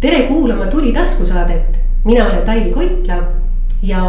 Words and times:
tere 0.00 0.22
kuulama 0.22 0.66
Tuli 0.66 0.92
taskusaadet, 0.92 1.78
mina 2.04 2.26
olen 2.26 2.42
Taivi 2.46 2.70
Koitla 2.70 3.16
ja 3.82 4.02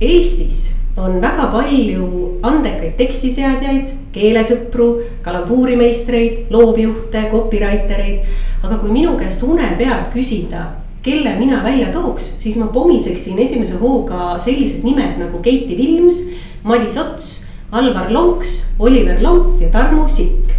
Eestis 0.00 0.80
on 0.96 1.20
väga 1.20 1.46
palju 1.46 2.06
andekaid 2.42 2.96
tekstiseadjaid, 2.98 3.92
keelesõpru, 4.12 4.88
kalambuurimeistreid, 5.22 6.50
loovjuhte, 6.50 7.22
copywriter 7.30 8.02
eid. 8.02 8.32
aga 8.62 8.80
kui 8.82 8.90
minu 8.90 9.14
käest 9.18 9.42
une 9.46 9.70
pealt 9.78 10.10
küsida, 10.14 10.64
kelle 11.02 11.36
mina 11.38 11.62
välja 11.62 11.92
tooks, 11.94 12.34
siis 12.42 12.58
ma 12.58 12.66
pomiseksin 12.74 13.38
esimese 13.38 13.78
hooga 13.78 14.36
sellised 14.42 14.82
nimed 14.84 15.22
nagu 15.22 15.38
Keiti 15.42 15.78
Vilms, 15.78 16.18
Madis 16.64 16.98
Ots, 16.98 17.30
Alvar 17.70 18.10
Lonks, 18.10 18.74
Oliver 18.78 19.22
Lomp 19.22 19.62
ja 19.62 19.70
Tarmo 19.70 20.08
Sikk 20.08 20.51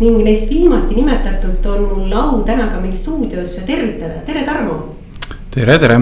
ning 0.00 0.24
neist 0.24 0.50
viimati 0.50 0.94
nimetatut 0.94 1.66
on 1.66 1.82
mul 1.82 2.12
au 2.12 2.42
täna 2.42 2.68
ka 2.68 2.80
meil 2.80 2.92
stuudios 2.92 3.56
tervitada, 3.66 4.20
tere 4.26 4.44
Tarmo. 4.44 4.94
tere, 5.50 5.78
tere. 5.78 6.00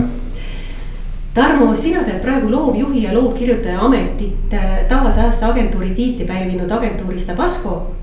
Tarmo, 1.34 1.76
sina 1.76 2.02
pead 2.04 2.20
praegu 2.20 2.50
loovjuhi 2.50 3.02
ja 3.02 3.14
loovkirjutaja 3.14 3.80
ametit 3.80 4.52
äh, 4.54 4.84
taas 4.88 5.18
aasta 5.18 5.48
agentuuri 5.48 5.90
tiitli 5.94 6.26
pälvinud 6.26 6.70
agentuuris 6.70 7.26
Tabasco 7.26 7.94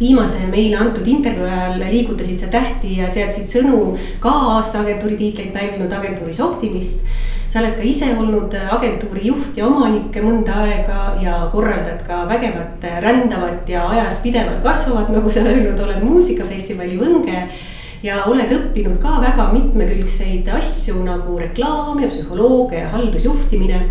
viimase 0.00 0.46
meile 0.50 0.76
antud 0.78 1.06
intervjuu 1.06 1.46
ajal 1.46 1.80
liigutasid 1.90 2.38
sa 2.38 2.50
tähti 2.52 2.98
ja 3.00 3.08
seadsid 3.10 3.48
sõnu 3.50 3.96
ka 4.22 4.34
aasta 4.54 4.84
agentuuri 4.84 5.18
tiitleid 5.18 5.50
pälvinud 5.54 5.92
agentuuris 5.92 6.40
Optimist. 6.40 7.08
Sa 7.48 7.62
oled 7.62 7.78
ka 7.78 7.84
ise 7.88 8.10
olnud 8.12 8.52
agentuuri 8.76 9.30
juht 9.30 9.56
ja 9.56 9.66
omanik 9.66 10.16
mõnda 10.20 10.60
aega 10.66 11.00
ja 11.22 11.38
korraldad 11.52 12.02
ka 12.06 12.26
vägevat 12.28 12.84
rändavat 13.00 13.68
ja 13.72 13.86
ajas 13.88 14.20
pidevalt 14.20 14.60
kasvavat, 14.62 15.08
nagu 15.14 15.32
sa 15.32 15.46
öelnud 15.48 15.80
oled, 15.80 16.04
muusikafestivali 16.04 17.00
Võnge 17.00 17.46
ja 18.02 18.22
oled 18.30 18.52
õppinud 18.54 18.98
ka 19.02 19.18
väga 19.22 19.48
mitmekülgseid 19.52 20.48
asju 20.58 21.02
nagu 21.06 21.38
reklaam 21.40 21.98
ja 22.02 22.10
psühholoogia 22.10 22.86
ja 22.86 22.94
haldusjuhtimine. 22.94 23.82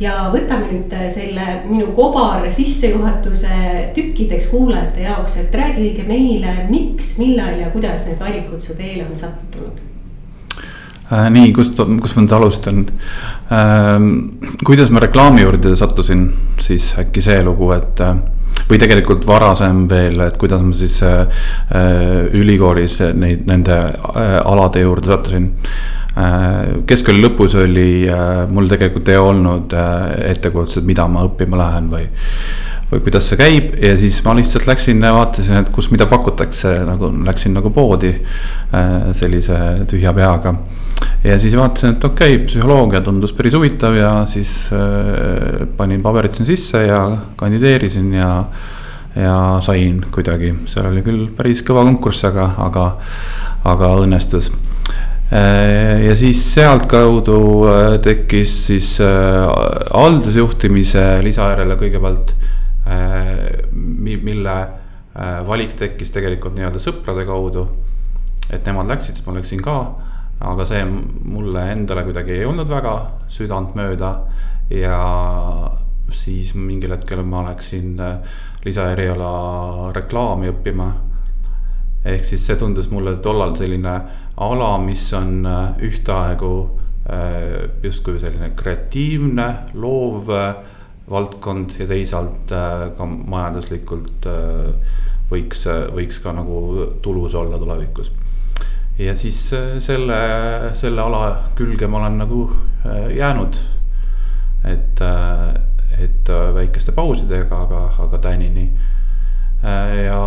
ja 0.00 0.14
võtame 0.32 0.70
nüüd 0.72 0.92
äh, 0.96 1.06
selle 1.12 1.60
minu 1.68 1.92
kobar 1.94 2.48
sissejuhatuse 2.50 3.92
tükkideks 3.94 4.48
kuulajate 4.50 5.04
jaoks, 5.04 5.36
et 5.38 5.54
rääkige 5.54 6.02
meile, 6.08 6.66
miks, 6.70 7.16
millal 7.20 7.60
ja 7.60 7.70
kuidas 7.70 8.08
need 8.08 8.18
valikud 8.20 8.60
su 8.60 8.74
teele 8.74 9.04
on 9.06 9.16
sattunud 9.16 9.82
äh,. 11.12 11.28
nii, 11.30 11.52
kust, 11.54 11.78
kust 12.00 12.16
ma 12.16 12.24
nüüd 12.24 12.36
alustan 12.38 12.86
äh,? 13.52 14.08
kuidas 14.64 14.90
ma 14.90 15.04
reklaami 15.04 15.44
juurde 15.44 15.76
sattusin, 15.76 16.30
siis 16.60 16.94
äkki 16.98 17.22
see 17.22 17.42
lugu, 17.44 17.70
et 17.76 18.00
äh, 18.00 18.16
või 18.68 18.78
tegelikult 18.80 19.26
varasem 19.26 19.86
veel, 19.90 20.20
et 20.26 20.38
kuidas 20.40 20.62
ma 20.64 20.76
siis 20.76 21.00
äh, 21.06 21.26
äh 21.74 22.36
ülikoolis 22.38 23.00
neid, 23.14 23.46
nende 23.50 23.78
äh, 23.78 24.38
alade 24.44 24.84
juurde 24.84 25.12
sattusin 25.12 25.50
äh,. 26.16 26.82
keskkooli 26.86 27.22
lõpus 27.24 27.56
oli 27.60 28.06
äh, 28.08 28.44
mul 28.50 28.68
tegelikult 28.70 29.08
ei 29.08 29.20
olnud 29.20 29.72
äh, 29.76 30.30
ettekujutust, 30.32 30.82
et 30.82 30.90
mida 30.92 31.08
ma 31.08 31.26
õppima 31.28 31.60
lähen 31.60 31.90
või 31.92 32.08
või 32.92 33.00
kuidas 33.06 33.30
see 33.30 33.38
käib 33.40 33.70
ja 33.80 33.94
siis 33.96 34.18
ma 34.26 34.34
lihtsalt 34.36 34.66
läksin 34.68 35.00
ja 35.00 35.14
vaatasin, 35.16 35.62
et 35.62 35.70
kus 35.72 35.88
mida 35.92 36.04
pakutakse, 36.10 36.74
nagu 36.84 37.08
läksin 37.24 37.54
nagu 37.56 37.72
poodi 37.72 38.10
äh, 38.12 39.08
sellise 39.16 39.56
tühja 39.88 40.12
peaga. 40.16 40.54
ja 41.24 41.38
siis 41.40 41.56
vaatasin, 41.56 41.96
et 41.96 42.04
okei 42.04 42.36
okay,, 42.36 42.46
psühholoogia 42.50 43.00
tundus 43.00 43.32
päris 43.32 43.56
huvitav 43.56 43.96
ja 43.96 44.12
siis 44.28 44.68
äh, 44.76 45.64
panin 45.76 46.04
paberid 46.04 46.36
sinna 46.36 46.52
sisse 46.52 46.86
ja 46.86 47.02
kandideerisin 47.36 48.14
ja 48.20 48.32
ja 49.16 49.58
sain 49.60 50.04
kuidagi, 50.12 50.54
seal 50.66 50.86
oli 50.88 51.02
küll 51.04 51.26
päris 51.36 51.60
kõva 51.64 51.84
konkurss, 51.84 52.24
aga, 52.24 52.54
aga, 52.64 52.84
aga 53.68 53.90
õnnestus. 54.00 54.48
Äh, 55.32 56.06
ja 56.06 56.14
siis 56.16 56.40
sealtkaudu 56.54 57.40
tekkis 58.04 58.66
siis 58.68 58.98
haldusjuhtimise 59.00 61.04
lisajärele 61.24 61.76
kõigepealt 61.80 62.34
mille 64.22 64.56
äh, 64.60 65.46
valik 65.46 65.76
tekkis 65.78 66.10
tegelikult 66.14 66.56
nii-öelda 66.56 66.80
sõprade 66.82 67.26
kaudu. 67.26 67.68
et 68.52 68.66
nemad 68.66 68.90
läksid, 68.90 69.16
siis 69.16 69.26
ma 69.26 69.36
läksin 69.36 69.62
ka, 69.64 69.76
aga 70.42 70.64
see 70.66 70.82
mulle 70.84 71.62
endale 71.72 72.02
kuidagi 72.04 72.34
ei 72.40 72.44
olnud 72.44 72.68
väga 72.68 72.94
südantmööda 73.32 74.10
ja 74.74 74.98
siis 76.12 76.52
mingil 76.58 76.92
hetkel 76.92 77.22
ma 77.24 77.44
läksin 77.46 78.00
äh, 78.00 78.36
lisaeriala 78.64 79.92
reklaami 79.94 80.50
õppima. 80.52 80.92
ehk 82.04 82.26
siis 82.26 82.46
see 82.46 82.58
tundus 82.58 82.90
mulle 82.90 83.16
tollal 83.22 83.54
selline 83.56 83.94
ala, 84.36 84.76
mis 84.78 85.12
on 85.14 85.46
ühtaegu 85.86 86.54
justkui 87.82 88.18
selline 88.18 88.52
kreatiivne, 88.58 89.46
loov 89.74 90.30
valdkond 91.12 91.76
ja 91.78 91.86
teisalt 91.88 92.52
äh, 92.52 92.86
ka 92.96 93.06
majanduslikult 93.06 94.26
äh, 94.30 94.96
võiks, 95.32 95.66
võiks 95.92 96.20
ka 96.24 96.34
nagu 96.36 96.88
tulus 97.04 97.36
olla 97.38 97.60
tulevikus. 97.60 98.12
ja 98.98 99.16
siis 99.16 99.44
äh, 99.56 99.76
selle, 99.84 100.18
selle 100.78 101.02
ala 101.02 101.52
külge 101.58 101.88
ma 101.88 102.02
olen 102.02 102.18
nagu 102.24 102.42
jäänud. 103.16 103.60
et, 104.64 105.00
et 105.98 106.28
väikeste 106.54 106.92
pausidega, 106.92 107.60
aga, 107.66 107.82
aga 107.98 108.18
tänini. 108.18 108.70
ja, 109.62 110.22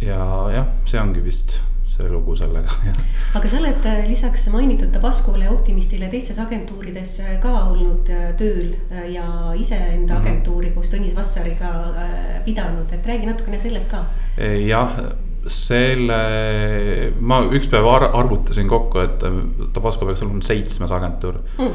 ja 0.00 0.24
jah, 0.52 0.66
see 0.84 1.00
ongi 1.00 1.24
vist 1.24 1.60
lugu 2.06 2.36
sellega, 2.38 2.70
jah. 2.88 2.98
aga 3.38 3.50
sa 3.50 3.58
oled 3.58 3.86
äh, 3.90 4.02
lisaks 4.08 4.46
mainitud 4.54 4.92
Tabascole 4.94 5.46
ja 5.48 5.52
Optimistile 5.52 6.10
teistes 6.12 6.38
agentuurides 6.42 7.14
äh, 7.24 7.36
ka 7.42 7.52
olnud 7.72 8.10
äh, 8.14 8.30
tööl 8.38 8.74
ja 9.10 9.54
iseenda 9.58 10.14
mm 10.14 10.18
-hmm. 10.18 10.20
agentuuri 10.20 10.70
koos 10.74 10.92
Tõnis 10.94 11.16
Vassariga 11.16 11.72
pidanud, 12.44 12.92
et 12.92 13.06
räägi 13.06 13.26
natukene 13.26 13.58
sellest 13.58 13.90
ka. 13.90 14.04
jah, 14.66 14.94
selle, 15.46 17.12
ma 17.20 17.42
üks 17.42 17.68
päev 17.68 17.86
ar 17.88 18.10
arvutasin 18.12 18.68
kokku, 18.68 18.98
et 18.98 19.24
Tabasco 19.72 20.06
peaks 20.06 20.22
olema 20.22 20.42
seitsmes 20.42 20.90
agentuur 20.92 21.40
mm.. 21.58 21.72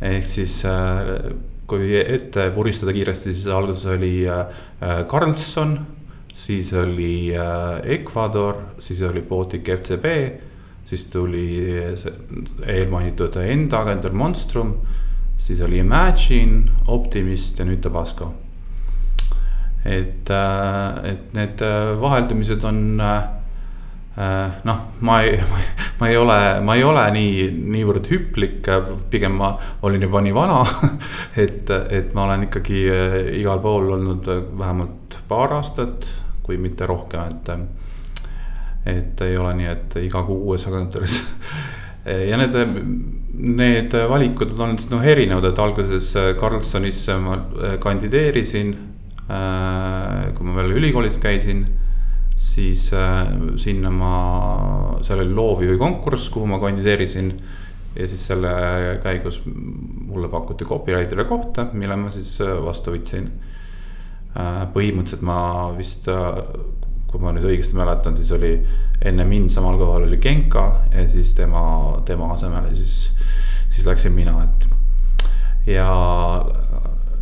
ehk 0.00 0.28
siis 0.28 0.62
kui 1.66 1.96
ette 1.96 2.54
vuristada 2.54 2.92
kiiresti, 2.92 3.34
siis 3.34 3.46
alguses 3.46 3.86
oli 3.86 4.26
Carlson 5.08 5.78
siis 6.34 6.72
oli 6.72 7.36
äh, 7.36 7.80
Ecuador, 7.84 8.54
siis 8.78 9.02
oli 9.02 9.22
Baltic 9.22 9.68
FCB, 9.76 10.04
siis 10.84 11.04
tuli 11.04 11.62
eelmainitud 12.66 13.36
enda 13.44 13.82
agentuur 13.84 14.12
Monstrum, 14.12 14.74
siis 15.38 15.60
oli 15.60 15.78
Imagine, 15.78 16.70
Optimist 16.86 17.58
ja 17.58 17.66
nüüd 17.68 17.82
Tabasco. 17.84 18.34
et, 19.84 20.30
äh, 20.30 21.04
et 21.10 21.32
need 21.34 21.62
äh, 21.62 22.00
vaheldumised 22.00 22.64
on 22.64 23.00
noh, 24.62 24.80
ma 25.00 25.14
ei, 25.24 25.38
ma 25.98 26.08
ei 26.08 26.16
ole, 26.16 26.36
ma 26.60 26.76
ei 26.76 26.84
ole 26.84 27.06
nii, 27.16 27.46
niivõrd 27.72 28.10
hüplik, 28.12 28.68
pigem 29.10 29.40
ma 29.40 29.54
olin 29.82 30.04
juba 30.06 30.20
nii 30.22 30.34
vana 30.36 30.60
et, 31.44 31.70
et 31.90 32.12
ma 32.14 32.28
olen 32.28 32.46
ikkagi 32.46 32.84
igal 33.40 33.62
pool 33.64 33.88
olnud 33.96 34.28
vähemalt 34.58 35.16
paar 35.28 35.56
aastat 35.58 36.06
kui 36.42 36.58
mitte 36.58 36.86
rohkem, 36.86 37.30
et. 37.30 37.50
et 38.86 39.20
ei 39.22 39.36
ole 39.38 39.54
nii, 39.54 39.70
et 39.70 39.96
iga 40.02 40.24
kuu 40.26 40.40
uues 40.48 40.66
agentuuris 40.66 41.20
ja 42.30 42.38
need, 42.38 42.56
need 43.38 43.94
valikud 44.10 44.56
on 44.56 44.64
olnud 44.66 44.90
noh 44.90 45.04
erinevad, 45.06 45.46
et 45.52 45.60
alguses 45.62 46.08
Carlsonisse 46.40 47.14
ma 47.22 47.38
kandideerisin. 47.82 48.74
kui 49.22 50.46
ma 50.48 50.56
veel 50.58 50.74
ülikoolis 50.80 51.16
käisin, 51.22 51.62
siis 52.36 52.88
sinna 53.62 53.90
ma, 53.94 54.14
seal 55.06 55.22
oli 55.22 55.34
loovjuhi 55.34 55.78
konkurss, 55.78 56.28
kuhu 56.34 56.50
ma 56.50 56.58
kandideerisin 56.60 57.30
ja 57.94 58.08
siis 58.08 58.26
selle 58.26 58.50
käigus 59.04 59.42
mulle 59.46 60.28
pakuti 60.32 60.66
copywriter'i 60.66 61.24
kohta, 61.28 61.68
mille 61.72 61.96
ma 61.96 62.10
siis 62.10 62.34
vastu 62.64 62.96
võtsin 62.96 63.30
põhimõtteliselt 64.32 65.24
ma 65.26 65.38
vist, 65.76 66.08
äh, 66.08 66.38
kui 67.10 67.20
ma 67.20 67.34
nüüd 67.36 67.44
õigesti 67.50 67.76
mäletan, 67.76 68.16
siis 68.16 68.30
oli 68.32 68.54
enne 69.04 69.26
mind 69.28 69.52
samal 69.52 69.76
kohal 69.80 70.06
oli 70.06 70.16
Genka 70.22 70.64
ja 70.92 71.04
siis 71.10 71.34
tema, 71.36 71.62
tema 72.08 72.30
asemele 72.32 72.72
siis, 72.76 73.10
siis 73.68 73.84
läksin 73.88 74.14
mina, 74.16 74.38
et. 74.46 74.68
ja 75.74 75.88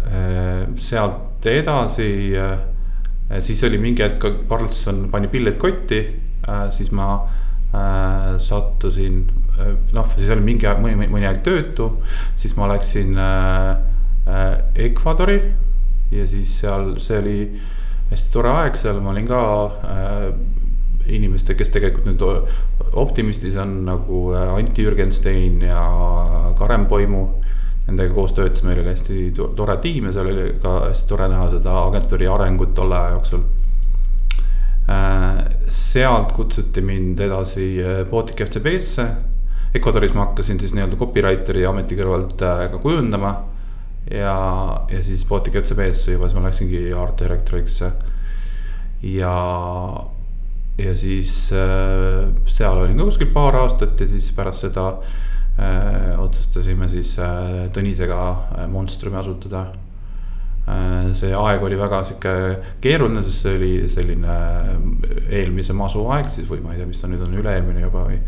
äh, 0.07 0.69
sealt 0.79 1.47
edasi, 1.51 2.11
siis 3.41 3.63
oli 3.65 3.79
mingi 3.81 4.05
hetk, 4.05 4.27
Karlsson 4.49 5.07
pani 5.11 5.31
pillid 5.33 5.57
kotti, 5.59 6.01
siis 6.75 6.91
ma 6.93 7.15
sattusin, 8.43 9.23
noh, 9.95 10.13
siis 10.19 10.29
oli 10.35 10.45
mingi 10.45 10.69
aeg, 10.69 10.83
mõni, 10.83 11.09
mõni 11.09 11.29
aeg 11.31 11.41
töötu, 11.47 11.87
siis 12.37 12.53
ma 12.59 12.69
läksin 12.75 13.17
Ecuadori 14.75 15.39
ja 16.11 16.27
siis 16.27 16.57
seal, 16.61 16.97
see 17.03 17.19
oli 17.19 17.37
hästi 18.11 18.33
tore 18.35 18.55
aeg 18.63 18.79
seal, 18.81 18.99
ma 19.03 19.13
olin 19.13 19.29
ka 19.29 19.43
äh, 19.87 20.27
inimestega, 21.11 21.59
kes 21.59 21.73
tegelikult 21.75 22.11
nüüd 22.11 22.27
Optimistis 23.01 23.57
on 23.61 23.85
nagu 23.87 24.31
Anti 24.35 24.83
Jürgenstein 24.83 25.61
ja 25.63 25.85
Karen 26.59 26.89
Poimu 26.91 27.23
nendega 27.91 28.15
koos 28.15 28.35
töötasime, 28.37 28.73
meil 28.73 28.83
oli 28.85 28.93
hästi 28.93 29.49
tore 29.59 29.77
tiim 29.83 30.07
ja 30.09 30.15
seal 30.15 30.31
oli 30.31 30.51
ka 30.63 30.77
hästi 30.89 31.09
tore 31.11 31.29
näha 31.31 31.49
seda 31.57 31.79
agentuuri 31.87 32.29
arengut 32.31 32.75
tolle 32.75 32.99
aja 32.99 33.17
jooksul. 33.17 33.43
Äh, 34.91 35.45
sealt 35.71 36.33
kutsuti 36.35 36.83
mind 36.83 37.21
edasi 37.23 37.73
äh, 37.83 38.05
Baltic 38.11 38.43
FCB-sse. 38.47 39.07
Ecuadoris 39.75 40.15
ma 40.17 40.27
hakkasin 40.27 40.59
siis 40.59 40.73
nii-öelda 40.75 40.99
copywriter'i 40.99 41.67
ameti 41.69 41.99
kõrvalt 41.99 42.43
äh, 42.43 42.65
ka 42.73 42.81
kujundama. 42.83 43.35
Ja, 44.09 44.37
ja 44.91 45.03
siis 45.05 45.27
Baltic 45.29 45.61
FCB-sse 45.61 46.17
juba, 46.17 46.29
siis 46.29 46.39
ma 46.39 46.47
läksingi 46.49 46.85
art 46.97 47.21
director'iks. 47.21 47.81
ja, 49.03 49.35
ja 50.79 50.95
siis 50.97 51.35
seal 51.51 52.85
olin 52.85 52.97
ka 52.97 53.11
kuskil 53.11 53.35
paar 53.35 53.61
aastat 53.65 54.01
ja 54.01 54.09
siis 54.09 54.31
pärast 54.37 54.65
seda 54.69 54.87
äh, 55.61 56.21
otsustasime 56.21 56.89
siis 56.89 57.19
äh, 57.19 57.69
Tõnisega 57.75 58.21
äh, 58.31 58.67
Monstrumi 58.71 59.19
asutada 59.21 59.67
äh,. 60.71 61.11
see 61.17 61.33
aeg 61.35 61.63
oli 61.67 61.79
väga 61.79 62.03
sihuke 62.07 62.35
keeruline, 62.83 63.23
sest 63.27 63.45
see 63.45 63.57
oli 63.59 63.73
selline 63.93 64.37
äh, 64.37 64.73
eelmise 65.41 65.77
masu 65.77 66.07
aeg 66.15 66.31
siis 66.33 66.49
või 66.51 66.63
ma 66.65 66.75
ei 66.75 66.81
tea, 66.81 66.89
mis 66.89 67.03
ta 67.03 67.11
nüüd 67.11 67.25
on, 67.27 67.37
üle-eelmine 67.43 67.85
juba 67.85 68.07
või. 68.09 68.21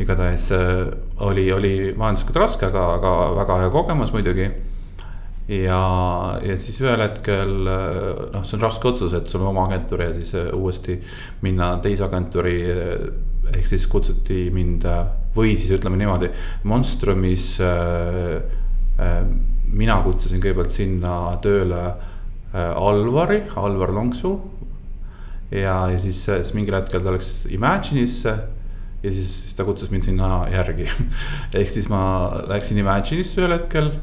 igatahes 0.00 0.50
äh, 0.56 0.84
oli, 1.28 1.50
oli 1.52 1.74
majanduslikult 1.96 2.42
raske, 2.44 2.70
aga, 2.70 2.86
aga 2.98 3.14
väga 3.42 3.62
hea 3.64 3.72
kogemus 3.74 4.14
muidugi 4.16 4.50
ja, 5.50 5.82
ja 6.46 6.58
siis 6.62 6.78
ühel 6.84 7.02
hetkel 7.02 7.56
äh, 7.66 8.26
noh, 8.34 8.44
see 8.46 8.58
on 8.58 8.66
raske 8.66 8.92
otsus, 8.92 9.16
et 9.18 9.30
sul 9.30 9.42
on 9.42 9.50
oma 9.54 9.66
agentuur 9.70 10.06
ja 10.06 10.12
siis 10.14 10.34
uuesti 10.54 11.00
minna 11.42 11.74
teise 11.82 12.06
agentuuri 12.06 12.60
ehk 13.50 13.66
siis 13.66 13.86
kutsuti 13.90 14.46
mind 14.54 14.86
või 15.34 15.54
siis 15.58 15.74
ütleme 15.78 15.98
niimoodi, 16.00 16.30
Monstrumis 16.68 17.52
äh, 17.62 18.40
äh, 19.00 19.18
mina 19.70 20.00
kutsusin 20.04 20.42
kõigepealt 20.42 20.74
sinna 20.74 21.14
tööle 21.42 21.82
äh, 21.86 22.72
Alvari, 22.74 23.44
Alvar 23.56 23.94
Lonksu. 23.94 24.34
ja, 25.50 25.76
ja 25.90 25.98
siis, 25.98 26.24
siis 26.26 26.54
mingil 26.54 26.78
hetkel 26.78 27.02
ta 27.02 27.14
läks 27.14 27.46
Imagine'isse 27.50 28.34
ja 29.02 29.12
siis, 29.14 29.30
siis 29.44 29.54
ta 29.56 29.64
kutsus 29.64 29.90
mind 29.90 30.06
sinna 30.06 30.46
järgi 30.50 30.88
ehk 31.58 31.70
siis 31.70 31.88
ma 31.90 32.02
läksin 32.50 32.82
Imagine'isse 32.82 33.42
ühel 33.42 33.58
hetkel. 33.58 33.94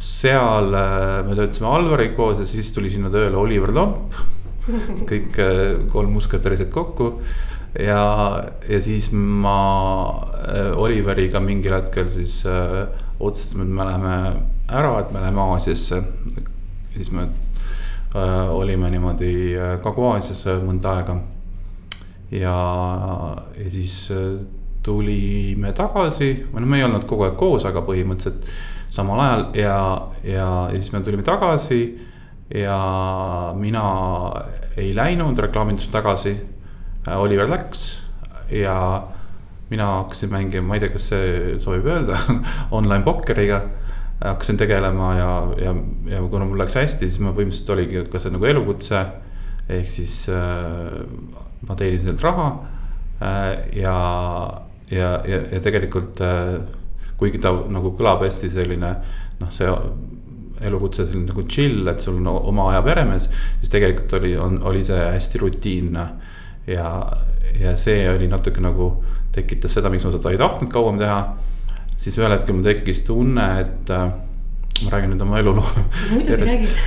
Seal 0.00 0.74
äh, 0.74 1.20
me 1.26 1.36
töötasime 1.36 1.68
Alvariga 1.68 2.16
koos 2.16 2.40
ja 2.40 2.48
siis 2.48 2.72
tuli 2.72 2.90
sinna 2.92 3.12
tööle 3.12 3.36
Oliver 3.36 3.72
Lomp. 3.76 4.16
kõik 5.10 5.38
äh, 5.40 5.62
kolm 5.92 6.14
musketärisid 6.16 6.70
kokku 6.72 7.14
ja, 7.78 8.02
ja 8.68 8.80
siis 8.82 9.10
ma 9.12 9.60
äh, 10.44 10.72
Oliveriga 10.78 11.40
mingil 11.42 11.74
hetkel 11.76 12.10
siis 12.12 12.40
äh, 12.48 12.86
otsustasime, 13.20 13.64
et 13.64 13.74
me 13.76 13.86
läheme 13.86 14.14
ära, 14.68 14.94
et 15.00 15.12
me 15.12 15.20
läheme 15.20 15.40
Aasiasse. 15.40 16.02
siis 16.94 17.10
me 17.12 17.22
äh, 17.22 18.54
olime 18.54 18.90
niimoodi 18.90 19.56
äh, 19.56 19.76
Kagu-Aasias 19.82 20.46
mõnda 20.64 20.96
aega. 20.96 21.20
ja, 22.30 22.56
ja 23.58 23.70
siis 23.70 24.08
äh, 24.10 24.40
tulime 24.82 25.72
tagasi, 25.76 26.32
või 26.52 26.62
noh, 26.62 26.68
me 26.68 26.78
ei 26.80 26.84
olnud 26.88 27.04
kogu 27.06 27.26
aeg 27.26 27.36
koos, 27.36 27.66
aga 27.68 27.82
põhimõtteliselt 27.84 28.46
samal 28.90 29.20
ajal 29.20 29.44
ja, 29.54 29.76
ja, 30.24 30.48
ja 30.72 30.78
siis 30.78 30.92
me 30.92 31.00
tulime 31.00 31.22
tagasi. 31.22 32.06
ja 32.54 33.52
mina 33.54 33.82
ei 34.76 34.94
läinud 34.94 35.38
reklaamindusse 35.38 35.92
tagasi 35.92 36.34
Äh, 37.08 37.20
Oliver 37.20 37.48
läks 37.48 38.02
ja 38.50 39.02
mina 39.70 39.86
hakkasin 39.86 40.30
mängima, 40.30 40.66
ma 40.66 40.76
ei 40.76 40.82
tea, 40.82 40.92
kas 40.92 41.06
see 41.12 41.54
sobib 41.62 41.86
öelda 41.88 42.18
online 42.76 43.04
pokkeriga. 43.06 43.62
hakkasin 44.20 44.58
tegelema 44.60 45.14
ja, 45.16 45.30
ja, 45.56 45.74
ja 46.12 46.18
kuna 46.28 46.44
mul 46.44 46.58
läks 46.60 46.74
hästi, 46.76 47.08
siis 47.08 47.22
ma 47.24 47.30
põhimõtteliselt 47.32 47.70
oligi 47.72 48.02
ka 48.12 48.20
see 48.20 48.34
nagu 48.34 48.44
elukutse. 48.44 49.04
ehk 49.70 49.88
siis 49.88 50.26
äh, 50.28 51.00
ma 51.68 51.76
teenisin 51.78 52.10
sealt 52.10 52.26
raha 52.26 52.48
äh, 53.22 53.76
ja, 53.80 53.96
ja, 54.90 55.10
ja, 55.24 55.40
ja 55.54 55.60
tegelikult 55.62 56.20
äh, 56.20 56.58
kuigi 57.20 57.40
ta 57.42 57.52
nagu 57.68 57.92
kõlab 57.98 58.24
hästi 58.24 58.50
selline 58.52 58.94
noh, 59.40 59.52
see 59.52 59.68
elukutse 60.60 61.06
selline 61.06 61.30
nagu 61.30 61.44
chill, 61.48 61.88
et 61.88 62.02
sul 62.04 62.18
on 62.20 62.28
oma 62.32 62.70
aja 62.72 62.82
peremees, 62.84 63.28
siis 63.60 63.72
tegelikult 63.72 64.18
oli, 64.20 64.34
on, 64.40 64.58
oli 64.68 64.82
see 64.84 64.98
hästi 65.00 65.40
rutiinne 65.40 66.06
ja, 66.68 66.90
ja 67.60 67.76
see 67.80 68.04
oli 68.10 68.28
natuke 68.28 68.62
nagu 68.64 68.92
tekitas 69.34 69.76
seda, 69.76 69.92
miks 69.92 70.04
ma 70.06 70.14
seda 70.16 70.32
ei 70.32 70.40
tahtnud 70.40 70.72
kauem 70.72 70.98
teha. 71.00 71.20
siis 72.00 72.16
ühel 72.18 72.32
hetkel 72.32 72.56
mul 72.56 72.64
tekkis 72.64 73.04
tunne, 73.04 73.46
et 73.60 73.90
äh, 73.92 74.12
ma 74.84 74.92
räägin 74.94 75.12
nüüd 75.14 75.24
oma 75.24 75.40
eluloo. 75.40 75.64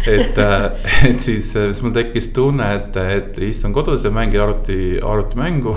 et, 0.08 0.38
äh, 0.38 0.64
et 1.10 1.20
siis, 1.20 1.52
siis 1.54 1.82
mul 1.84 1.94
tekkis 1.96 2.32
tunne, 2.36 2.70
et, 2.80 2.98
et 3.18 3.42
istun 3.50 3.76
kodus 3.76 4.06
ja 4.06 4.12
mängin 4.14 4.42
arvuti, 4.44 4.80
arvutimängu. 5.04 5.76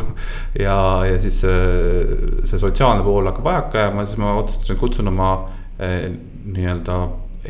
ja, 0.66 0.78
ja 1.06 1.18
siis 1.22 1.40
see, 1.44 2.20
see 2.44 2.62
sotsiaalne 2.62 3.04
pool 3.06 3.28
hakkab 3.30 3.50
vajaka 3.50 3.86
jääma, 3.86 4.06
siis 4.06 4.22
ma 4.22 4.36
otsustasin, 4.40 4.80
kutsun 4.80 5.12
oma 5.12 5.32
eh, 5.78 6.08
nii-öelda 6.46 7.02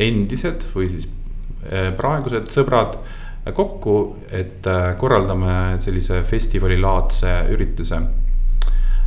endised 0.06 0.66
või 0.74 0.90
siis 0.92 1.08
eh, 1.70 1.92
praegused 1.96 2.52
sõbrad 2.52 2.98
kokku, 3.54 4.16
et 4.34 4.66
äh, 4.66 4.92
korraldame 4.98 5.76
sellise 5.82 6.22
festivalilaadse 6.26 7.42
ürituse. 7.54 8.00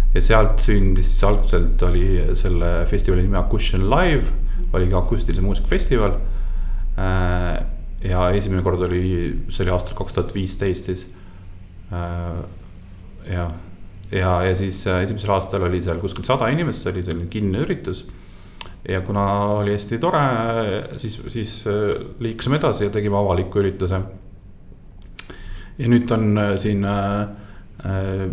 ja 0.09 0.21
sealt 0.25 0.63
sündis 0.65 1.05
siis 1.11 1.23
algselt 1.27 1.81
oli 1.85 2.17
selle 2.33 2.85
festivali 2.89 3.21
nimi 3.27 3.37
Akustion 3.37 3.83
Live, 3.91 4.31
oligi 4.73 4.97
akustilise 4.97 5.43
muusika 5.45 5.67
festival. 5.71 6.17
Äh, 6.99 7.57
ja 8.09 8.29
esimene 8.35 8.63
kord 8.63 8.83
oli, 8.87 9.01
see 9.51 9.65
oli 9.65 9.73
aastal 9.75 9.97
kaks 9.97 10.15
tuhat 10.15 10.35
viisteist 10.35 10.91
siis. 10.91 11.03
Äh, 11.91 12.39
jah, 13.29 13.51
ja, 14.11 14.31
ja 14.45 14.55
siis 14.55 14.85
esimesel 14.87 15.35
aastal 15.35 15.67
oli 15.67 15.81
seal 15.83 15.99
kuskil 16.01 16.27
sada 16.27 16.47
inimest, 16.53 16.83
see 16.83 16.93
oli 16.93 17.05
selline 17.05 17.29
kinni 17.31 17.61
üritus 17.65 18.07
ja 18.87 19.01
kuna 19.05 19.25
oli 19.59 19.73
hästi 19.75 19.99
tore, 19.99 20.21
siis, 20.97 21.19
siis 21.29 21.53
liikusime 22.23 22.57
edasi 22.57 22.87
ja 22.87 22.93
tegime 22.93 23.19
avaliku 23.19 23.59
ürituse 23.59 23.99
ja 25.79 25.89
nüüd 25.91 26.11
on 26.11 26.37
äh, 26.37 26.53
siin 26.59 26.85
äh, 26.87 27.21
äh, 27.87 28.25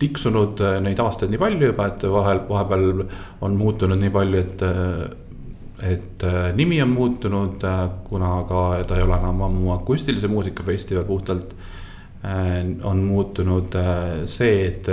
tiksunud 0.00 0.62
neid 0.80 1.00
aastaid 1.02 1.32
nii 1.32 1.40
palju 1.40 1.72
juba, 1.72 1.90
et 1.90 2.04
vahel, 2.08 2.38
vahepeal 2.48 3.02
on 3.44 3.58
muutunud 3.60 4.00
nii 4.00 4.14
palju, 4.14 4.46
et. 4.46 4.64
Et 5.86 6.24
nimi 6.56 6.80
on 6.82 6.90
muutunud, 6.92 7.66
kuna 8.08 8.30
ka 8.48 8.62
ta 8.88 8.98
ei 8.98 9.04
ole 9.06 9.18
enam 9.18 9.42
ammu 9.46 9.74
akustilise 9.78 10.28
muusika 10.28 10.64
festival 10.66 11.06
puhtalt 11.08 11.54
on 12.84 12.98
muutunud 13.00 13.72
see, 14.28 14.66
et 14.66 14.88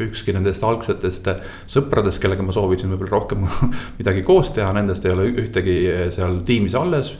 ükski 0.00 0.32
nendest 0.32 0.64
algsetest 0.64 1.28
sõpradest, 1.68 2.16
kellega 2.22 2.46
ma 2.46 2.54
soovisin 2.56 2.94
võib-olla 2.94 3.12
rohkem 3.18 3.44
midagi 3.98 4.24
koos 4.24 4.54
teha, 4.56 4.70
nendest 4.72 5.04
ei 5.04 5.12
ole 5.12 5.28
ühtegi 5.44 5.76
seal 6.16 6.40
tiimis 6.48 6.78
alles. 6.80 7.12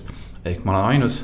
ehk 0.44 0.64
ma 0.64 0.72
olen 0.72 0.88
ainus 0.94 1.20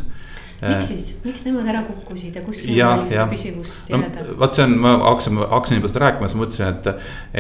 miks 0.59 0.89
siis, 0.91 1.07
miks 1.23 1.45
nemad 1.47 1.69
ära 1.71 1.85
kukkusid 1.87 2.35
ja 2.35 2.43
kus 2.43 2.65
ja, 2.67 2.91
oli 2.97 3.07
seda 3.07 3.27
püsivust 3.31 3.91
jäleda 3.93 4.25
no,? 4.27 4.37
vot 4.41 4.57
see 4.57 4.65
on, 4.67 4.75
ma 4.83 4.95
hakkasin, 5.05 5.39
hakkasin 5.53 5.79
juba 5.79 5.91
seda 5.93 6.03
rääkima, 6.05 6.31
siis 6.31 6.41
mõtlesin, 6.41 6.73
et, 6.73 6.89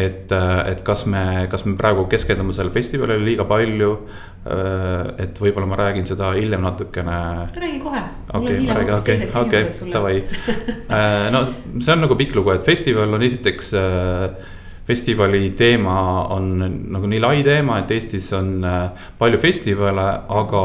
et, 0.04 0.34
et 0.72 0.82
kas 0.86 1.02
me, 1.10 1.22
kas 1.50 1.66
me 1.66 1.74
praegu 1.80 2.06
keskendume 2.10 2.54
sellele 2.54 2.74
festivalile 2.74 3.24
liiga 3.24 3.46
palju. 3.48 3.94
et 5.18 5.40
võib-olla 5.42 5.66
ma 5.68 5.76
räägin 5.80 6.06
seda 6.08 6.30
hiljem 6.36 6.62
natukene. 6.64 7.16
räägi 7.58 7.80
kohe. 7.82 8.04
okei, 8.38 8.60
ma 8.68 8.78
räägin, 8.78 8.94
okei, 9.00 9.26
okei, 9.42 9.90
davai. 9.92 10.22
no 11.34 11.42
see 11.80 11.92
on 11.96 12.06
nagu 12.06 12.16
pikk 12.16 12.38
lugu, 12.38 12.54
et 12.54 12.64
festival 12.64 13.18
on 13.18 13.26
esiteks 13.26 13.74
festivali 14.88 15.50
teema 15.58 15.98
on 16.32 16.54
nagu 16.94 17.10
nii 17.10 17.20
lai 17.20 17.42
teema, 17.44 17.82
et 17.82 17.90
Eestis 17.92 18.30
on 18.32 18.62
palju 19.18 19.40
festivale, 19.42 20.06
aga 20.32 20.62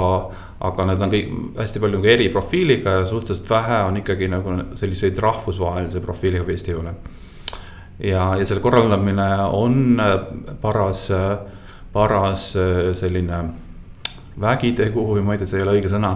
aga 0.63 0.85
need 0.87 1.01
on 1.03 1.11
kõik 1.11 1.33
hästi 1.59 1.81
palju 1.83 1.99
nagu 1.99 2.11
eriprofiiliga 2.13 2.95
ja 2.99 3.07
suhteliselt 3.07 3.49
vähe 3.51 3.81
on 3.87 3.99
ikkagi 3.99 4.29
nagu 4.31 4.55
selliseid 4.79 5.19
rahvusvahelise 5.19 5.99
profiiliga 6.03 6.45
festivale. 6.47 6.93
ja, 7.99 8.35
ja 8.39 8.45
selle 8.45 8.61
korraldamine 8.61 9.27
on 9.51 10.01
paras, 10.61 11.09
paras 11.93 12.47
selline 12.99 13.43
vägitegu 14.39 15.05
või 15.13 15.23
ma 15.25 15.35
ei 15.35 15.41
tea, 15.43 15.51
see 15.51 15.59
ei 15.59 15.67
ole 15.67 15.77
õige 15.77 15.91
sõna. 15.91 16.15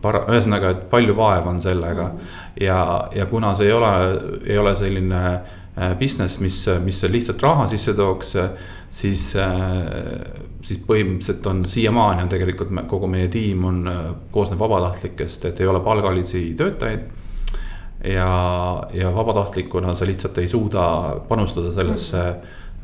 Para-, 0.00 0.24
ühesõnaga, 0.32 0.70
et 0.72 0.86
palju 0.90 1.16
vaeva 1.16 1.50
on 1.50 1.58
sellega. 1.60 2.08
Ja, 2.60 2.78
ja 3.12 3.26
kuna 3.28 3.52
see 3.58 3.68
ei 3.68 3.74
ole, 3.76 3.92
ei 4.46 4.56
ole 4.58 4.72
selline 4.80 5.20
äh, 5.34 5.92
business, 5.98 6.38
mis, 6.40 6.62
mis 6.84 7.02
lihtsalt 7.10 7.42
raha 7.44 7.66
sisse 7.68 7.92
tooks, 7.98 8.36
siis 8.94 9.26
äh, 9.36 9.52
siis 10.64 10.80
põhimõtteliselt 10.86 11.46
on 11.50 11.62
siiamaani 11.68 12.24
on 12.24 12.32
tegelikult 12.32 12.72
me, 12.74 12.86
kogu 12.88 13.08
meie 13.10 13.28
tiim 13.32 13.64
on, 13.68 13.84
äh, 13.90 14.02
koosneb 14.32 14.60
vabatahtlikest, 14.60 15.50
et 15.50 15.60
ei 15.60 15.68
ole 15.68 15.82
palgalisi 15.84 16.46
töötajaid. 16.58 17.22
ja, 18.04 18.28
ja 18.92 19.14
vabatahtlikuna 19.14 19.94
sa 19.96 20.06
lihtsalt 20.06 20.38
ei 20.38 20.48
suuda 20.48 20.82
panustada 21.28 21.72
sellesse 21.72 22.24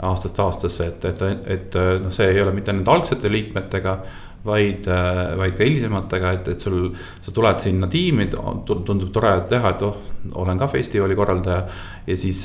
aastast 0.03 0.39
aastasse, 0.41 0.87
et, 0.87 1.05
et, 1.05 1.21
et 1.47 1.75
noh, 2.01 2.13
see 2.13 2.31
ei 2.33 2.41
ole 2.43 2.55
mitte 2.57 2.73
nende 2.73 2.91
algsete 2.91 3.29
liikmetega 3.33 3.99
vaid, 4.45 4.89
vaid 5.37 5.57
ka 5.57 5.67
hilisematega, 5.67 6.33
et, 6.39 6.51
et 6.55 6.67
sul, 6.67 6.89
sa 7.21 7.35
tuled 7.35 7.61
sinna 7.61 7.89
tiimi, 7.93 8.29
tundub 8.33 9.11
tore 9.13 9.35
teha, 9.49 9.75
et 9.75 9.87
oh, 9.87 10.03
olen 10.41 10.61
ka 10.61 10.69
festivali 10.73 11.17
korraldaja. 11.19 11.63
ja 12.07 12.17
siis 12.17 12.43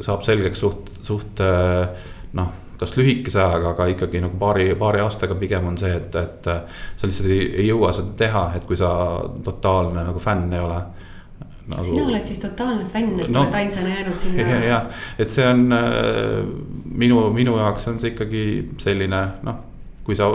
saab 0.00 0.24
selgeks 0.26 0.62
suht, 0.64 0.90
suht 1.06 1.42
noh, 2.36 2.54
kas 2.78 2.96
lühikese 2.96 3.40
ajaga, 3.40 3.72
aga 3.72 3.88
ikkagi 3.92 4.20
nagu 4.24 4.38
paari, 4.40 4.68
paari 4.78 5.00
aastaga 5.04 5.36
pigem 5.38 5.66
on 5.70 5.78
see, 5.80 5.92
et, 5.96 6.14
et 6.20 6.48
sa 6.48 7.08
lihtsalt 7.08 7.30
ei, 7.32 7.48
ei 7.62 7.68
jõua 7.70 7.92
seda 7.96 8.14
teha, 8.24 8.46
et 8.58 8.66
kui 8.68 8.78
sa 8.78 8.90
totaalne 9.44 10.04
nagu 10.06 10.22
fänn 10.22 10.52
ei 10.52 10.62
ole 10.62 10.80
nagu.... 11.72 11.84
sina 11.84 12.06
oled 12.06 12.28
siis 12.28 12.42
totaalne 12.42 12.88
fänn, 12.92 13.16
et 13.20 13.32
no, 13.32 13.44
oled 13.44 13.56
ainsana 13.60 13.94
jäänud 13.94 14.20
sinna. 14.20 14.42
ja, 14.42 14.58
ja, 14.64 14.82
et 15.18 15.32
see 15.32 15.46
on 15.48 15.64
äh, 15.76 16.42
minu, 17.04 17.22
minu 17.36 17.56
jaoks 17.60 17.88
on 17.92 18.00
see 18.02 18.12
ikkagi 18.14 18.44
selline 18.82 19.22
noh, 19.46 19.62
kui 20.06 20.16
sa, 20.18 20.28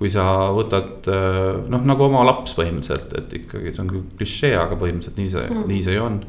kui 0.00 0.10
sa 0.12 0.24
võtad 0.56 1.08
äh, 1.12 1.60
noh, 1.70 1.84
nagu 1.86 2.06
oma 2.06 2.24
laps 2.28 2.56
põhimõtteliselt, 2.58 3.12
et 3.20 3.34
ikkagi 3.42 3.74
see 3.74 3.84
on 3.84 3.92
küll 3.92 4.06
klišee, 4.20 4.54
aga 4.58 4.78
põhimõtteliselt 4.80 5.20
nii 5.20 5.32
see 5.34 5.48
mm., 5.48 5.66
nii 5.70 5.82
see 5.86 5.98
ju 5.98 6.06
on. 6.06 6.20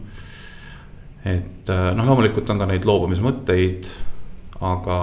et 1.32 1.72
äh, 1.72 1.88
noh, 1.98 2.10
loomulikult 2.12 2.52
on 2.52 2.62
ka 2.62 2.68
neid 2.70 2.88
loobumismõtteid, 2.90 3.92
aga 4.72 5.00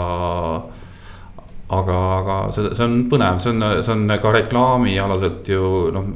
aga, 1.69 1.97
aga 2.19 2.37
see, 2.55 2.71
see 2.77 2.85
on 2.87 2.97
põnev, 3.13 3.39
see 3.43 3.53
on, 3.53 3.65
see 3.85 3.93
on 3.95 4.05
ka 4.23 4.33
reklaamialaselt 4.33 5.51
ju 5.53 5.71
noh, 5.95 6.07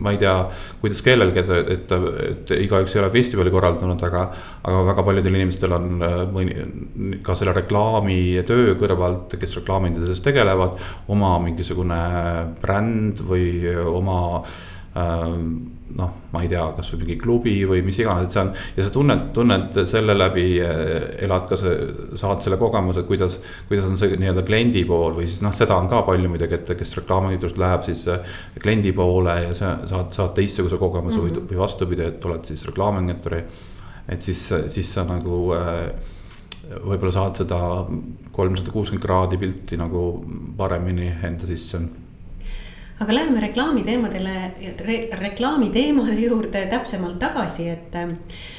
ma 0.00 0.14
ei 0.14 0.20
tea, 0.20 0.34
kuidas 0.80 1.02
kellelgi, 1.04 1.42
et, 1.42 1.72
et, 1.76 1.94
et 2.28 2.52
igaüks 2.64 2.96
ei 2.96 3.02
ole 3.02 3.12
festivali 3.14 3.52
korraldanud, 3.54 4.04
aga. 4.08 4.26
aga 4.64 4.84
väga 4.88 5.02
paljudel 5.04 5.34
inimestel 5.36 5.74
on 5.76 6.04
mõni, 6.32 6.54
ka 7.24 7.36
selle 7.36 7.52
reklaamitöö 7.56 8.78
kõrvalt, 8.80 9.36
kes 9.40 9.58
reklaaminduses 9.60 10.24
tegelevad, 10.24 10.78
oma 11.12 11.34
mingisugune 11.44 12.00
bränd 12.62 13.20
või 13.28 13.74
oma 13.84 14.20
ähm, 14.40 14.73
noh, 14.94 16.10
ma 16.32 16.42
ei 16.42 16.48
tea, 16.50 16.62
kasvõi 16.76 17.00
mingi 17.02 17.16
klubi 17.18 17.54
või 17.68 17.82
mis 17.86 17.98
iganes, 17.98 18.26
et 18.26 18.34
see 18.34 18.42
on. 18.42 18.50
ja 18.76 18.86
sa 18.86 18.92
tunned, 18.94 19.24
tunned 19.36 19.76
selle 19.90 20.14
läbi, 20.16 20.46
eh, 20.62 21.06
elad 21.26 21.46
ka 21.50 21.58
saad 21.58 22.42
selle 22.44 22.58
kogemuse, 22.60 23.04
kuidas, 23.08 23.38
kuidas 23.68 23.88
on 23.90 23.98
see 24.00 24.16
nii-öelda 24.20 24.44
kliendi 24.46 24.84
pool 24.88 25.16
või 25.18 25.28
siis 25.28 25.42
noh, 25.44 25.54
seda 25.54 25.76
on 25.78 25.90
ka 25.90 26.02
palju 26.06 26.30
muidugi, 26.30 26.58
et 26.58 26.74
kes 26.78 26.96
reklaamiühendust 27.00 27.60
läheb 27.60 27.86
siis 27.86 28.06
eh, 28.12 28.34
kliendi 28.62 28.94
poole 28.96 29.36
ja 29.48 29.54
sa 29.54 29.76
saad, 29.90 30.12
saad 30.14 30.34
teistsuguse 30.38 30.78
kogemuse 30.80 31.18
mm 31.18 31.26
-hmm. 31.28 31.42
või, 31.42 31.50
või 31.52 31.62
vastupidi, 31.62 32.06
et 32.08 32.24
oled 32.30 32.44
siis 32.44 32.66
reklaamiagentuuri. 32.70 33.44
et 34.08 34.22
siis, 34.22 34.52
siis 34.66 34.94
sa 34.94 35.04
nagu 35.04 35.52
äh, 35.54 35.90
võib-olla 36.84 37.12
saad 37.12 37.36
seda 37.36 37.58
kolmsada 38.32 38.70
kuuskümmend 38.70 39.04
kraadi 39.04 39.38
pilti 39.38 39.76
nagu 39.76 40.24
paremini 40.56 41.12
enda 41.22 41.46
sisse 41.46 41.80
aga 43.02 43.14
läheme 43.14 43.40
reklaamiteemadele 43.42 44.34
re,, 44.86 44.98
reklaamiteemade 45.18 46.18
juurde 46.20 46.66
täpsemalt 46.70 47.18
tagasi, 47.18 47.68
et 47.72 47.94
äh, 47.98 48.12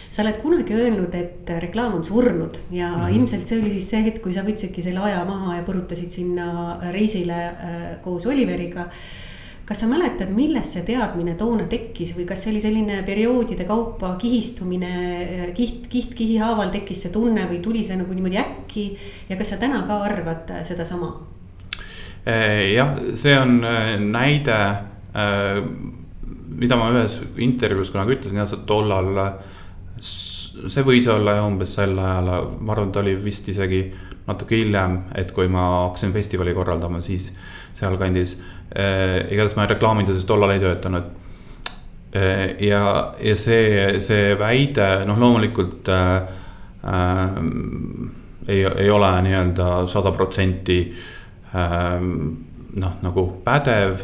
sa 0.09 0.23
oled 0.23 0.39
kunagi 0.41 0.75
öelnud, 0.75 1.13
et 1.15 1.51
reklaam 1.63 1.95
on 1.95 2.03
surnud 2.03 2.57
ja 2.71 2.89
mm 2.89 3.01
-hmm. 3.01 3.15
ilmselt 3.15 3.45
see 3.45 3.59
oli 3.61 3.71
siis 3.71 3.89
see 3.89 4.03
hetk, 4.03 4.21
kui 4.23 4.33
sa 4.33 4.43
võtsidki 4.43 4.81
selle 4.81 4.99
aja 4.99 5.25
maha 5.25 5.55
ja 5.55 5.63
põrutasid 5.63 6.09
sinna 6.09 6.79
reisile 6.91 7.37
äh, 7.45 8.01
koos 8.03 8.25
Oliveriga 8.25 8.89
kas 9.65 9.79
sa 9.79 9.87
mäletad, 9.87 10.29
millest 10.29 10.75
see 10.75 10.83
teadmine 10.85 11.33
toona 11.35 11.63
tekkis 11.69 12.13
või 12.17 12.25
kas 12.29 12.43
see 12.43 12.51
oli 12.51 12.61
selline 12.61 13.01
perioodide 13.05 13.65
kaupa 13.65 14.15
kihistumine, 14.21 14.91
äh, 15.21 15.53
kiht, 15.53 15.87
kiht 15.87 16.13
kihi 16.13 16.37
haaval 16.37 16.69
tekkis 16.75 17.01
see 17.05 17.11
tunne 17.13 17.47
või 17.49 17.61
tuli 17.61 17.83
see 17.83 17.97
nagu 17.97 18.13
niimoodi 18.13 18.37
äkki? 18.37 18.97
ja 19.29 19.35
kas 19.37 19.49
sa 19.49 19.57
täna 19.57 19.83
ka 19.87 20.03
arvad 20.03 20.53
sedasama? 20.63 21.34
Eh, 22.25 22.73
jah, 22.73 22.95
see 23.13 23.35
on 23.37 23.59
eh, 23.63 23.95
näide, 24.01 24.57
eh, 25.13 25.59
mida 26.57 26.77
ma 26.79 26.89
ühes 26.93 27.19
intervjuus 27.45 27.91
kunagi 27.93 28.15
ütlesin, 28.17 28.41
jah, 28.41 28.55
tollal. 28.65 29.11
see 29.99 30.83
võis 30.87 31.05
olla 31.11 31.35
jah 31.35 31.45
umbes 31.45 31.75
sel 31.75 31.97
ajal, 31.99 32.49
ma 32.59 32.73
arvan, 32.73 32.91
ta 32.91 33.01
oli 33.03 33.13
vist 33.19 33.49
isegi 33.51 33.83
natuke 34.25 34.57
hiljem, 34.57 35.03
et 35.13 35.31
kui 35.35 35.47
ma 35.51 35.65
hakkasin 35.85 36.13
festivali 36.13 36.53
korraldama, 36.53 37.01
siis 37.01 37.27
sealkandis. 37.77 38.39
igatahes 38.75 39.55
ma 39.55 39.67
reklaaminduses 39.69 40.25
tollal 40.25 40.55
ei 40.55 40.59
töötanud 40.59 41.11
ja, 42.59 43.13
ja 43.19 43.35
see, 43.35 43.99
see 44.03 44.35
väide, 44.39 44.87
noh, 45.07 45.19
loomulikult 45.19 45.89
äh, 45.91 46.15
äh, 46.87 47.37
ei, 48.47 48.63
ei 48.63 48.89
ole 48.89 49.11
nii-öelda 49.25 49.85
sada 49.91 50.11
protsenti 50.15 50.79
noh, 51.53 52.95
nagu 53.01 53.25
pädev 53.43 54.01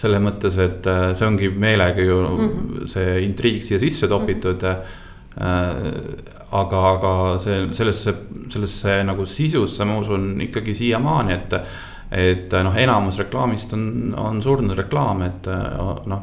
selles 0.00 0.22
mõttes, 0.22 0.56
et 0.62 0.86
äh, 0.88 1.10
see 1.18 1.26
ongi 1.26 1.50
meelega 1.50 2.02
ju 2.04 2.18
mm 2.22 2.48
-hmm. 2.48 2.88
see 2.90 3.20
intriig 3.26 3.64
siia 3.66 3.78
sisse 3.78 4.08
topitud 4.08 4.62
mm. 4.62 4.76
-hmm. 5.36 6.34
aga, 6.50 6.80
aga 6.90 7.38
see 7.38 7.68
sellesse, 7.72 8.14
sellesse 8.48 9.02
nagu 9.04 9.26
sisusse 9.26 9.84
ma 9.84 9.98
usun 9.98 10.40
ikkagi 10.40 10.74
siiamaani, 10.74 11.32
et. 11.32 11.54
et 12.10 12.52
noh, 12.64 12.76
enamus 12.76 13.18
reklaamist 13.18 13.72
on, 13.72 14.14
on 14.18 14.42
surnud 14.42 14.76
reklaam, 14.76 15.22
et 15.22 15.46
noh, 15.46 16.02
noh. 16.06 16.22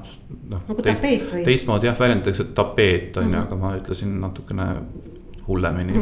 nagu 0.49 0.81
teist, 0.81 1.01
tapeet 1.01 1.31
või? 1.33 1.43
teistmoodi 1.45 1.87
jah, 1.87 1.99
väljendatakse 1.99 2.43
tapeet 2.43 3.17
on 3.17 3.23
ju 3.23 3.29
mm 3.29 3.35
-hmm., 3.35 3.45
aga 3.45 3.55
ma 3.55 3.75
ütlesin 3.77 4.19
natukene 4.19 4.65
hullemini 5.47 5.93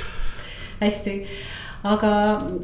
hästi 0.84 1.26
aga 1.84 2.10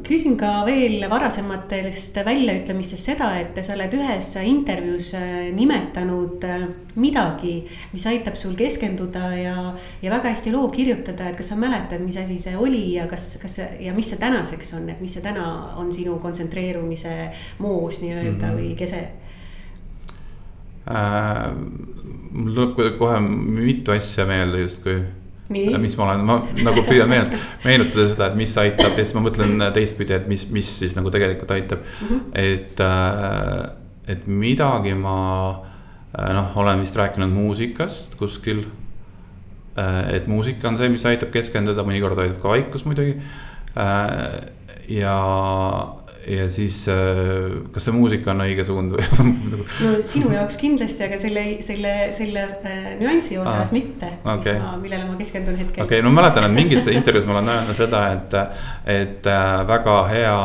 küsin 0.01 0.33
ka 0.39 0.63
veel 0.65 1.03
varasematest 1.09 2.15
väljaütlemistest 2.25 3.11
seda, 3.11 3.27
et 3.37 3.59
sa 3.61 3.75
oled 3.75 3.93
ühes 3.93 4.31
intervjuus 4.41 5.11
äh, 5.19 5.51
nimetanud 5.53 6.47
äh, 6.47 6.63
midagi, 6.97 7.53
mis 7.93 8.07
aitab 8.09 8.39
sul 8.39 8.55
keskenduda 8.57 9.29
ja, 9.37 9.55
ja 10.01 10.13
väga 10.15 10.33
hästi 10.33 10.55
loo 10.55 10.71
kirjutada, 10.73 11.29
et 11.29 11.37
kas 11.37 11.53
sa 11.53 11.59
mäletad, 11.61 12.01
mis 12.01 12.17
asi 12.17 12.39
see 12.41 12.57
oli 12.57 12.95
ja 12.95 13.05
kas, 13.11 13.35
kas 13.43 13.59
ja 13.61 13.93
mis 13.93 14.09
see 14.09 14.21
tänaseks 14.21 14.73
on, 14.79 14.89
et 14.89 15.05
mis 15.05 15.13
see 15.13 15.21
täna 15.21 15.45
on 15.77 15.93
sinu 15.93 16.17
kontsentreerumise 16.21 17.15
moos 17.61 18.01
nii-öelda 18.01 18.47
mm 18.47 18.49
-hmm. 18.49 18.57
või 18.57 18.75
kese 18.81 19.07
äh,? 20.89 21.49
mul 22.31 22.53
tuleb 22.55 22.97
kohe 22.97 23.19
mitu 23.21 23.91
asja 23.91 24.25
meelde 24.25 24.63
justkui 24.65 25.01
mis 25.51 25.97
ma 25.99 26.07
olen, 26.07 26.23
ma 26.25 26.37
nagu 26.65 26.83
püüan 26.87 27.09
meenutada, 27.11 27.41
meenutada 27.65 28.07
seda, 28.11 28.29
et 28.31 28.37
mis 28.39 28.53
aitab 28.61 28.95
ja 28.95 29.05
siis 29.05 29.15
ma 29.17 29.23
mõtlen 29.25 29.65
teistpidi, 29.75 30.15
et 30.17 30.27
mis, 30.31 30.45
mis 30.53 30.71
siis 30.81 30.95
nagu 30.97 31.11
tegelikult 31.13 31.51
aitab 31.55 31.83
mm. 31.83 32.07
-hmm. 32.07 32.21
et, 32.33 32.79
äh, 32.79 34.15
et 34.15 34.27
midagi 34.27 34.93
ma 34.93 35.17
äh, 36.17 36.33
noh, 36.35 36.57
olen 36.57 36.79
vist 36.79 36.95
rääkinud 36.95 37.29
muusikast 37.29 38.15
kuskil. 38.19 38.65
Äh, 39.77 40.15
et 40.15 40.27
muusika 40.27 40.67
on 40.67 40.77
see, 40.77 40.89
mis 40.89 41.05
aitab 41.05 41.31
keskenduda, 41.31 41.83
mõnikord 41.83 42.19
aitab 42.19 42.41
ka 42.41 42.55
vaikus 42.57 42.85
muidugi. 42.85 43.21
ja 44.91 45.17
ja 46.27 46.49
siis 46.51 46.87
äh, 46.87 46.95
kas 47.73 47.87
see 47.87 47.95
muusika 47.95 48.31
on 48.33 48.43
õige 48.45 48.63
suund 48.65 48.93
või 48.93 49.05
no 49.85 49.93
sinu 50.05 50.33
jaoks 50.35 50.57
kindlasti, 50.61 51.05
aga 51.07 51.17
selle, 51.21 51.45
selle, 51.65 51.93
selle 52.15 52.43
äh, 52.67 52.89
nüansi 52.99 53.39
osas 53.41 53.71
ah, 53.71 53.75
mitte 53.75 54.11
okay., 54.21 54.59
millele 54.83 55.07
ma 55.07 55.17
keskendun 55.19 55.57
hetkel. 55.57 55.85
okei 55.85 55.99
okay,, 55.99 56.05
no 56.05 56.13
ma 56.13 56.21
mäletan, 56.21 56.45
et 56.47 56.55
mingis 56.55 56.85
intervjuus 56.91 57.25
ma 57.29 57.39
olen 57.39 57.53
öelnud 57.55 57.77
seda, 57.77 58.03
et, 58.15 58.37
et 58.99 59.31
äh, 59.31 59.53
väga 59.69 59.97
hea 60.11 60.37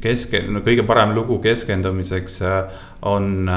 keske-, 0.00 0.46
no 0.48 0.62
kõige 0.64 0.86
parem 0.88 1.12
lugu 1.12 1.36
keskendumiseks 1.44 2.38
on 3.04 3.50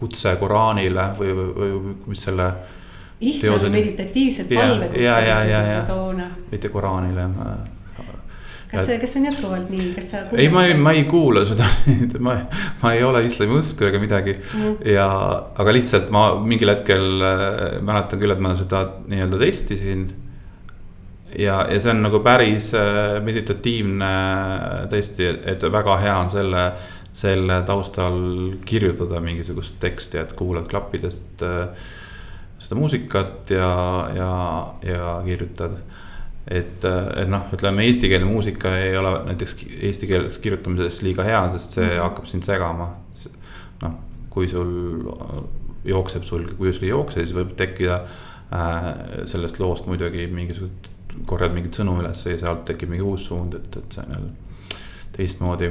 kutse 0.00 0.32
Koraanile 0.40 1.04
või, 1.20 1.36
või, 1.38 1.68
või 1.76 1.94
mis 2.10 2.24
selle 2.26 2.48
issand 3.22 3.70
meditatiivsed 3.70 4.50
palved, 4.50 4.90
kus 4.90 5.06
sa 5.06 5.22
ütlesid 5.22 5.70
seda 5.70 5.86
toona. 5.86 6.28
mitte 6.50 6.72
Koraanile 6.74 7.28
kas 8.74 8.88
see, 8.88 8.98
kas 9.02 9.14
see 9.14 9.20
on 9.22 9.28
jätkuvalt 9.30 9.70
nii, 9.72 9.86
kas 9.96 10.10
sa? 10.12 10.22
ei, 10.36 10.48
ma 10.52 10.64
ei, 10.68 10.74
ma 10.78 10.94
ei 10.96 11.04
kuula 11.10 11.44
seda 11.48 11.68
ma, 12.26 12.36
ma 12.82 12.92
ei 12.94 13.04
ole 13.06 13.24
islami 13.28 13.58
usku 13.60 13.86
ega 13.88 14.00
midagi 14.02 14.34
mm. 14.36 14.76
ja, 14.94 15.06
aga 15.62 15.76
lihtsalt 15.76 16.10
ma 16.14 16.26
mingil 16.42 16.74
hetkel 16.74 17.24
äh, 17.24 17.64
mäletan 17.84 18.22
küll, 18.22 18.34
et 18.34 18.42
ma 18.44 18.54
seda 18.58 18.84
nii-öelda 19.10 19.40
testisin. 19.44 20.06
ja, 21.38 21.62
ja 21.70 21.80
see 21.80 21.94
on 21.94 22.04
nagu 22.04 22.20
päris 22.24 22.72
äh, 22.78 23.18
meditatiivne 23.24 24.12
tõesti, 24.92 25.32
et 25.54 25.66
väga 25.78 25.98
hea 26.02 26.16
on 26.20 26.32
selle, 26.34 26.68
selle 27.14 27.60
taustal 27.66 28.22
kirjutada 28.66 29.22
mingisugust 29.24 29.78
teksti, 29.82 30.22
et 30.22 30.34
kuulad 30.38 30.66
klappidest 30.70 31.44
äh, 31.46 31.90
seda 32.64 32.78
muusikat 32.80 33.50
ja, 33.52 33.68
ja, 34.16 34.32
ja 34.86 35.18
kirjutad 35.26 35.76
et, 36.48 36.84
et 36.84 37.30
noh, 37.30 37.48
ütleme 37.56 37.86
eestikeelne 37.88 38.28
muusika 38.28 38.74
ei 38.78 38.96
ole 39.00 39.14
näiteks 39.30 39.56
eesti 39.88 40.08
keeles 40.10 40.38
kirjutamises 40.44 41.00
liiga 41.02 41.24
hea, 41.24 41.40
sest 41.54 41.78
see 41.78 41.86
mm 41.86 41.90
-hmm. 41.90 42.02
hakkab 42.02 42.26
sind 42.26 42.44
segama. 42.44 42.94
noh, 43.82 43.92
kui 44.30 44.48
sul 44.48 45.12
jookseb 45.84 46.22
sul, 46.22 46.46
kui 46.58 46.72
sul 46.72 46.84
ei 46.84 46.90
jookse, 46.90 47.24
siis 47.24 47.36
võib 47.36 47.54
tekkida 47.56 47.94
äh, 48.52 48.86
sellest 49.24 49.58
loost 49.60 49.86
muidugi 49.86 50.26
mingisugused, 50.26 50.88
korjad 51.26 51.52
mingeid 51.52 51.74
sõnu 51.74 51.98
üles 52.00 52.26
ja 52.26 52.38
sealt 52.38 52.64
tekib 52.64 52.88
mingi 52.88 53.04
uus 53.04 53.26
suund, 53.26 53.54
et, 53.54 53.76
et 53.76 53.92
see 53.92 54.04
on 54.06 54.12
jälle 54.12 54.30
teistmoodi, 55.12 55.70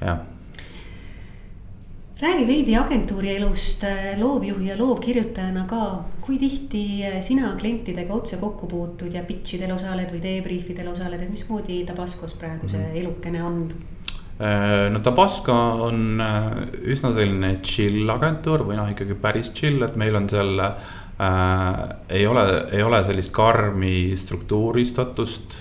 jah 0.00 0.18
räägi 2.20 2.46
veidi 2.46 2.76
agentuuri 2.76 3.36
elust 3.36 3.84
loovjuhi 4.18 4.68
ja 4.68 4.78
loovkirjutajana 4.78 5.64
ka. 5.68 6.04
kui 6.20 6.38
tihti 6.38 7.02
sina 7.20 7.54
klientidega 7.58 8.14
otse 8.14 8.36
kokku 8.36 8.66
puutud 8.66 9.14
ja 9.14 9.22
pitch 9.26 9.56
idel 9.56 9.72
osaled 9.74 10.12
või 10.12 10.20
debriefidel 10.22 10.92
osaled, 10.92 11.22
et 11.22 11.30
mismoodi 11.32 11.80
Tabascos 11.88 12.36
praegu 12.38 12.68
see 12.68 12.78
mm 12.78 12.84
-hmm. 12.84 13.00
elukene 13.00 13.42
on? 13.42 13.72
Äh, 14.40 14.90
no 14.92 15.00
Tabasco 15.00 15.52
on 15.88 16.20
äh, 16.20 16.52
üsna 16.82 17.14
selline 17.14 17.58
chill 17.62 18.10
agentuur 18.10 18.64
või 18.68 18.76
noh, 18.76 18.90
ikkagi 18.90 19.14
päris 19.14 19.52
chill, 19.52 19.82
et 19.82 19.96
meil 19.96 20.16
on 20.16 20.28
seal 20.28 20.60
äh,. 20.60 21.96
ei 22.08 22.26
ole, 22.26 22.44
ei 22.72 22.82
ole 22.82 23.04
sellist 23.04 23.32
karmi 23.32 24.16
struktuuristatust 24.16 25.58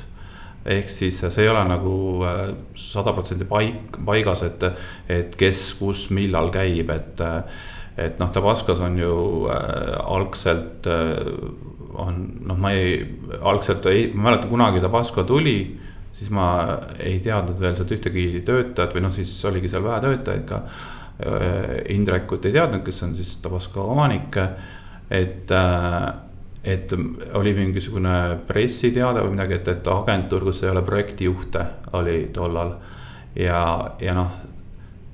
ehk 0.66 0.90
siis 0.92 1.20
see 1.22 1.44
ei 1.44 1.50
ole 1.52 1.64
nagu 1.70 1.96
äh, 2.28 2.46
sada 2.76 3.14
protsenti 3.16 3.48
paik, 3.50 4.00
paigas, 4.06 4.44
et, 4.48 4.64
et 5.10 5.36
kes, 5.40 5.74
kus, 5.80 6.10
millal 6.16 6.52
käib, 6.54 6.96
et. 6.96 7.28
et 8.00 8.16
noh, 8.16 8.30
Tabascos 8.32 8.80
on 8.80 8.94
ju 8.96 9.14
äh, 9.52 9.96
algselt 10.08 10.88
äh, 10.88 11.18
on 12.00 12.22
noh, 12.48 12.56
ma 12.56 12.72
ei, 12.72 13.02
algselt 13.44 13.90
ei, 13.92 14.06
ma 14.14 14.30
mäletan 14.30 14.52
kunagi 14.54 14.80
Tabasco 14.80 15.26
tuli 15.28 15.58
siis 16.20 16.32
ma 16.36 16.46
ei 17.00 17.20
teadnud 17.24 17.60
veel 17.62 17.76
sealt 17.78 17.92
ühtegi 17.96 18.26
töötajat 18.46 18.96
või 18.96 19.04
noh, 19.06 19.14
siis 19.14 19.32
oligi 19.48 19.72
seal 19.72 19.86
vähe 19.86 20.02
töötajaid 20.04 20.48
ka. 20.50 20.64
Äh, 21.20 21.76
Indrekut 21.96 22.48
ei 22.48 22.56
teadnud, 22.56 22.84
kes 22.86 23.04
on 23.08 23.16
siis 23.18 23.36
Tabasco 23.44 23.86
omanik, 23.94 24.40
et 25.12 25.52
äh, 25.56 26.10
et 26.64 26.92
oli 27.34 27.54
mingisugune 27.56 28.14
pressiteade 28.48 29.24
või 29.24 29.36
midagi, 29.38 29.60
et, 29.60 29.68
et 29.72 29.90
agentuur, 29.94 30.50
kus 30.50 30.64
ei 30.64 30.74
ole 30.74 30.84
projektijuhte, 30.84 31.66
oli 31.96 32.20
tollal. 32.36 32.74
ja, 33.36 33.62
ja 34.02 34.16
noh, 34.18 34.32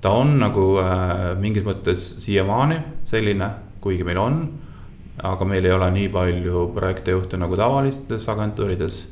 ta 0.01 0.13
on 0.17 0.37
nagu 0.41 0.75
äh, 0.81 1.33
mingis 1.41 1.65
mõttes 1.65 2.05
siiamaani 2.23 2.79
selline, 3.05 3.49
kuigi 3.81 4.05
meil 4.07 4.21
on. 4.21 4.45
aga 5.15 5.45
meil 5.47 5.63
ei 5.65 5.71
ole 5.71 5.87
nii 5.95 6.07
palju 6.11 6.61
projektijuhte 6.75 7.37
nagu 7.39 7.55
tavalistes 7.55 8.27
agentuurides. 8.29 9.07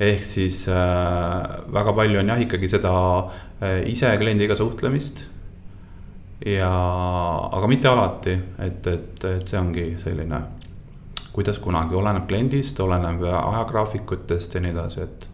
ehk 0.00 0.24
siis 0.24 0.68
äh, 0.68 1.64
väga 1.72 1.92
palju 1.92 2.18
on 2.20 2.28
jah, 2.28 2.40
ikkagi 2.40 2.68
seda 2.68 2.92
äh, 3.62 3.82
ise 3.86 4.16
kliendiga 4.18 4.56
suhtlemist 4.56 5.28
ja, 6.46 6.70
aga 7.52 7.66
mitte 7.66 7.88
alati, 7.88 8.36
et, 8.58 8.86
et, 8.86 9.24
et 9.24 9.48
see 9.48 9.58
ongi 9.58 9.96
selline 10.02 10.40
kuidas 11.34 11.58
kunagi, 11.58 11.96
oleneb 11.98 12.28
kliendist, 12.30 12.80
oleneb 12.80 13.22
ajagraafikutest 13.26 14.54
ja 14.54 14.62
nii 14.62 14.74
edasi, 14.74 15.06
et 15.06 15.28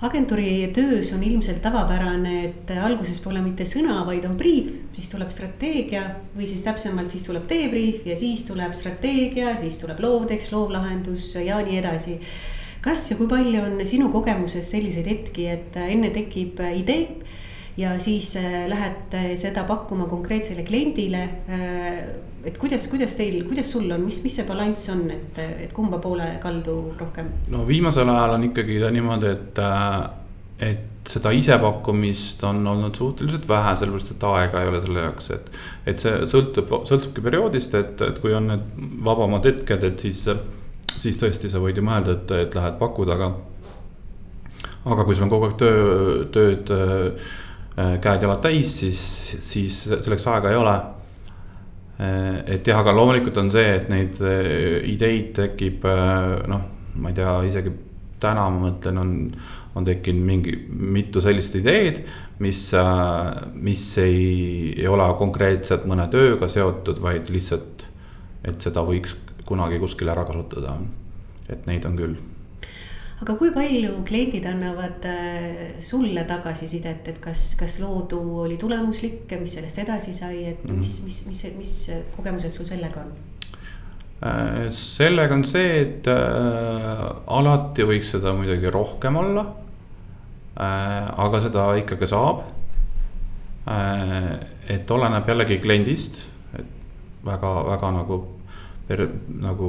agentuuri 0.00 0.70
töös 0.74 1.12
on 1.12 1.22
ilmselt 1.22 1.62
tavapärane, 1.62 2.44
et 2.44 2.70
alguses 2.82 3.20
pole 3.20 3.42
mitte 3.44 3.66
sõna, 3.68 3.98
vaid 4.06 4.24
on 4.24 4.36
briif, 4.40 4.70
siis 4.96 5.10
tuleb 5.12 5.32
strateegia 5.34 6.06
või 6.36 6.48
siis 6.48 6.64
täpsemalt, 6.64 7.12
siis 7.12 7.26
tuleb 7.28 7.44
debrief 7.50 8.06
ja 8.08 8.16
siis 8.16 8.46
tuleb 8.48 8.72
strateegia, 8.76 9.52
siis 9.60 9.80
tuleb 9.82 10.00
loovtekst, 10.00 10.54
loovlahendus 10.56 11.34
ja 11.44 11.60
nii 11.64 11.76
edasi. 11.82 12.16
kas 12.80 13.10
ja 13.10 13.16
kui 13.16 13.28
palju 13.28 13.60
on 13.60 13.84
sinu 13.84 14.08
kogemuses 14.08 14.70
selliseid 14.70 15.06
hetki, 15.06 15.46
et 15.52 15.76
enne 15.76 16.10
tekib 16.10 16.60
idee 16.76 17.02
ja 17.80 17.94
siis 17.98 18.34
äh, 18.36 18.66
lähed 18.68 19.16
seda 19.40 19.64
pakkuma 19.68 20.06
konkreetsele 20.10 20.64
kliendile. 20.68 21.22
Äh, 21.48 22.04
et 22.44 22.58
kuidas, 22.58 22.86
kuidas 22.88 23.16
teil, 23.18 23.42
kuidas 23.48 23.72
sul 23.72 23.90
on, 23.90 24.04
mis, 24.04 24.22
mis 24.24 24.36
see 24.40 24.46
balanss 24.48 24.88
on, 24.92 25.04
et, 25.12 25.40
et 25.66 25.72
kumba 25.76 26.00
poole 26.00 26.26
kaldu 26.40 26.76
rohkem? 27.00 27.28
no 27.52 27.66
viimasel 27.68 28.08
ajal 28.08 28.36
on 28.38 28.46
ikkagi 28.48 28.78
niimoodi, 28.94 29.34
et, 29.34 29.60
äh, 29.64 30.70
et 30.70 31.10
seda 31.10 31.32
isepakkumist 31.36 32.42
on 32.48 32.62
olnud 32.68 32.96
suhteliselt 32.96 33.48
vähe, 33.48 33.74
sellepärast 33.80 34.14
et 34.14 34.24
aega 34.30 34.62
ei 34.62 34.72
ole 34.72 34.80
selle 34.84 35.04
jaoks, 35.04 35.30
et. 35.36 35.52
et 35.92 36.02
see 36.02 36.16
sõltub, 36.32 36.72
sõltubki 36.88 37.24
perioodist, 37.24 37.76
et, 37.76 38.00
et 38.08 38.18
kui 38.22 38.34
on 38.36 38.50
need 38.52 38.66
vabamad 39.04 39.48
hetked, 39.48 39.86
et 39.88 40.04
siis, 40.04 40.24
siis 40.92 41.20
tõesti 41.20 41.52
sa 41.52 41.62
võid 41.62 41.80
ju 41.80 41.84
mõelda, 41.86 42.16
et, 42.18 42.34
et 42.46 42.56
lähed 42.56 42.76
pakud, 42.80 43.12
aga. 43.16 43.32
aga 44.84 45.04
kui 45.04 45.16
sul 45.16 45.28
on 45.28 45.32
kogu 45.32 45.48
aeg 45.48 45.56
töö, 45.60 46.26
tööd 46.36 46.74
Äh, 46.76 47.48
käed-jalad 48.02 48.42
täis, 48.44 48.72
siis, 48.82 49.02
siis 49.46 49.82
selleks 49.90 50.26
aega 50.30 50.50
ei 50.50 50.58
ole. 50.58 50.74
Äh, 52.00 52.40
et 52.56 52.66
jah, 52.66 52.80
aga 52.82 52.94
loomulikult 52.96 53.38
on 53.42 53.52
see, 53.52 53.68
et 53.76 53.88
neid 53.92 54.20
äh, 54.24 54.80
ideid 54.90 55.32
tekib 55.36 55.86
noh, 56.50 56.66
ma 57.00 57.12
ei 57.12 57.16
tea, 57.16 57.34
isegi 57.48 57.74
täna 58.20 58.46
ma 58.52 58.66
mõtlen, 58.68 59.00
on, 59.00 59.12
on 59.78 59.86
tekkinud 59.86 60.26
mingi 60.26 60.56
mitu 60.68 61.22
sellist 61.24 61.56
ideed, 61.56 62.02
mis, 62.44 62.66
mis 63.54 63.86
ei, 64.02 64.24
ei 64.76 64.88
ole 64.90 65.06
konkreetselt 65.20 65.86
mõne 65.88 66.08
tööga 66.12 66.48
seotud, 66.50 67.00
vaid 67.00 67.30
lihtsalt, 67.32 67.86
et 68.44 68.60
seda 68.60 68.84
võiks 68.84 69.16
kunagi 69.48 69.80
kuskil 69.82 70.12
ära 70.12 70.26
kasutada. 70.28 70.76
et 71.50 71.64
neid 71.66 71.84
on 71.88 71.96
küll 71.98 72.18
aga 73.20 73.34
kui 73.36 73.50
palju 73.52 74.00
kliendid 74.08 74.46
annavad 74.48 75.04
äh, 75.08 75.80
sulle 75.84 76.24
tagasisidet, 76.28 77.08
et 77.12 77.18
kas, 77.20 77.54
kas 77.60 77.80
loodu 77.82 78.20
oli 78.46 78.56
tulemuslik, 78.60 79.28
mis 79.40 79.58
sellest 79.58 79.82
edasi 79.84 80.14
sai, 80.16 80.44
et 80.52 80.64
mm 80.64 80.70
-hmm. 80.70 80.78
mis, 80.78 80.94
mis, 81.04 81.26
mis, 81.28 81.44
mis 81.58 81.74
kogemused 82.16 82.52
sul 82.52 82.66
sellega 82.66 83.00
on? 83.00 83.12
Äh, 84.20 84.70
sellega 84.70 85.34
on 85.34 85.44
see, 85.44 85.80
et 85.80 86.06
äh, 86.06 86.16
alati 87.26 87.84
võiks 87.88 88.10
seda 88.12 88.32
muidugi 88.32 88.70
rohkem 88.70 89.16
olla 89.16 89.46
äh,. 90.60 91.08
aga 91.16 91.40
seda 91.40 91.74
ikkagi 91.76 92.06
saab 92.06 92.42
äh,. 93.68 94.34
et 94.68 94.90
oleneb 94.90 95.28
jällegi 95.28 95.58
kliendist, 95.58 96.20
et 96.58 96.66
väga, 97.24 97.54
väga 97.70 97.90
nagu 97.90 98.20
nagu 99.40 99.68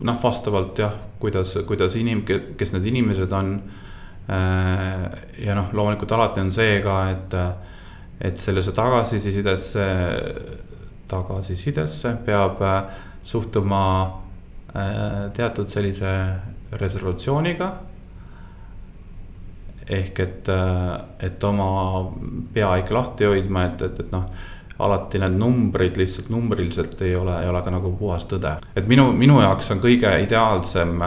noh, 0.00 0.18
vastavalt 0.22 0.78
jah, 0.78 0.94
kuidas, 1.20 1.54
kuidas 1.66 1.94
inim-, 1.98 2.24
kes 2.24 2.74
need 2.74 2.88
inimesed 2.90 3.32
on. 3.32 3.54
Äh, 4.24 5.06
ja 5.44 5.54
noh, 5.56 5.70
loomulikult 5.76 6.12
alati 6.16 6.40
on 6.40 6.52
see 6.54 6.78
ka, 6.84 6.98
et, 7.12 7.34
et 8.24 8.40
sellesse 8.40 8.72
tagasisidesse, 8.72 9.88
tagasisidesse 11.10 12.14
peab 12.24 12.62
äh, 12.64 12.78
suhtuma 13.24 13.82
äh, 14.72 15.18
teatud 15.36 15.68
sellise 15.68 16.14
reservatsiooniga 16.74 17.74
ehk 19.84 20.20
et, 20.24 20.48
et 21.20 21.44
oma 21.44 21.66
pea 22.54 22.70
ikka 22.80 22.94
lahti 22.96 23.26
hoidma, 23.28 23.66
et, 23.68 23.82
et, 23.84 23.98
et 24.00 24.14
noh 24.14 24.24
alati 24.78 25.20
need 25.22 25.36
numbrid 25.38 25.98
lihtsalt 25.98 26.30
numbriliselt 26.34 27.02
ei 27.06 27.14
ole, 27.16 27.36
ei 27.42 27.48
ole 27.48 27.60
ka 27.62 27.70
nagu 27.70 27.92
puhas 27.98 28.26
tõde. 28.30 28.56
et 28.76 28.86
minu, 28.90 29.10
minu 29.14 29.38
jaoks 29.42 29.70
on 29.70 29.82
kõige 29.82 30.10
ideaalsem 30.24 31.02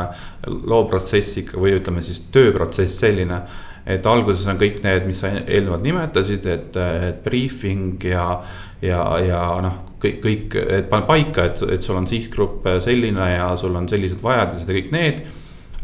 looprotsess 0.48 1.42
ikka 1.44 1.60
või 1.60 1.76
ütleme 1.76 2.02
siis 2.02 2.22
tööprotsess 2.32 3.00
selline. 3.04 3.42
et 3.86 4.06
alguses 4.06 4.48
on 4.48 4.58
kõik 4.60 4.82
need, 4.84 5.06
mis 5.08 5.20
sa 5.20 5.32
eelnevalt 5.32 5.84
nimetasid, 5.84 6.46
et, 6.46 6.78
et 6.78 7.22
briefing 7.24 8.04
ja, 8.04 8.42
ja, 8.82 9.04
ja 9.24 9.44
noh, 9.64 9.78
kõik, 10.00 10.20
kõik, 10.24 10.58
et 10.80 10.90
pane 10.90 11.08
paika, 11.08 11.46
et, 11.48 11.62
et 11.72 11.84
sul 11.84 11.96
on 11.96 12.08
sihtgrupp 12.08 12.68
selline 12.84 13.32
ja 13.32 13.54
sul 13.60 13.76
on 13.76 13.88
sellised 13.88 14.24
vajadused 14.24 14.68
ja 14.68 14.80
kõik 14.80 14.92
need. 14.96 15.24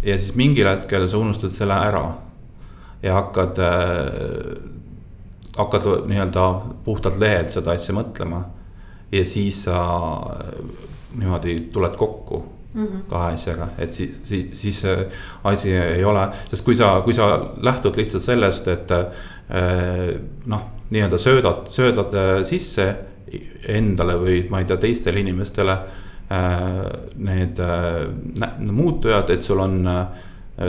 ja 0.04 0.18
siis 0.18 0.36
mingil 0.36 0.68
hetkel 0.68 1.08
sa 1.10 1.18
unustad 1.18 1.52
selle 1.56 1.80
ära 1.80 2.06
ja 3.04 3.20
hakkad 3.20 3.60
hakkad 5.58 5.88
nii-öelda 6.10 6.48
puhtalt 6.86 7.20
lehelt 7.22 7.54
seda 7.54 7.72
asja 7.72 7.96
mõtlema. 7.96 8.44
ja 9.12 9.26
siis 9.26 9.64
sa 9.64 9.78
niimoodi 11.14 11.70
tuled 11.74 11.96
kokku 11.96 12.44
mm 12.74 12.86
-hmm. 12.86 13.02
kahe 13.10 13.34
asjaga, 13.34 13.68
et 13.78 13.94
siis, 13.94 14.16
siis, 14.24 14.48
siis 14.54 14.84
asi 15.44 15.76
ei 15.76 16.04
ole, 16.04 16.28
sest 16.50 16.66
kui 16.66 16.76
sa, 16.76 17.02
kui 17.02 17.14
sa 17.14 17.52
lähtud 17.62 17.96
lihtsalt 17.96 18.24
sellest, 18.24 18.68
et 18.68 18.92
eh, 18.92 20.20
noh, 20.46 20.62
nii-öelda 20.90 21.18
söödad, 21.18 21.68
söödad 21.70 22.14
eh, 22.14 22.46
sisse 22.46 22.96
endale 23.68 24.14
või 24.14 24.50
ma 24.50 24.60
ei 24.60 24.66
tea, 24.66 24.78
teistele 24.78 25.20
inimestele 25.20 25.78
need 27.16 27.60
muutujad, 28.72 29.30
et 29.30 29.44
sul 29.44 29.60
on 29.60 29.90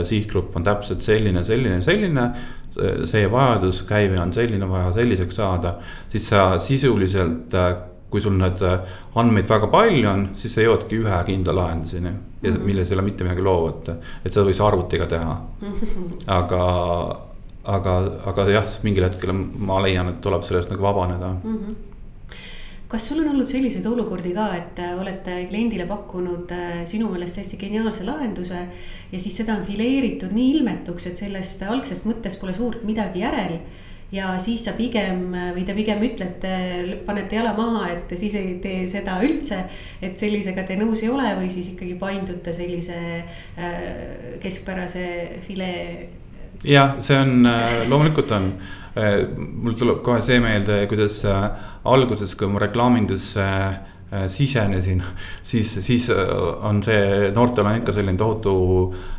sihtgrupp 0.03 0.55
on 0.55 0.63
täpselt 0.63 1.01
selline, 1.01 1.43
selline, 1.43 1.81
selline 1.81 2.31
see 3.07 3.27
vajadus, 3.31 3.83
käive 3.87 4.19
on 4.21 4.33
selline, 4.33 4.69
vaja 4.69 4.93
selliseks 4.95 5.35
saada, 5.35 5.75
siis 6.09 6.29
sa 6.29 6.47
sisuliselt 6.59 7.53
kui 8.09 8.21
sul 8.21 8.37
need 8.39 8.61
andmeid 9.19 9.47
väga 9.49 9.67
palju 9.71 10.07
on, 10.07 10.27
siis 10.39 10.53
sa 10.55 10.63
jõuadki 10.63 11.01
ühe 11.01 11.17
kindla 11.27 11.55
lahenduseni 11.57 12.07
ja 12.07 12.13
mm 12.13 12.55
-hmm. 12.55 12.65
milles 12.69 12.91
ei 12.91 12.95
ole 12.95 13.01
mitte 13.01 13.23
midagi 13.23 13.41
loovat, 13.41 13.89
et 14.23 14.33
seda 14.33 14.45
võiks 14.45 14.61
arvutiga 14.63 15.05
teha. 15.05 15.41
aga, 16.39 16.61
aga, 17.63 17.95
aga 18.31 18.47
jah, 18.49 18.77
mingil 18.83 19.03
hetkel 19.09 19.33
ma 19.33 19.81
leian, 19.81 20.09
et 20.13 20.21
tuleb 20.21 20.43
sellest 20.43 20.71
nagu 20.71 20.83
vabaneda 20.83 21.33
mm. 21.43 21.57
-hmm 21.57 21.94
kas 22.87 23.07
sul 23.09 23.21
on 23.23 23.31
olnud 23.33 23.49
selliseid 23.49 23.85
olukordi 23.89 24.33
ka, 24.35 24.49
et 24.57 24.81
äh, 24.83 24.93
olete 24.99 25.39
kliendile 25.49 25.87
pakkunud 25.89 26.51
äh, 26.53 26.83
sinu 26.89 27.09
meelest 27.13 27.39
täiesti 27.39 27.57
geniaalse 27.61 28.05
lahenduse 28.05 28.59
ja 29.11 29.21
siis 29.21 29.41
seda 29.41 29.55
on 29.57 29.65
fileeritud 29.65 30.35
nii 30.35 30.51
ilmetuks, 30.59 31.09
et 31.09 31.17
sellest 31.19 31.65
algsest 31.65 32.05
mõttest 32.09 32.41
pole 32.41 32.53
suurt 32.53 32.85
midagi 32.85 33.23
järel 33.23 33.57
ja 34.13 34.35
siis 34.39 34.67
sa 34.67 34.75
pigem 34.77 35.31
või 35.55 35.63
te 35.65 35.73
pigem 35.75 36.03
ütlete, 36.05 36.51
panete 37.07 37.39
jala 37.39 37.55
maha, 37.57 37.87
et 37.95 38.13
siis 38.19 38.35
ei 38.37 38.53
tee 38.63 38.85
seda 38.87 39.17
üldse. 39.25 39.63
et 40.01 40.13
sellisega 40.21 40.63
te 40.63 40.77
nõus 40.77 41.01
ei 41.03 41.09
ole 41.09 41.33
või 41.39 41.49
siis 41.49 41.73
ikkagi 41.73 41.97
paindute 41.99 42.53
sellise 42.53 42.99
äh, 43.57 44.37
keskpärase 44.45 45.41
filee. 45.47 46.09
jah, 46.63 46.99
see 47.01 47.17
on 47.17 47.49
loomulikult 47.89 48.31
on 48.37 48.51
Äh, 48.53 48.84
mul 48.95 49.75
tuleb 49.75 49.99
kohe 50.03 50.21
see 50.23 50.39
meelde, 50.43 50.85
kuidas 50.87 51.19
äh, 51.27 51.49
alguses, 51.91 52.35
kui 52.39 52.47
ma 52.47 52.61
reklaamindusse 52.63 53.45
äh, 53.45 54.27
sisenesin, 54.31 55.03
siis, 55.49 55.73
siis 55.85 56.07
on 56.11 56.81
see, 56.85 57.31
noortel 57.35 57.67
on 57.67 57.81
ikka 57.81 57.95
selline 57.95 58.19
tohutu 58.19 58.53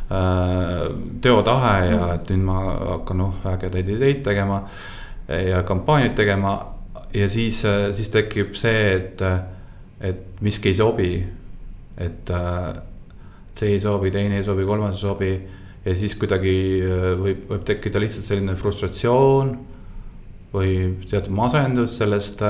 äh, 0.08 0.86
teotahe 1.20 1.74
ja 1.90 1.98
mm. 1.98 2.14
et 2.14 2.32
nüüd 2.32 2.46
ma 2.48 2.62
hakkan 2.96 3.20
noh, 3.20 3.36
ägedaid 3.52 3.92
ideid 3.98 4.24
tegema 4.24 4.62
ja 5.26 5.62
kampaaniaid 5.66 6.14
tegema. 6.14 6.56
ja 7.14 7.28
siis, 7.28 7.62
siis 7.96 8.10
tekib 8.12 8.54
see, 8.54 8.94
et, 8.94 9.22
et 10.00 10.40
miski 10.40 10.68
ei 10.68 10.74
sobi. 10.74 11.12
et 11.96 12.30
äh, 12.30 12.72
see 13.56 13.76
ei 13.76 13.80
sobi, 13.80 14.10
teine 14.10 14.36
ei 14.36 14.44
sobi, 14.44 14.64
kolmas 14.64 14.96
ei 14.96 15.00
sobi 15.00 15.30
ja 15.86 15.94
siis 15.94 16.16
kuidagi 16.18 16.54
äh, 16.82 17.08
võib, 17.20 17.46
võib 17.50 17.64
tekkida 17.66 18.02
lihtsalt 18.02 18.26
selline 18.28 18.56
frustratsioon 18.58 19.52
või 20.54 20.72
teatud 21.06 21.34
masendus 21.36 21.98
sellest. 22.00 22.42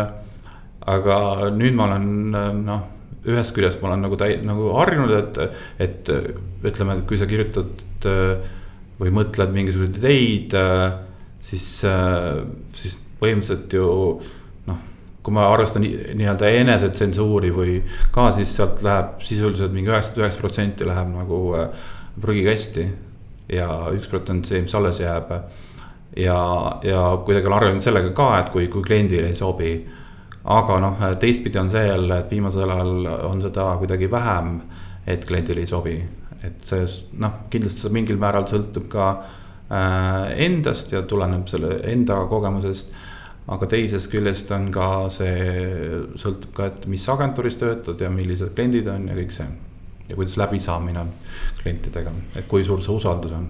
aga 0.87 1.17
nüüd 1.53 1.75
ma 1.77 1.89
olen 1.91 2.37
äh, 2.39 2.51
noh, 2.57 2.85
ühest 3.27 3.55
küljest 3.57 3.83
ma 3.83 3.91
olen 3.91 4.07
nagu 4.07 4.17
täi-, 4.21 4.41
nagu 4.47 4.71
harjunud, 4.79 5.13
et, 5.19 5.41
et 5.83 6.13
ütleme, 6.65 6.97
et 6.97 7.07
kui 7.09 7.19
sa 7.21 7.29
kirjutad 7.29 8.09
äh, 8.09 8.47
või 8.97 9.13
mõtled 9.13 9.53
mingisuguseid 9.53 9.99
ideid, 10.01 10.55
siis, 11.45 11.65
siis 12.73 12.95
põhimõtteliselt 13.21 13.75
ju 13.77 13.89
noh 14.71 14.79
kui 15.21 15.35
ma 15.37 15.51
arvestan 15.53 15.85
nii-öelda 15.85 16.49
enesetsensuuri 16.63 17.51
või 17.53 17.75
ka, 18.15 18.31
siis 18.33 18.55
sealt 18.57 18.81
läheb 18.87 19.21
sisuliselt 19.27 19.75
mingi 19.75 19.93
üheksakümmend 19.93 20.25
üheksa 20.25 20.41
protsenti 20.41 20.89
läheb 20.89 21.13
nagu 21.13 21.43
prügikasti 22.25 22.87
ja 23.53 23.69
üks 23.95 24.09
protsent 24.11 24.49
see, 24.49 24.63
mis 24.65 24.75
alles 24.75 25.01
jääb. 25.01 25.31
ja, 26.17 26.39
ja 26.83 27.03
kuidagi 27.25 27.47
olen 27.47 27.59
harjunud 27.59 27.85
sellega 27.85 28.13
ka, 28.17 28.29
et 28.41 28.51
kui, 28.51 28.69
kui 28.73 28.83
kliendile 28.83 29.31
ei 29.31 29.35
sobi. 29.35 29.73
aga 30.45 30.81
noh, 30.81 31.03
teistpidi 31.21 31.59
on 31.59 31.71
see 31.71 31.87
jälle, 31.87 32.19
et 32.19 32.31
viimasel 32.31 32.71
ajal 32.71 33.07
on 33.31 33.43
seda 33.43 33.73
kuidagi 33.79 34.11
vähem, 34.11 34.61
et 35.07 35.25
kliendile 35.25 35.61
ei 35.61 35.67
sobi. 35.67 35.97
et 36.43 36.63
see 36.65 36.87
noh, 37.19 37.43
kindlasti 37.51 37.87
see 37.87 37.93
mingil 37.95 38.19
määral 38.23 38.47
sõltub 38.51 38.89
ka 38.89 39.11
äh, 39.17 40.33
endast 40.47 40.93
ja 40.93 41.03
tuleneb 41.03 41.49
selle 41.49 41.81
enda 41.91 42.25
kogemusest 42.31 42.95
aga 43.47 43.69
teisest 43.71 44.11
küljest 44.11 44.51
on 44.55 44.71
ka 44.75 45.07
see, 45.15 46.03
sõltub 46.19 46.51
ka, 46.55 46.67
et 46.73 46.87
mis 46.91 47.05
agentuuris 47.09 47.59
töötad 47.61 48.01
ja 48.03 48.11
millised 48.11 48.55
kliendid 48.57 48.89
on 48.91 49.07
ja 49.11 49.19
kõik 49.19 49.35
see 49.35 49.47
ja 50.09 50.17
kuidas 50.17 50.37
läbisaamine 50.37 51.01
on 51.01 51.13
klientidega, 51.63 52.13
et 52.37 52.47
kui 52.49 52.65
suur 52.65 52.83
see 52.83 52.95
usaldus 52.95 53.33
on 53.33 53.49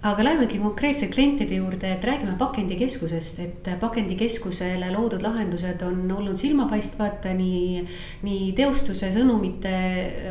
aga 0.00 0.24
lähemegi 0.24 0.56
konkreetselt 0.56 1.12
klientide 1.12 1.58
juurde, 1.58 1.90
et 1.92 2.04
räägime 2.08 2.32
pakendikeskusest, 2.40 3.40
et 3.44 3.66
pakendikeskusele 3.82 4.88
loodud 4.94 5.20
lahendused 5.20 5.82
on 5.84 5.98
olnud 6.14 6.40
silmapaistvad 6.40 7.26
nii, 7.36 7.82
nii 8.24 8.46
teostuse, 8.56 9.10
sõnumite 9.12 9.72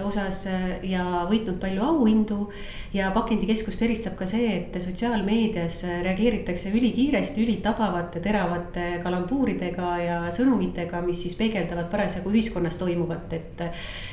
osas 0.01 0.47
ja 0.89 1.03
võitnud 1.29 1.60
palju 1.62 1.86
auhindu. 1.86 2.39
ja 2.93 3.12
pakendikeskust 3.13 3.84
eristab 3.86 4.15
ka 4.17 4.25
see, 4.25 4.47
et 4.55 4.82
sotsiaalmeedias 4.82 5.84
reageeritakse 6.01 6.71
ülikiiresti, 6.73 7.43
ülitabavate, 7.45 8.23
teravate 8.25 8.88
kalambuuridega 9.03 9.91
ja 10.01 10.17
sõnumitega, 10.34 11.03
mis 11.05 11.21
siis 11.21 11.38
peegeldavad 11.38 11.91
parasjagu 11.91 12.34
ühiskonnas 12.34 12.82
toimuvat, 12.82 13.38
et. 13.38 13.62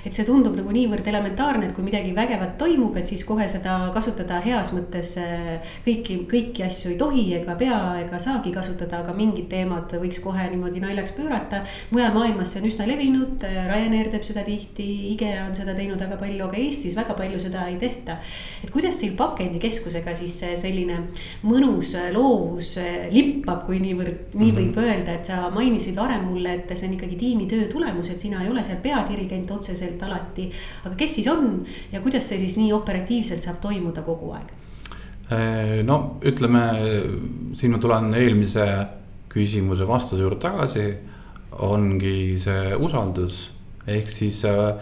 et 0.04 0.12
see 0.12 0.28
tundub 0.28 0.52
nagu 0.60 0.68
niivõrd 0.70 1.08
elementaarne, 1.08 1.70
et 1.70 1.74
kui 1.74 1.88
midagi 1.88 2.12
vägevat 2.14 2.58
toimub, 2.60 3.00
et 3.00 3.08
siis 3.08 3.24
kohe 3.24 3.48
seda 3.48 3.78
kasutada 3.96 4.44
heas 4.44 4.76
mõttes 4.76 5.16
kõiki, 5.86 6.18
kõiki 6.30 6.64
asju 6.66 6.92
ei 6.92 6.98
tohi 7.00 7.24
ega 7.38 7.56
pea 7.58 7.78
ega 8.02 8.18
saagi 8.22 8.52
kasutada, 8.54 9.02
aga 9.02 9.14
mingid 9.16 9.48
teemad 9.50 9.92
võiks 10.00 10.20
kohe 10.24 10.46
niimoodi 10.50 10.82
naljaks 10.82 11.14
pöörata. 11.16 11.62
mujal 11.90 12.14
maailmas 12.14 12.52
see 12.52 12.62
on 12.62 12.68
üsna 12.70 12.86
levinud, 12.88 13.42
Ryanair 13.42 14.10
teeb 14.12 14.24
seda 14.26 14.44
tihti, 14.46 14.86
IKEA 15.12 15.46
on 15.46 15.54
seda 15.54 15.74
teinud 15.74 16.00
väga 16.00 16.18
palju, 16.20 16.48
aga 16.48 16.60
Eestis 16.60 16.96
väga 16.96 17.14
palju 17.18 17.40
seda 17.42 17.66
ei 17.70 17.78
tehta. 17.82 18.18
et 18.64 18.70
kuidas 18.70 18.98
teil 19.00 19.16
pakendikeskusega 19.18 20.14
siis 20.14 20.38
selline 20.62 20.98
mõnus 21.44 21.94
loovus 22.12 22.76
lippab, 23.12 23.64
kui 23.66 23.80
niivõrd, 23.82 24.34
nii 24.34 24.52
võib 24.52 24.74
-hmm. 24.76 24.84
öelda, 24.84 25.14
et 25.14 25.26
sa 25.26 25.50
mainisid 25.50 25.96
varem 25.96 26.26
mulle, 26.30 26.54
et 26.54 26.76
see 26.76 26.88
on 26.88 26.94
ikkagi 26.94 27.16
tiimitöö 27.16 27.68
tulemus, 27.72 28.10
et 28.10 28.20
sina 28.20 28.42
ei 28.42 28.50
ole 28.50 28.62
seal 28.64 28.82
peadirigent 28.82 29.50
otseselt 29.50 30.02
alati. 30.02 30.50
aga 30.84 30.94
kes 30.94 31.14
siis 31.14 31.28
on 31.28 31.66
ja 31.92 32.00
kuidas 32.00 32.28
see 32.28 32.38
siis 32.38 32.56
nii 32.56 32.72
operatiivselt 32.72 33.42
saab 33.42 33.60
toimuda 33.60 34.02
kogu 34.02 34.32
aeg? 34.36 34.65
Äh, 35.26 35.82
no 35.82 36.20
ütleme, 36.22 36.60
siin 37.58 37.72
ma 37.74 37.80
tulen 37.82 38.12
eelmise 38.14 38.66
küsimuse 39.32 39.88
vastuse 39.88 40.22
juurde 40.22 40.38
tagasi. 40.44 40.86
ongi 41.56 42.36
see 42.36 42.76
usaldus, 42.76 43.38
ehk 43.88 44.10
siis 44.12 44.42
äh, 44.44 44.76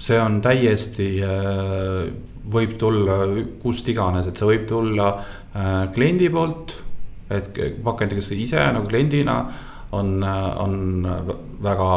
see 0.00 0.18
on 0.18 0.40
täiesti, 0.42 1.08
äh, 1.22 2.08
võib 2.50 2.74
tulla 2.80 3.18
kust 3.62 3.88
iganes, 3.92 4.26
et 4.26 4.36
see 4.36 4.48
võib 4.48 4.66
tulla 4.68 5.12
kliendi 5.94 6.28
poolt. 6.34 6.74
et 7.30 7.54
pakendikeskus 7.84 8.36
ise 8.36 8.60
nagu 8.74 8.86
kliendina 8.88 9.36
on, 9.92 10.22
on 10.22 11.06
väga 11.62 11.92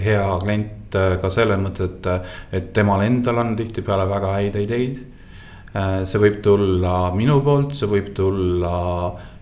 hea 0.00 0.26
klient 0.40 0.94
ka 1.20 1.30
selles 1.30 1.58
mõttes, 1.60 1.90
et, 1.90 2.30
et 2.52 2.72
temal 2.72 3.02
endal 3.02 3.42
on 3.42 3.56
tihtipeale 3.58 4.06
väga 4.08 4.36
häid 4.38 4.56
ideid 4.62 5.02
Äh, 5.02 5.19
see 5.72 6.18
võib 6.18 6.40
tulla 6.42 6.94
minu 7.14 7.40
poolt, 7.46 7.74
see 7.78 7.90
võib 7.90 8.12
tulla 8.16 8.76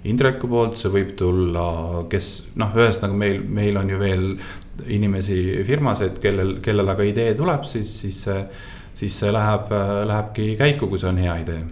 Indreku 0.08 0.48
poolt, 0.48 0.76
see 0.78 0.92
võib 0.92 1.14
tulla, 1.18 1.68
kes 2.10 2.28
noh, 2.60 2.74
ühesõnaga 2.76 3.16
meil, 3.18 3.40
meil 3.42 3.76
on 3.80 3.88
ju 3.90 3.98
veel 4.00 4.26
inimesi 4.94 5.38
firmas, 5.66 6.04
et 6.06 6.20
kellel, 6.22 6.58
kellel 6.64 6.94
aga 6.94 7.06
idee 7.08 7.32
tuleb, 7.36 7.64
siis, 7.66 7.90
siis 8.04 8.20
see, 8.28 8.42
siis 9.00 9.16
see 9.22 9.32
läheb, 9.34 9.72
lähebki 10.08 10.52
käiku, 10.60 10.88
kui 10.88 11.00
see 11.02 11.10
on 11.10 11.22
hea 11.24 11.38
idee 11.42 11.62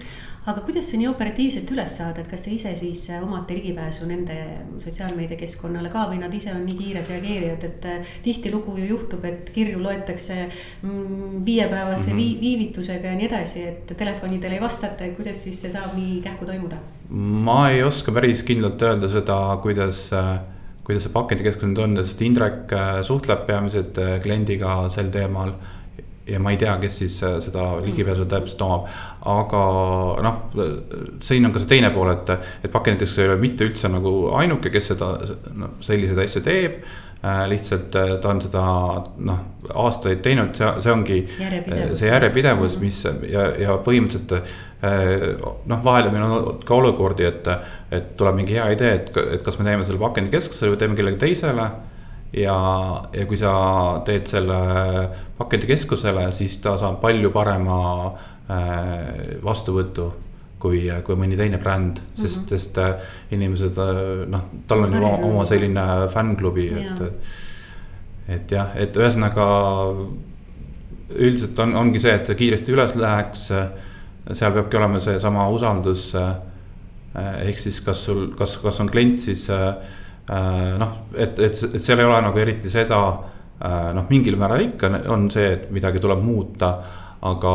aga 0.47 0.63
kuidas 0.63 0.87
see 0.87 1.01
nii 1.01 1.09
operatiivselt 1.11 1.71
üles 1.75 1.97
saada, 1.99 2.23
et 2.23 2.31
kas 2.31 2.45
te 2.47 2.53
ise 2.55 2.73
siis 2.79 3.03
äh, 3.11 3.23
omate 3.25 3.57
ligipääsu 3.57 4.07
nende 4.07 4.37
sotsiaalmeediakeskkonnale 4.83 5.91
ka 5.91 6.05
või 6.11 6.21
nad 6.23 6.35
ise 6.39 6.53
on 6.55 6.63
nii 6.69 6.77
kiired 6.79 7.11
reageerijad, 7.11 7.67
et 7.67 7.89
äh, 7.91 8.13
tihtilugu 8.23 8.77
ju 8.79 8.87
juhtub, 8.93 9.27
et 9.27 9.51
kirju 9.55 9.83
loetakse 9.83 10.39
mm, 10.47 11.45
viiepäevase 11.47 12.13
mm 12.13 12.19
-hmm. 12.19 12.41
viivitusega 12.41 13.09
ja 13.11 13.19
nii 13.19 13.27
edasi, 13.27 13.63
et 13.73 13.97
telefonidele 13.97 14.55
ei 14.55 14.63
vastata, 14.63 15.05
et 15.05 15.17
kuidas 15.17 15.43
siis 15.45 15.63
see 15.63 15.71
saab 15.71 15.97
nii 15.99 16.21
kähku 16.23 16.47
toimuda? 16.47 16.77
ma 17.11 17.71
ei 17.71 17.83
oska 17.83 18.13
päris 18.13 18.43
kindlalt 18.43 18.83
öelda 18.83 19.09
seda, 19.09 19.59
kuidas 19.63 20.13
äh, 20.13 20.39
kuidas 20.85 21.03
see 21.03 21.13
pakendikeskus 21.13 21.69
nüüd 21.69 21.79
on, 21.83 21.97
sest 21.97 22.23
Indrek 22.23 22.71
suhtleb 23.03 23.47
peamiselt 23.47 23.99
kliendiga 24.23 24.89
sel 24.89 25.11
teemal 25.11 25.53
ja 26.27 26.41
ma 26.43 26.51
ei 26.51 26.59
tea, 26.61 26.75
kes 26.83 26.99
siis 27.03 27.17
äh, 27.25 27.39
seda 27.43 27.69
ligipääsu 27.85 28.27
täpselt 28.31 28.63
omab. 28.67 28.91
aga 29.27 29.63
noh, 30.27 30.43
siin 31.23 31.47
on 31.47 31.55
ka 31.55 31.63
see 31.63 31.71
teine 31.77 31.91
pool, 31.95 32.11
et, 32.13 32.31
et 32.65 32.71
pakendikeskus 32.73 33.23
ei 33.23 33.31
ole 33.31 33.41
mitte 33.43 33.67
üldse 33.67 33.91
nagu 33.91 34.15
ainuke, 34.39 34.71
kes 34.75 34.93
seda 34.95 35.13
no, 35.59 35.77
selliseid 35.85 36.23
asju 36.27 36.45
teeb 36.47 36.79
äh,. 37.23 37.43
lihtsalt 37.51 37.99
äh, 37.99 38.15
ta 38.23 38.35
on 38.35 38.43
seda 38.43 38.67
noh, 39.31 39.43
aastaid 39.87 40.23
teinud, 40.27 40.55
see, 40.59 40.71
see 40.85 40.95
ongi 40.95 41.19
järjepidevus. 41.39 41.99
see 42.03 42.13
järjepidevus, 42.13 42.79
mis 42.83 43.03
ja, 43.31 43.51
ja 43.63 43.81
põhimõtteliselt 43.87 44.57
noh, 45.67 45.83
vahel 45.83 46.11
meil 46.13 46.23
on 46.27 46.33
olnud 46.37 46.65
ka 46.67 46.75
olukordi, 46.77 47.27
et, 47.27 47.47
et 47.95 48.15
tuleb 48.19 48.43
mingi 48.43 48.59
hea 48.59 48.69
idee, 48.75 48.95
et, 49.01 49.13
et 49.39 49.47
kas 49.47 49.59
me 49.59 49.67
teeme 49.67 49.87
selle 49.87 50.03
pakendikeskusele 50.03 50.75
või 50.75 50.83
teeme 50.83 50.99
kellelegi 50.99 51.23
teisele 51.23 51.71
ja, 52.33 52.57
ja 53.13 53.27
kui 53.27 53.39
sa 53.39 53.53
teed 54.07 54.29
selle 54.31 54.59
pakendikeskusele, 55.39 56.29
siis 56.35 56.59
ta 56.65 56.77
saab 56.81 57.01
palju 57.03 57.31
parema 57.35 57.81
äh, 58.07 59.37
vastuvõtu 59.45 60.11
kui, 60.63 60.87
kui 61.05 61.19
mõni 61.19 61.39
teine 61.39 61.61
bränd, 61.63 62.01
sest 62.15 62.41
mm, 62.41 62.45
-hmm. 62.45 62.49
sest 62.49 62.79
äh, 62.79 62.95
inimesed 63.31 63.79
äh, 63.79 64.29
noh, 64.33 64.47
tal 64.67 64.87
on 64.87 64.95
ju 64.95 65.05
oma, 65.05 65.45
selline 65.47 66.09
fännklubi, 66.13 66.71
et. 66.81 67.03
et 68.29 68.51
jah, 68.51 68.73
et 68.75 68.97
ühesõnaga 68.97 69.45
üldiselt 71.15 71.59
on, 71.63 71.77
ongi 71.77 72.01
see, 72.03 72.15
et 72.15 72.27
see 72.27 72.35
kiiresti 72.35 72.73
üles 72.73 72.97
läheks. 72.99 73.53
seal 74.33 74.53
peabki 74.53 74.77
olema 74.77 74.99
seesama 75.01 75.49
usaldus. 75.49 76.15
ehk 77.15 77.59
siis, 77.59 77.81
kas 77.81 78.05
sul, 78.05 78.35
kas, 78.39 78.57
kas 78.57 78.81
on 78.81 78.89
klient 78.91 79.21
siis 79.21 79.49
noh, 80.27 80.93
et, 81.15 81.39
et, 81.39 81.59
et 81.75 81.83
seal 81.83 82.01
ei 82.03 82.07
ole 82.09 82.21
nagu 82.25 82.41
eriti 82.43 82.71
seda 82.73 83.01
noh, 83.95 84.07
mingil 84.11 84.35
määral 84.41 84.65
ikka 84.65 84.91
on 85.15 85.29
see, 85.31 85.53
et 85.55 85.69
midagi 85.73 86.03
tuleb 86.03 86.25
muuta, 86.25 86.73
aga, 87.27 87.53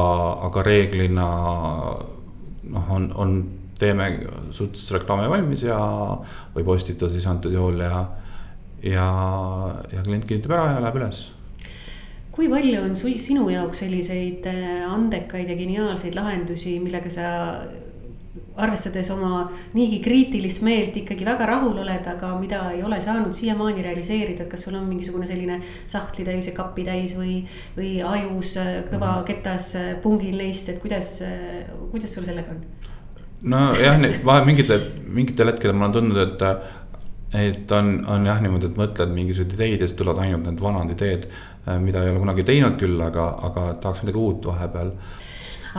aga 0.47 0.63
reeglina 0.65 1.27
noh, 2.71 2.93
on, 2.95 3.12
on, 3.15 3.36
teeme 3.81 4.07
suhteliselt 4.53 4.99
reklaami 4.99 5.29
valmis 5.31 5.63
ja, 5.65 5.77
või 6.53 6.65
postitus 6.67 7.15
siis 7.15 7.25
antud 7.25 7.53
juhul 7.55 7.79
ja, 7.81 8.03
ja, 8.86 9.07
ja 9.89 10.03
klient 10.05 10.27
kinnitab 10.29 10.53
ära 10.53 10.75
ja 10.75 10.84
läheb 10.84 10.99
üles. 10.99 11.21
Kui 12.31 12.47
palju 12.47 12.84
on 12.86 12.93
sinu 12.95 13.47
jaoks 13.51 13.81
selliseid 13.84 14.45
äh, 14.47 14.84
andekaid 14.88 15.49
ja 15.51 15.57
geniaalseid 15.57 16.15
lahendusi, 16.15 16.77
millega 16.84 17.10
sa 17.12 17.25
arvestades 18.55 19.09
oma 19.11 19.41
niigi 19.73 19.99
kriitilist 20.03 20.63
meelt 20.63 20.95
ikkagi 21.01 21.25
väga 21.27 21.47
rahul 21.49 21.81
oled, 21.83 22.05
aga 22.07 22.29
mida 22.39 22.61
ei 22.71 22.83
ole 22.87 22.99
saanud 23.03 23.35
siiamaani 23.35 23.83
realiseerida, 23.83 24.45
et 24.45 24.51
kas 24.51 24.67
sul 24.67 24.77
on 24.79 24.85
mingisugune 24.87 25.27
selline 25.27 25.59
sahtlitäis 25.91 26.47
ja 26.47 26.55
kapitäis 26.55 27.15
või, 27.19 27.41
või 27.77 27.97
ajus 27.99 28.55
äh, 28.61 28.73
kõva 28.91 29.17
mhm. 29.17 29.25
ketas 29.31 29.73
äh, 29.79 29.89
pungil 30.03 30.37
neist, 30.39 30.71
et 30.71 30.79
kuidas, 30.83 31.17
kuidas 31.91 32.15
sul 32.15 32.27
sellega 32.27 32.55
on? 32.55 32.61
nojah, 33.51 33.97
vahel 34.25 34.45
mingitel, 34.47 34.85
mingitel 35.09 35.51
hetkedel 35.51 35.75
ma 35.75 35.89
olen 35.89 35.99
tundnud, 35.99 36.23
et 36.27 36.79
et 37.31 37.71
on, 37.71 37.93
on 38.11 38.25
jah 38.27 38.41
niimoodi, 38.43 38.67
et 38.67 38.75
mõtled 38.75 39.13
mingisuguseid 39.15 39.53
ideid 39.55 39.79
ja 39.79 39.87
siis 39.87 39.95
tulevad 39.95 40.19
ainult 40.19 40.49
need 40.49 40.59
vanad 40.59 40.89
ideed 40.91 41.29
Äh, 41.67 41.79
mida 41.79 42.01
ei 42.03 42.09
ole 42.09 42.19
kunagi 42.23 42.43
teinud 42.43 42.73
küll, 42.81 42.97
aga, 43.05 43.27
aga 43.45 43.63
tahaks 43.81 44.01
midagi 44.01 44.17
uut 44.17 44.45
vahepeal 44.49 44.87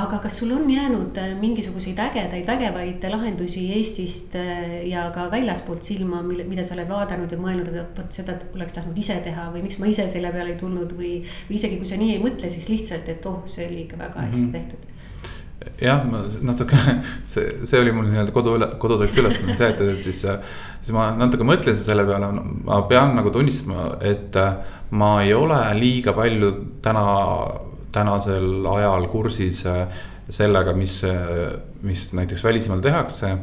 aga 0.00 0.18
kas 0.24 0.38
sul 0.40 0.52
on 0.56 0.70
jäänud 0.70 1.18
äh, 1.20 1.32
mingisuguseid 1.40 1.98
ägedaid, 2.00 2.46
vägevaid 2.46 3.04
lahendusi 3.12 3.66
Eestist 3.76 4.36
äh, 4.40 4.86
ja 4.88 5.10
ka 5.14 5.28
väljaspoolt 5.30 5.84
silma, 5.84 6.22
mille, 6.22 6.46
mida 6.48 6.64
sa 6.64 6.76
oled 6.76 6.88
vaadanud 6.88 7.32
ja 7.32 7.40
mõelnud, 7.40 7.74
et 7.76 7.98
vot 7.98 8.20
seda 8.20 8.38
oleks 8.56 8.78
tahtnud 8.78 8.98
ise 8.98 9.18
teha 9.24 9.50
või 9.52 9.66
miks 9.66 9.80
ma 9.82 9.90
ise 9.90 10.08
selle 10.08 10.32
peale 10.32 10.54
ei 10.54 10.60
tulnud 10.60 10.96
või. 10.96 11.12
või 11.48 11.60
isegi 11.60 11.76
kui 11.80 11.88
sa 11.88 12.00
nii 12.00 12.16
ei 12.16 12.22
mõtle, 12.22 12.50
siis 12.52 12.70
lihtsalt, 12.72 13.08
et 13.12 13.28
oh, 13.28 13.42
see 13.44 13.68
oli 13.68 13.84
ikka 13.84 14.00
väga 14.00 14.26
hästi 14.28 14.46
mm 14.46 14.48
-hmm. 14.48 14.58
tehtud 14.58 14.90
jah, 15.82 16.02
ma 16.08 16.22
natuke, 16.42 16.78
see, 17.32 17.66
see 17.68 17.80
oli 17.80 17.92
mul 17.94 18.08
nii-öelda 18.10 18.34
kodu, 18.34 18.54
koduseks 18.82 19.18
ülesanne 19.20 19.56
see, 19.56 19.68
et, 19.68 19.80
et 19.80 20.06
siis, 20.06 20.22
siis 20.80 20.94
ma 20.96 21.10
natuke 21.18 21.46
mõtlesin 21.46 21.84
selle 21.84 22.06
peale, 22.08 22.30
ma 22.66 22.80
pean 22.90 23.14
nagu 23.18 23.32
tunnistama, 23.34 23.92
et 24.00 24.38
ma 24.98 25.12
ei 25.22 25.34
ole 25.36 25.60
liiga 25.78 26.14
palju 26.16 26.52
täna, 26.84 27.04
tänasel 27.92 28.66
ajal 28.72 29.06
kursis 29.12 29.62
sellega, 30.32 30.72
mis, 30.76 31.00
mis 31.82 32.06
näiteks 32.16 32.44
välismaal 32.44 32.80
tehakse. 32.84 33.36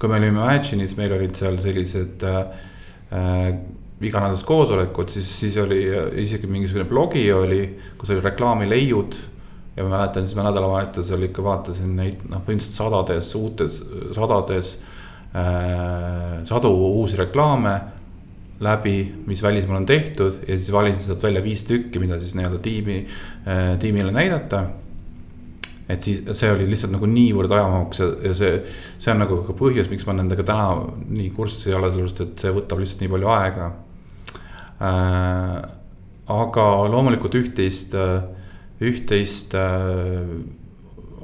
kui 0.00 0.08
me 0.08 0.16
olime 0.16 0.40
Imagine'is, 0.40 0.96
meil 0.96 1.12
olid 1.12 1.36
seal 1.36 1.58
sellised 1.60 2.22
äh, 2.24 3.58
iganädalased 4.00 4.46
koosolekud, 4.48 5.10
siis, 5.12 5.28
siis 5.42 5.58
oli 5.60 5.82
isegi 6.22 6.48
mingisugune 6.48 6.86
blogi 6.88 7.26
oli, 7.32 7.60
kus 7.98 8.14
oli 8.14 8.24
reklaamileiud 8.24 9.18
ja 9.76 9.84
ma 9.84 9.96
mäletan, 9.96 10.26
siis 10.26 10.38
ma 10.38 10.46
nädalavahetusel 10.48 11.28
ikka 11.28 11.44
vaatasin 11.44 11.92
neid 11.98 12.24
noh, 12.28 12.40
põhimõtteliselt 12.46 12.78
sadades, 12.80 13.34
uutes, 13.36 13.80
sadades 14.16 14.74
äh,. 15.36 16.40
sadu 16.48 16.72
uusi 16.72 17.20
reklaame 17.20 17.74
läbi, 18.60 18.94
mis 19.26 19.42
välismaal 19.42 19.80
on 19.80 19.86
tehtud 19.88 20.42
ja 20.48 20.56
siis 20.58 20.72
valisin 20.72 21.00
sealt 21.00 21.22
välja 21.22 21.42
viis 21.44 21.64
tükki, 21.64 21.98
mida 22.02 22.20
siis 22.20 22.34
nii-öelda 22.36 22.60
tiimi 22.62 22.98
äh,, 23.00 23.78
tiimile 23.78 24.12
näidata. 24.12 24.64
et 25.88 26.02
siis 26.02 26.22
see 26.38 26.50
oli 26.52 26.68
lihtsalt 26.70 26.92
nagu 26.94 27.06
niivõrd 27.10 27.50
ajamahukas 27.50 28.00
ja, 28.00 28.10
ja 28.28 28.34
see, 28.38 28.58
see 28.98 29.12
on 29.12 29.24
nagu 29.24 29.40
ka 29.46 29.56
põhjus, 29.58 29.88
miks 29.90 30.06
ma 30.06 30.14
nendega 30.14 30.44
täna 30.46 30.92
nii 31.08 31.30
kursis 31.34 31.66
ei 31.66 31.74
ole, 31.74 31.90
sellepärast 31.90 32.20
et 32.26 32.44
see 32.44 32.52
võtab 32.54 32.82
lihtsalt 32.82 33.06
nii 33.06 33.14
palju 33.14 33.32
aega 33.36 33.70
äh,. 34.90 35.56
aga 36.30 36.68
loomulikult 36.92 37.40
üht-teist 37.40 37.96
äh, 37.98 38.20
üht-teist 38.80 39.54
äh, 39.58 40.30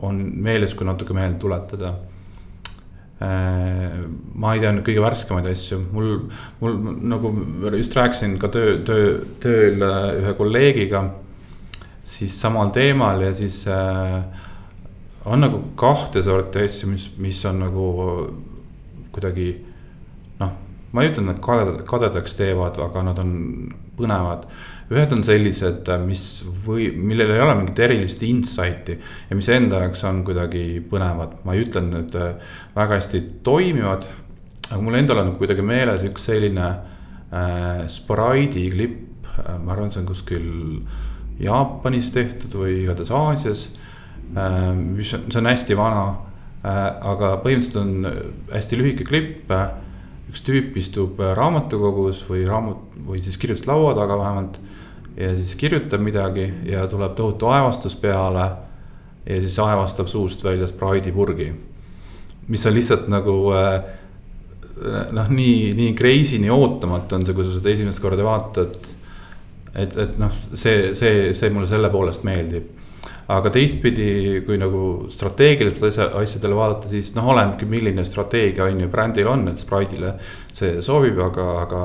on 0.04 0.20
meeles, 0.44 0.74
kui 0.76 0.86
natuke 0.86 1.14
meelde 1.16 1.38
tuletada. 1.40 1.94
Äh, 3.16 3.92
ma 4.36 4.50
ei 4.52 4.60
tea 4.60 4.74
kõige 4.84 5.00
värskemaid 5.00 5.46
asju, 5.48 5.78
mul, 5.88 6.10
mul 6.60 6.74
nagu 7.08 7.30
just 7.72 7.94
rääkisin 7.96 8.34
ka 8.36 8.50
töö, 8.52 8.74
töö, 8.84 9.14
tööl 9.40 9.80
äh, 9.86 10.10
ühe 10.18 10.34
kolleegiga. 10.36 11.00
siis 12.04 12.36
samal 12.40 12.68
teemal 12.70 13.22
ja 13.24 13.32
siis 13.34 13.64
äh, 13.66 14.20
on 15.24 15.40
nagu 15.40 15.62
kahte 15.74 16.22
sorti 16.22 16.66
asju, 16.68 16.90
mis, 16.92 17.08
mis 17.16 17.40
on 17.48 17.64
nagu 17.64 17.86
kuidagi 19.12 19.48
noh, 20.38 20.52
ma 20.92 21.02
ei 21.02 21.08
ütle, 21.08 21.24
et 21.24 21.30
nad 21.32 21.84
kadedaks 21.88 22.36
teevad, 22.36 22.76
aga 22.84 23.02
nad 23.02 23.18
on 23.24 23.32
põnevad 23.96 24.44
ühed 24.92 25.12
on 25.14 25.22
sellised, 25.26 25.88
mis 26.06 26.22
või, 26.62 26.88
millel 26.94 27.32
ei 27.34 27.42
ole 27.42 27.56
mingit 27.58 27.80
erilist 27.86 28.22
insight'i 28.22 28.94
ja 28.96 29.38
mis 29.38 29.48
enda 29.50 29.80
jaoks 29.82 30.04
on 30.06 30.20
kuidagi 30.26 30.82
põnevad, 30.90 31.40
ma 31.46 31.56
ei 31.56 31.64
ütle, 31.64 31.82
et 31.82 31.90
need 31.90 32.14
äh, 32.20 32.52
väga 32.76 33.00
hästi 33.00 33.22
toimivad. 33.46 34.06
aga 34.70 34.80
mul 34.82 34.98
endal 34.98 35.22
on 35.22 35.32
kuidagi 35.38 35.62
meeles 35.62 36.04
üks 36.06 36.28
selline 36.30 36.68
äh, 36.68 37.82
Sprite'i 37.90 38.68
klipp 38.70 39.26
äh,, 39.34 39.58
ma 39.58 39.74
arvan, 39.74 39.90
see 39.90 40.04
on 40.04 40.10
kuskil 40.12 40.46
Jaapanis 41.42 42.12
tehtud 42.14 42.54
või 42.54 42.84
igatahes 42.84 43.10
Aasias 43.10 43.66
äh,. 44.36 44.70
mis 44.76 45.12
on, 45.18 45.26
see 45.32 45.42
on 45.42 45.50
hästi 45.50 45.78
vana 45.78 46.04
äh,, 46.62 46.86
aga 47.10 47.34
põhimõtteliselt 47.42 47.82
on 47.82 48.54
hästi 48.54 48.78
lühike 48.78 49.08
klipp 49.08 49.50
äh, 49.50 49.66
üks 50.30 50.42
tüüp 50.46 50.76
istub 50.80 51.20
äh, 51.22 51.34
raamatukogus 51.38 52.24
või 52.28 52.44
raamat 52.48 52.98
või 53.06 53.22
siis 53.22 53.38
kirjutuslaua 53.40 53.94
taga 53.98 54.18
vähemalt. 54.18 54.58
ja 55.16 55.30
siis 55.36 55.54
kirjutab 55.56 56.00
midagi 56.00 56.50
ja 56.64 56.86
tuleb 56.86 57.14
tohutu 57.16 57.46
aevastus 57.46 57.96
peale. 57.96 58.50
ja 59.26 59.40
siis 59.40 59.58
aevastab 59.58 60.08
suust 60.08 60.44
välja 60.44 60.68
Sprite'i 60.68 61.12
purgi. 61.12 61.52
mis 62.48 62.66
on 62.66 62.74
lihtsalt 62.74 63.08
nagu 63.08 63.52
äh, 63.52 63.82
noh, 65.12 65.28
nii, 65.28 65.72
nii 65.74 65.94
crazy, 65.94 66.38
nii 66.38 66.50
ootamatu 66.50 67.14
on 67.14 67.26
see, 67.26 67.34
kui 67.34 67.44
sa 67.44 67.54
seda 67.56 67.70
esimest 67.70 68.02
korda 68.02 68.24
vaatad. 68.24 68.76
et, 69.74 69.96
et 69.96 70.18
noh, 70.18 70.32
see, 70.54 70.94
see, 70.94 71.34
see 71.34 71.50
mulle 71.50 71.66
selle 71.70 71.90
poolest 71.90 72.24
meeldib 72.24 72.74
aga 73.26 73.50
teistpidi, 73.50 74.40
kui 74.46 74.58
nagu 74.60 74.80
strateegiliselt 75.10 75.88
asja, 75.88 76.06
asjadele 76.20 76.58
vaadata, 76.58 76.90
siis 76.90 77.10
noh, 77.16 77.26
olenebki, 77.32 77.66
milline 77.68 78.04
strateegia 78.06 78.68
on 78.70 78.84
ju 78.84 78.90
brändil 78.90 79.30
on, 79.30 79.48
et 79.50 79.62
Sprite'ile 79.62 80.12
see 80.54 80.82
sobib, 80.84 81.18
aga, 81.24 81.46
aga 81.64 81.80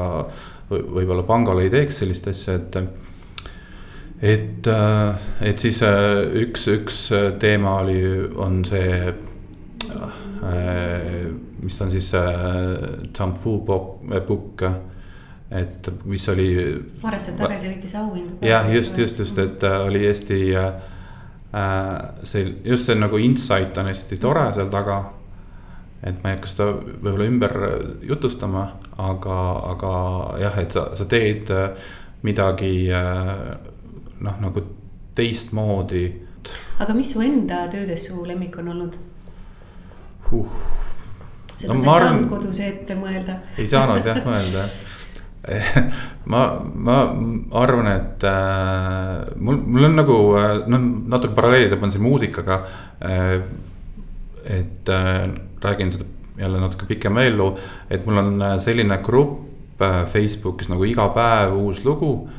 võib-olla 0.71 1.25
pangale 1.27 1.65
ei 1.65 1.73
teeks 1.73 2.03
sellist 2.03 2.29
asja, 2.31 2.59
et. 2.59 2.77
et, 4.21 4.69
äh, 4.69 5.25
et 5.49 5.65
siis 5.65 5.81
äh, 5.87 6.21
üks, 6.45 6.67
üks 6.75 7.01
teema 7.41 7.79
oli, 7.81 7.99
on 8.37 8.61
see 8.69 8.93
äh, 9.09 10.15
mis 11.61 11.81
on 11.81 11.91
siis 11.93 12.13
Shampoo 13.17 13.59
Book, 13.65 14.63
et 15.51 15.91
mis 16.05 16.29
oli. 16.29 16.47
aastat 17.01 17.37
tagasi 17.41 17.73
võitis 17.73 17.97
auhindu. 17.97 18.39
jah, 18.45 18.69
just, 18.77 18.97
just, 18.97 19.25
just, 19.25 19.37
et 19.41 19.63
oli 19.65 20.05
Eesti 20.05 20.43
äh, 20.53 20.73
Äh, 20.73 21.00
see 22.23 22.61
just 22.63 22.85
see 22.85 22.95
nagu 22.95 23.17
insight 23.19 23.77
on 23.77 23.89
hästi 23.91 24.17
tore 24.17 24.45
seal 24.55 24.69
taga. 24.71 25.01
et 26.03 26.23
ma 26.23 26.31
ei 26.31 26.35
hakka 26.37 26.49
seda 26.49 26.65
võib-olla 26.73 27.25
ümber 27.29 27.55
jutustama, 28.09 28.63
aga, 28.97 29.35
aga 29.69 29.91
jah, 30.41 30.55
et 30.57 30.73
sa, 30.73 30.87
sa 30.97 31.05
teed 31.05 31.51
äh, 31.53 31.91
midagi 32.25 32.87
äh, 32.89 33.51
noh, 34.25 34.39
nagu 34.41 34.63
teistmoodi. 35.15 36.05
aga 36.79 36.95
mis 36.97 37.11
su 37.13 37.21
enda 37.21 37.67
töödes 37.69 38.07
su 38.07 38.23
lemmik 38.25 38.57
on 38.57 38.71
olnud 38.73 38.97
huh.? 40.31 40.55
seda 41.57 41.73
no, 41.73 41.77
sa 41.77 41.85
ei 41.85 41.93
arvan, 41.93 42.07
saanud 42.07 42.31
kodus 42.31 42.63
ette 42.65 42.97
mõelda. 42.97 43.37
ei 43.57 43.67
saanud 43.69 44.09
jah 44.09 44.23
mõelda 44.25 44.65
ma, 46.31 46.41
ma 46.61 46.97
arvan, 47.57 47.87
et 47.89 48.23
äh, 48.29 49.35
mul, 49.41 49.57
mul 49.65 49.87
on 49.89 49.95
nagu 49.97 50.17
noh, 50.69 50.83
natuke 51.15 51.33
paralleeli 51.37 51.71
tõmban 51.71 51.93
siin 51.93 52.05
muusikaga 52.05 52.61
äh,. 53.01 53.41
et 54.41 54.89
äh, 54.89 55.25
räägin 55.61 55.91
seda 55.93 56.05
jälle 56.37 56.59
natuke 56.59 56.85
pikema 56.85 57.21
ellu, 57.21 57.55
et 57.89 58.05
mul 58.05 58.17
on 58.17 58.41
äh, 58.41 58.59
selline 58.59 58.97
grupp 59.03 59.81
äh, 59.81 60.05
Facebookis 60.05 60.69
nagu 60.69 60.85
iga 60.87 61.07
päev 61.13 61.57
uus 61.57 61.83
lugu 61.85 62.29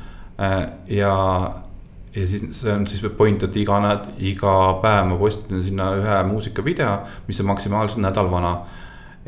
äh, 0.40 0.66
ja 0.86 1.14
ja 2.14 2.26
siis 2.28 2.44
see 2.52 2.72
on 2.72 2.86
siis 2.86 3.02
point, 3.16 3.42
et 3.42 3.56
iga 3.56 3.78
iga 4.18 4.54
päev 4.82 5.06
ma 5.08 5.18
postitan 5.18 5.62
sinna 5.64 5.92
ühe 5.96 6.22
muusikavideo, 6.28 6.96
mis 7.26 7.40
on 7.40 7.46
maksimaalselt 7.46 8.02
nädal 8.04 8.30
vana. 8.30 8.56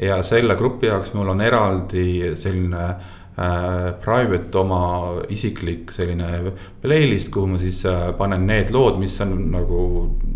ja 0.03 0.23
selle 0.23 0.57
grupi 0.57 0.87
jaoks 0.87 1.15
mul 1.15 1.29
on 1.29 1.41
eraldi 1.41 2.35
selline 2.37 2.85
äh, 2.85 2.97
private 3.35 4.59
oma 4.61 4.81
isiklik 5.35 5.90
selline 5.90 6.53
playlist, 6.83 7.33
kuhu 7.35 7.49
ma 7.51 7.59
siis 7.59 7.81
äh, 7.90 8.12
panen 8.14 8.44
need 8.47 8.70
lood, 8.70 9.01
mis 9.01 9.16
on 9.25 9.33
nagu 9.51 9.79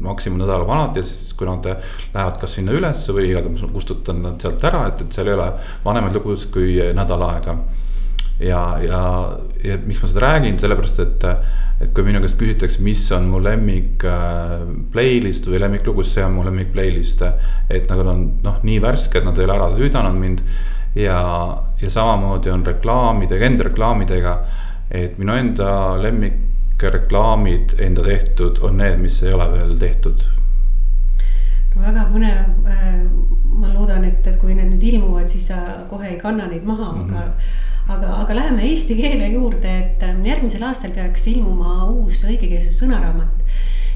maksimum 0.03 0.41
nädala 0.43 0.67
vanad 0.67 0.99
ja 0.99 1.05
siis, 1.07 1.31
kui 1.39 1.47
nad 1.47 1.67
lähevad 1.69 2.41
kas 2.43 2.57
sinna 2.59 2.75
ülesse 2.75 3.15
või 3.15 3.29
igatahes 3.31 3.69
kustutan 3.71 4.19
nad 4.25 4.43
sealt 4.43 4.67
ära, 4.67 4.89
et, 4.91 5.05
et 5.05 5.15
seal 5.15 5.31
ei 5.31 5.37
ole 5.37 5.47
vanemaid 5.85 6.19
lugusid 6.19 6.51
kui 6.55 6.75
nädal 6.97 7.23
aega. 7.29 7.55
ja, 8.43 8.63
ja, 8.83 9.03
ja 9.63 9.79
miks 9.85 10.03
ma 10.03 10.11
seda 10.11 10.25
räägin, 10.25 10.59
sellepärast 10.59 10.99
et, 11.05 11.29
et 11.79 11.93
kui 11.95 12.03
minu 12.07 12.19
käest 12.25 12.39
küsitakse, 12.41 12.83
mis 12.83 13.05
on 13.15 13.29
mu 13.31 13.39
lemmik 13.45 14.03
äh, 14.11 14.57
playlist 14.91 15.47
või 15.47 15.63
lemmiklugu, 15.63 16.03
siis 16.03 16.19
see 16.19 16.27
on 16.27 16.35
mu 16.35 16.49
lemmik 16.51 16.75
playlist. 16.75 17.23
et 17.71 17.87
nad 17.87 18.03
on 18.03 18.27
noh, 18.43 18.59
nii 18.67 18.83
värsked, 18.83 19.23
nad 19.23 19.39
ei 19.39 19.47
ole 19.47 19.57
ära 19.61 19.71
tüüdanud 19.79 20.19
mind 20.19 20.43
ja, 20.99 21.63
ja 21.83 21.91
samamoodi 21.91 22.51
on 22.51 22.67
reklaamidega, 22.67 23.47
enda 23.47 23.69
reklaamidega. 23.69 24.39
et 24.91 25.19
minu 25.19 25.35
enda 25.37 25.71
lemmikreklaamid 26.03 27.75
enda 27.85 28.05
tehtud 28.05 28.63
on 28.65 28.79
need, 28.81 28.97
mis 28.97 29.23
ei 29.23 29.33
ole 29.33 29.51
veel 29.53 29.75
tehtud. 29.79 30.25
no 31.75 31.83
väga 31.83 32.07
põnev, 32.13 32.45
äh, 32.67 33.01
ma 33.53 33.73
loodan, 33.75 34.05
et, 34.09 34.27
et 34.27 34.39
kui 34.41 34.55
need 34.55 34.73
nüüd 34.73 34.87
ilmuvad, 34.93 35.29
siis 35.29 35.51
sa 35.53 35.85
kohe 35.91 36.09
ei 36.15 36.21
kanna 36.21 36.47
neid 36.49 36.65
maha 36.65 36.93
mm, 36.93 37.09
-hmm. 37.09 37.17
aga 37.17 37.33
aga, 37.89 38.15
aga 38.23 38.35
läheme 38.35 38.65
eesti 38.71 38.97
keele 38.97 39.29
juurde, 39.33 39.79
et 39.79 40.03
äh, 40.03 40.17
järgmisel 40.25 40.63
aastal 40.63 40.91
peaks 40.97 41.27
ilmuma 41.27 41.85
uus 41.91 42.25
õigekeelsus 42.25 42.83
sõnaraamat 42.85 43.45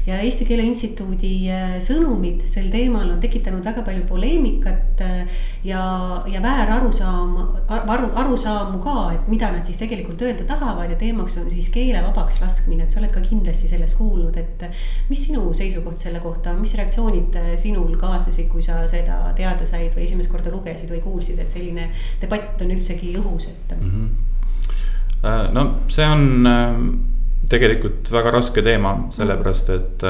ja 0.05 0.17
Eesti 0.19 0.45
Keele 0.45 0.65
Instituudi 0.67 1.31
äh, 1.51 1.75
sõnumid 1.83 2.43
sel 2.51 2.67
teemal 2.73 3.07
on 3.07 3.21
tekitanud 3.23 3.63
väga 3.63 3.85
palju 3.85 4.03
poleemikat 4.09 5.03
äh, 5.03 5.37
ja, 5.63 5.83
ja 6.27 6.41
väärarusaama, 6.43 7.45
aru, 7.71 8.09
arusaamu 8.19 8.81
ka, 8.83 8.95
et 9.15 9.29
mida 9.31 9.51
nad 9.53 9.63
siis 9.63 9.79
tegelikult 9.79 10.21
öelda 10.27 10.43
tahavad 10.49 10.91
ja 10.91 10.97
teemaks 10.99 11.37
on 11.39 11.47
siis 11.53 11.69
keele 11.73 12.03
vabaks 12.03 12.41
laskmine, 12.43 12.83
et 12.83 12.91
sa 12.91 12.99
oled 12.99 13.13
ka 13.15 13.23
kindlasti 13.23 13.71
sellest 13.71 13.97
kuulnud, 13.99 14.35
et 14.41 14.67
mis 15.07 15.23
sinu 15.29 15.45
seisukoht 15.55 16.03
selle 16.03 16.19
kohta 16.23 16.51
on, 16.51 16.59
mis 16.65 16.75
reaktsioonid 16.79 17.39
äh, 17.39 17.49
sinul 17.61 17.95
kaasnesid, 18.01 18.51
kui 18.51 18.65
sa 18.65 18.81
seda 18.91 19.21
teada 19.39 19.67
said 19.69 19.95
või 19.95 20.03
esimest 20.09 20.33
korda 20.33 20.51
lugesid 20.51 20.91
või 20.91 20.99
kuulsid, 21.05 21.39
et 21.39 21.53
selline 21.53 21.87
debatt 22.21 22.59
on 22.65 22.75
üldsegi 22.75 23.15
õhus, 23.21 23.47
et 23.53 23.75
mm? 23.79 23.89
-hmm. 23.89 25.51
no 25.55 25.67
see 25.87 26.05
on 26.05 27.12
tegelikult 27.53 28.11
väga 28.11 28.33
raske 28.33 28.63
teema, 28.65 28.95
sellepärast 29.13 29.69
et, 29.73 30.05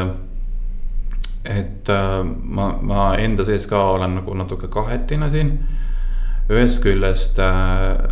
et 1.43 1.91
äh, 1.91 2.19
ma, 2.23 2.69
ma 2.81 3.07
enda 3.19 3.45
sees 3.47 3.67
ka 3.69 3.81
olen 3.97 4.19
nagu 4.21 4.37
natuke 4.39 4.71
kahetine 4.71 5.29
siin. 5.33 5.57
ühest 6.51 6.81
küljest 6.83 7.37
äh, 7.39 8.03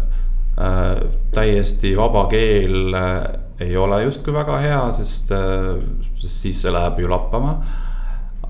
äh, 0.60 1.02
täiesti 1.36 1.96
vaba 1.98 2.28
keel 2.32 2.96
äh, 2.96 3.40
ei 3.62 3.78
ole 3.78 4.04
justkui 4.04 4.34
väga 4.34 4.60
hea, 4.64 4.84
sest 4.98 5.32
äh,, 5.36 5.80
sest 6.20 6.46
siis 6.46 6.62
see 6.64 6.72
läheb 6.74 7.00
ju 7.00 7.10
lappama. 7.12 7.58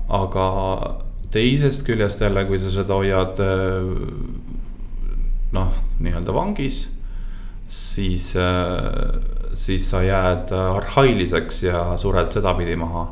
aga 0.08 0.46
teisest 1.32 1.86
küljest 1.86 2.20
jälle, 2.20 2.44
kui 2.44 2.58
sa 2.60 2.70
seda 2.72 2.98
hoiad 2.98 3.40
äh, 3.40 3.92
noh, 5.52 5.78
nii-öelda 6.00 6.34
vangis, 6.34 6.84
siis 7.72 8.34
äh, 8.36 9.32
siis 9.54 9.90
sa 9.90 10.02
jääd 10.02 10.52
arhailiseks 10.52 11.62
ja 11.62 11.84
sured 11.98 12.32
sedapidi 12.32 12.76
maha. 12.76 13.08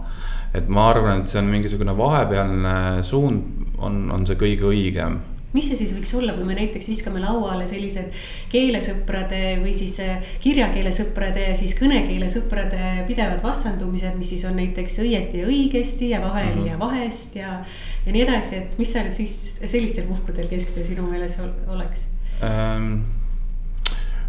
et 0.55 0.68
ma 0.68 0.88
arvan, 0.90 1.20
et 1.20 1.31
see 1.31 1.38
on 1.38 1.46
mingisugune 1.46 1.92
vahepealne 1.94 3.05
suund, 3.07 3.68
on, 3.79 4.09
on 4.11 4.25
see 4.27 4.35
kõige 4.35 4.66
õigem 4.66 5.20
mis 5.55 5.66
see 5.66 5.79
siis 5.79 5.92
võiks 5.94 6.11
olla, 6.18 6.35
kui 6.35 6.46
me 6.46 6.57
näiteks 6.59 6.88
viskame 6.90 7.20
lauale 7.23 7.68
sellised 7.70 8.11
keelesõprade 8.51 9.61
või 9.62 9.75
siis 9.75 9.96
äh, 10.03 10.33
kirjakeelesõprade 10.42 11.49
ja 11.49 11.55
siis 11.59 11.77
kõnekeelesõprade 11.79 13.05
pidevad 13.07 13.42
vastandumised, 13.46 14.18
mis 14.18 14.35
siis 14.35 14.44
on 14.51 14.59
näiteks 14.59 15.01
õieti 15.05 15.42
ja 15.42 15.51
õigesti 15.51 16.11
ja 16.14 16.23
vahel 16.25 16.53
mm 16.53 16.59
-hmm. 16.59 16.73
ja 16.73 16.79
vahest 16.83 17.38
ja. 17.38 17.55
ja 18.07 18.12
nii 18.12 18.27
edasi, 18.27 18.62
et 18.64 18.79
mis 18.79 18.92
seal 18.92 19.11
siis 19.14 19.38
sellistel 19.64 20.11
puhkudel 20.11 20.51
kesktee 20.51 20.85
sinu 20.85 21.07
meelest 21.11 21.42
oleks 21.70 22.09
ähm,? 22.42 23.19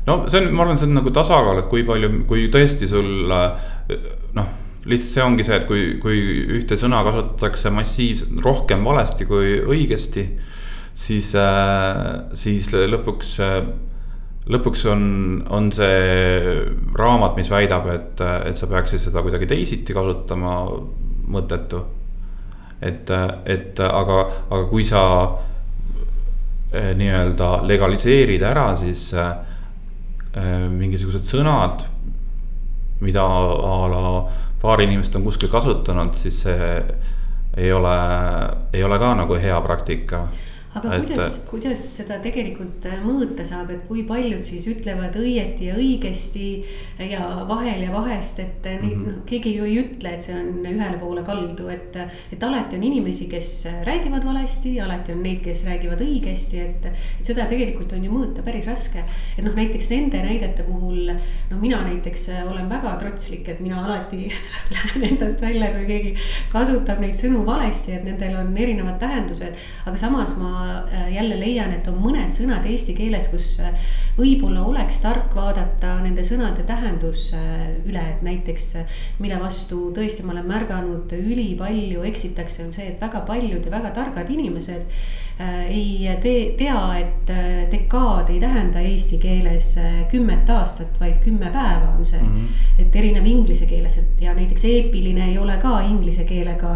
No 0.08 0.18
see 0.30 0.42
on, 0.42 0.50
ma 0.56 0.66
arvan, 0.66 0.80
see 0.82 0.90
on 0.90 0.98
nagu 0.98 1.14
tasakaal, 1.14 1.62
et 1.62 1.70
kui 1.72 1.86
palju, 1.88 2.24
kui 2.30 2.48
tõesti 2.54 2.90
sul 2.90 3.12
noh, 3.30 4.50
lihtsalt 4.90 5.14
see 5.14 5.26
ongi 5.26 5.46
see, 5.46 5.60
et 5.60 5.68
kui, 5.70 5.84
kui 6.02 6.22
ühte 6.58 6.78
sõna 6.80 7.04
kasutatakse 7.06 7.72
massiivselt 7.74 8.42
rohkem 8.46 8.86
valesti 8.88 9.28
kui 9.30 9.60
õigesti. 9.62 10.26
siis, 10.94 11.30
siis 12.34 12.72
lõpuks, 12.74 13.36
lõpuks 14.52 14.86
on, 14.92 15.04
on 15.50 15.70
see 15.72 16.66
raamat, 16.98 17.38
mis 17.38 17.52
väidab, 17.52 17.88
et, 17.94 18.26
et 18.50 18.58
sa 18.58 18.68
peaksid 18.68 19.06
seda 19.06 19.22
kuidagi 19.22 19.50
teisiti 19.50 19.94
kasutama, 19.94 20.58
mõttetu. 21.32 21.86
et, 22.82 23.10
et 23.46 23.80
aga, 23.86 24.20
aga 24.50 24.66
kui 24.66 24.84
sa 24.84 25.06
eh, 26.74 26.92
nii-öelda 26.98 27.62
legaliseerid 27.70 28.42
ära, 28.42 28.72
siis 28.76 29.12
Äh, 29.14 29.51
mingisugused 30.36 31.26
sõnad, 31.28 31.84
mida 33.02 33.24
a 33.26 33.76
la 33.92 34.04
paar 34.62 34.82
inimest 34.84 35.16
on 35.18 35.26
kuskil 35.26 35.50
kasutanud, 35.52 36.14
siis 36.16 36.44
see 36.46 36.70
ei 37.58 37.72
ole, 37.74 37.96
ei 38.74 38.84
ole 38.84 39.00
ka 39.02 39.14
nagu 39.18 39.36
hea 39.36 39.58
praktika 39.66 40.26
aga 40.72 40.94
et... 40.96 41.10
kuidas, 41.10 41.34
kuidas 41.50 41.82
seda 41.98 42.18
tegelikult 42.24 42.86
äh, 42.88 43.02
mõõta 43.04 43.44
saab, 43.48 43.74
et 43.74 43.82
kui 43.90 44.06
paljud 44.08 44.44
siis 44.46 44.70
ütlevad 44.72 45.18
õieti 45.20 45.68
ja 45.68 45.76
õigesti 45.76 46.46
ja 47.12 47.26
vahel 47.50 47.84
ja 47.84 47.92
vahest, 47.92 48.40
et 48.40 48.68
mm 48.70 48.86
-hmm. 48.86 49.02
noh, 49.08 49.18
keegi 49.28 49.56
ju 49.58 49.68
ei 49.68 49.76
ütle, 49.82 50.14
et 50.16 50.24
see 50.24 50.36
on 50.38 50.64
ühele 50.64 51.00
poole 51.02 51.24
kaldu, 51.28 51.68
et. 51.70 51.98
et 52.32 52.44
alati 52.44 52.78
on 52.78 52.84
inimesi, 52.84 53.28
kes 53.28 53.68
räägivad 53.86 54.26
valesti, 54.26 54.80
alati 54.82 55.12
on 55.12 55.24
neid, 55.24 55.42
kes 55.44 55.66
räägivad 55.68 56.02
õigesti, 56.02 56.62
et, 56.64 56.86
et 57.20 57.26
seda 57.26 57.46
tegelikult 57.52 57.92
on 57.94 58.06
ju 58.06 58.12
mõõta 58.12 58.44
päris 58.44 58.68
raske. 58.68 59.04
et 59.38 59.44
noh, 59.44 59.56
näiteks 59.56 59.92
nende 59.92 60.24
näidete 60.24 60.64
puhul, 60.64 61.12
no 61.50 61.60
mina 61.60 61.84
näiteks 61.84 62.30
olen 62.48 62.70
väga 62.70 62.96
trotslik, 63.00 63.50
et 63.50 63.60
mina 63.60 63.84
alati 63.84 64.32
lähen 64.76 65.04
endast 65.04 65.42
välja, 65.42 65.74
kui 65.76 65.86
keegi 65.86 66.16
kasutab 66.52 67.00
neid 67.04 67.20
sõnu 67.20 67.46
valesti, 67.46 67.92
et 67.92 68.08
nendel 68.08 68.40
on 68.40 68.58
erinevad 68.58 69.00
tähendused, 69.00 69.60
aga 69.86 69.98
samas 69.98 70.38
ma 70.40 70.61
Äh, 70.94 71.14
jälle 71.14 71.40
leian, 71.40 71.72
et 71.74 71.88
on 71.88 71.96
mõned 72.02 72.34
sõnad 72.36 72.66
eesti 72.68 72.94
keeles, 72.98 73.30
kus 73.32 73.46
äh, 73.64 73.72
võib-olla 74.18 74.64
oleks 74.68 75.00
tark 75.04 75.34
vaadata 75.36 75.94
nende 76.04 76.24
sõnade 76.28 76.66
tähendus 76.68 77.30
äh, 77.38 77.64
üle, 77.88 78.02
et 78.14 78.22
näiteks 78.26 78.68
mille 79.22 79.40
vastu 79.40 79.90
tõesti 79.96 80.26
ma 80.28 80.36
olen 80.36 80.50
märganud 80.52 81.16
ülipalju 81.16 82.04
eksitakse, 82.10 82.66
on 82.66 82.76
see, 82.76 82.90
et 82.92 83.02
väga 83.02 83.24
paljud 83.28 83.66
ja 83.66 83.74
väga 83.74 83.94
targad 83.96 84.30
inimesed 84.32 85.02
ei 85.42 86.12
tee, 86.22 86.52
tea, 86.60 86.82
et 87.00 87.32
dekaad 87.72 88.30
ei 88.30 88.38
tähenda 88.44 88.84
eesti 88.86 89.18
keeles 89.24 89.74
kümmet 90.12 90.50
aastat, 90.54 91.00
vaid 91.02 91.18
kümme 91.24 91.50
päeva 91.50 91.96
on 91.96 92.06
see 92.06 92.22
mm. 92.22 92.34
-hmm. 92.36 92.82
et 92.84 92.96
erinev 92.96 93.26
inglise 93.26 93.66
keeles, 93.66 93.98
et 93.98 94.22
ja 94.22 94.36
näiteks 94.38 94.66
eepiline 94.66 95.32
ei 95.32 95.38
ole 95.38 95.58
ka 95.58 95.80
inglise 95.82 96.28
keelega 96.30 96.76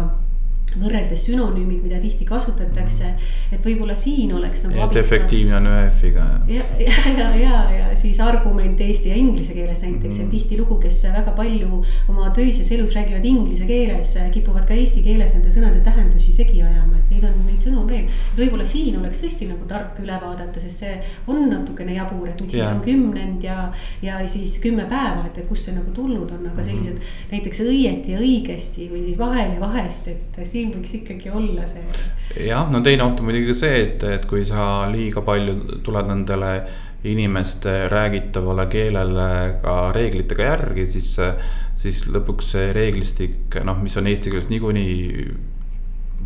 võrreldes 0.74 1.22
sünonüümid, 1.28 1.80
mida 1.84 1.98
tihti 2.02 2.26
kasutatakse, 2.28 3.12
et 3.54 3.64
võib-olla 3.64 3.94
siin 3.96 4.32
oleks 4.36 4.66
nagu. 4.66 4.80
et 4.84 4.98
efektiivne 5.00 5.56
on 5.56 5.68
ühe 5.70 5.84
F-iga. 5.88 6.26
ja, 6.50 6.64
ja, 6.82 6.96
ja, 7.16 7.28
ja, 7.40 7.60
ja 7.78 7.86
siis 7.96 8.20
argument 8.20 8.80
eesti 8.80 9.10
ja 9.10 9.16
inglise 9.16 9.54
keeles 9.56 9.82
näiteks 9.82 10.02
mm, 10.02 10.20
-hmm. 10.20 10.24
et 10.24 10.30
tihtilugu, 10.30 10.78
kes 10.82 11.02
väga 11.14 11.32
palju 11.36 11.82
oma 12.08 12.30
töises 12.36 12.70
elus 12.72 12.94
räägivad 12.96 13.24
inglise 13.24 13.64
keeles, 13.66 14.18
kipuvad 14.34 14.66
ka 14.68 14.74
eesti 14.74 15.02
keeles 15.02 15.34
nende 15.34 15.52
sõnade 15.54 15.80
tähendusi 15.84 16.32
segi 16.32 16.62
ajama, 16.62 16.98
et 16.98 17.10
neid 17.14 17.24
on, 17.24 17.38
neid 17.46 17.62
sõnu 17.62 17.80
on 17.80 17.88
veel. 17.88 18.10
võib-olla 18.36 18.64
siin 18.64 18.98
oleks 19.00 19.22
tõesti 19.24 19.48
nagu 19.48 19.64
tark 19.68 20.00
üle 20.02 20.20
vaadata, 20.22 20.60
sest 20.60 20.84
see 20.84 21.00
on 21.26 21.48
natukene 21.50 21.94
jabur, 21.96 22.28
et 22.28 22.40
miks 22.40 22.54
yeah. 22.54 22.66
siis 22.66 22.76
on 22.76 22.84
kümnend 22.84 23.44
ja, 23.44 23.72
ja 24.02 24.20
siis 24.28 24.58
kümme 24.60 24.84
päeva, 24.84 25.24
et, 25.26 25.38
et 25.38 25.48
kust 25.48 25.70
see 25.70 25.76
nagu 25.76 25.90
tulnud 25.96 26.30
on, 26.30 26.46
aga 26.52 26.62
sellised 26.62 26.92
mm 26.92 26.98
-hmm. 26.98 27.32
näiteks 27.32 27.60
õieti 27.64 28.12
ja 28.12 28.20
õigesti 28.20 28.90
või 28.92 29.04
siis 29.04 29.18
vahel 29.18 29.54
ja 29.54 29.60
vahest, 29.60 30.08
et 30.08 30.38
siin 30.56 30.72
võiks 30.74 30.96
ikkagi 31.00 31.32
olla 31.36 31.66
see. 31.68 31.84
jah, 32.48 32.66
no 32.72 32.82
teine 32.84 33.04
oht 33.06 33.20
on 33.20 33.28
muidugi 33.28 33.54
see, 33.56 33.84
et, 33.84 34.04
et 34.16 34.26
kui 34.28 34.44
sa 34.48 34.86
liiga 34.92 35.22
palju 35.26 35.80
tuled 35.86 36.10
nendele 36.10 36.52
inimeste 37.06 37.86
räägitavale 37.92 38.66
keelele 38.72 39.28
ka 39.62 39.76
reeglitega 39.94 40.48
järgi, 40.48 40.88
siis, 40.96 41.12
siis 41.78 42.02
lõpuks 42.10 42.54
see 42.56 42.72
reeglistik, 42.74 43.60
noh, 43.66 43.78
mis 43.82 43.94
on 44.00 44.08
eesti 44.10 44.32
keeles 44.32 44.50
niikuinii 44.50 45.28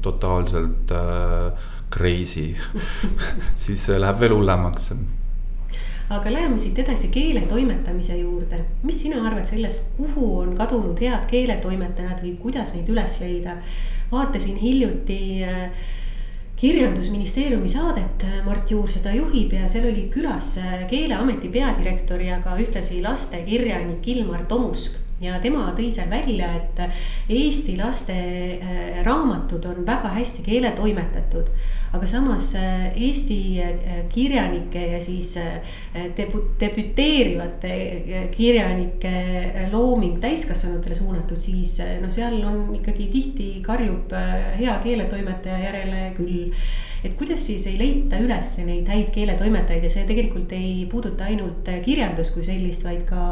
totaalselt 0.00 0.94
äh, 0.96 1.66
crazy 1.92 2.54
siis 3.66 3.88
läheb 3.92 4.22
veel 4.22 4.38
hullemaks 4.38 4.92
aga 6.11 6.32
läheme 6.32 6.58
siit 6.58 6.78
edasi 6.82 7.08
keele 7.14 7.40
toimetamise 7.46 8.16
juurde. 8.18 8.64
mis 8.82 9.02
sina 9.02 9.22
arvad 9.26 9.44
sellest, 9.44 9.92
kuhu 9.96 10.38
on 10.40 10.56
kadunud 10.58 11.00
head 11.00 11.26
keeletoimetajad 11.30 12.22
või 12.24 12.36
kuidas 12.42 12.74
neid 12.74 12.88
üles 12.88 13.20
leida? 13.20 13.56
vaatasin 14.11 14.56
hiljuti 14.58 15.20
äh, 15.44 15.70
kirjandusministeeriumi 16.61 17.68
saadet, 17.68 18.24
Mart 18.44 18.70
Juur 18.70 18.88
seda 18.90 19.14
juhib 19.14 19.52
ja 19.56 19.68
seal 19.68 19.86
oli 19.88 20.08
külas 20.12 20.58
Keeleameti 20.90 21.48
peadirektor 21.48 22.20
ja 22.20 22.40
ka 22.44 22.56
ühtlasi 22.61 23.00
lastekirjanik 23.02 24.08
Ilmar 24.12 24.44
Tomusk 24.48 25.09
ja 25.20 25.36
tema 25.42 25.68
tõi 25.76 25.90
seal 25.92 26.08
välja, 26.10 26.48
et 26.56 26.80
Eesti 27.30 27.76
laste 27.78 28.16
äh, 28.16 29.00
raamatud 29.06 29.64
on 29.68 29.84
väga 29.86 30.14
hästi 30.16 30.44
keeletoimetatud. 30.46 31.50
aga 31.92 32.06
samas 32.06 32.54
äh, 32.54 32.86
Eesti 32.96 33.40
äh, 33.62 34.04
kirjanike 34.08 34.86
ja 34.92 35.00
siis 35.00 35.36
debu-, 36.16 36.44
debüteerivate 36.60 37.72
kirjanike 38.36 39.68
looming 39.72 40.20
täiskasvanutele 40.20 40.94
suunatud, 40.94 41.38
siis 41.38 41.78
no 42.00 42.10
seal 42.10 42.40
on 42.44 42.74
ikkagi 42.78 43.10
tihti 43.12 43.50
karjub 43.62 44.14
hea 44.58 44.78
keeletoimetaja 44.84 45.58
järele 45.64 46.12
küll 46.16 46.54
et 47.05 47.14
kuidas 47.18 47.46
siis 47.46 47.66
ei 47.70 47.78
leita 47.78 48.18
üles 48.20 48.53
neid 48.66 48.88
häid 48.90 49.11
keeletoimetajaid 49.14 49.86
ja 49.86 49.92
see 49.92 50.07
tegelikult 50.09 50.53
ei 50.57 50.86
puuduta 50.90 51.28
ainult 51.30 51.68
kirjandust 51.84 52.34
kui 52.34 52.44
sellist, 52.46 52.84
vaid 52.84 53.05
ka 53.09 53.22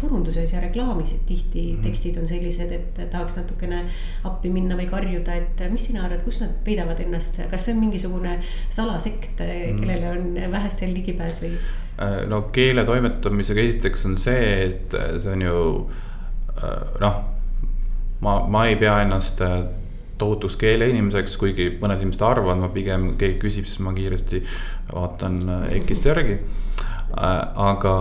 turunduses 0.00 0.52
ja 0.54 0.60
reklaamis, 0.62 1.14
et 1.16 1.26
tihti 1.26 1.62
mm 1.62 1.76
-hmm. 1.76 1.82
tekstid 1.88 2.18
on 2.20 2.28
sellised, 2.28 2.72
et 2.72 3.00
tahaks 3.10 3.36
natukene 3.36 3.84
appi 4.24 4.50
minna 4.50 4.76
või 4.76 4.88
karjuda, 4.90 5.34
et 5.34 5.64
mis 5.70 5.86
sina 5.86 6.04
arvad, 6.04 6.22
kus 6.24 6.40
nad 6.40 6.54
peidavad 6.64 7.00
ennast, 7.00 7.40
kas 7.50 7.64
see 7.64 7.74
on 7.74 7.80
mingisugune 7.80 8.40
salasekt, 8.70 9.40
mhm. 9.40 9.80
kellele 9.80 10.10
on 10.10 10.52
vähestel 10.52 10.94
ligipääs 10.94 11.42
või? 11.42 11.56
Äh, 12.02 12.26
no 12.28 12.42
keele 12.52 12.84
toimetamisega 12.84 13.60
esiteks 13.60 14.06
on 14.06 14.16
see, 14.20 14.64
et 14.66 14.94
see 15.18 15.32
on 15.32 15.42
ju 15.42 15.90
äh, 16.62 17.00
noh, 17.00 17.24
ma, 18.20 18.38
ma 18.48 18.66
ei 18.66 18.76
pea 18.76 19.00
ennast 19.02 19.40
äh, 19.40 19.64
tohutuks 20.18 20.56
keeleinimeseks, 20.60 21.36
kuigi 21.40 21.68
mõned 21.80 22.00
inimesed 22.00 22.24
arvavad, 22.24 22.60
ma 22.62 22.70
pigem 22.72 23.12
keegi 23.20 23.38
küsib, 23.42 23.68
siis 23.68 23.82
ma 23.84 23.92
kiiresti 23.96 24.42
vaatan 24.92 25.38
EKI-st 25.76 26.10
järgi. 26.10 26.38
Äh, 27.16 27.42
aga 27.54 27.94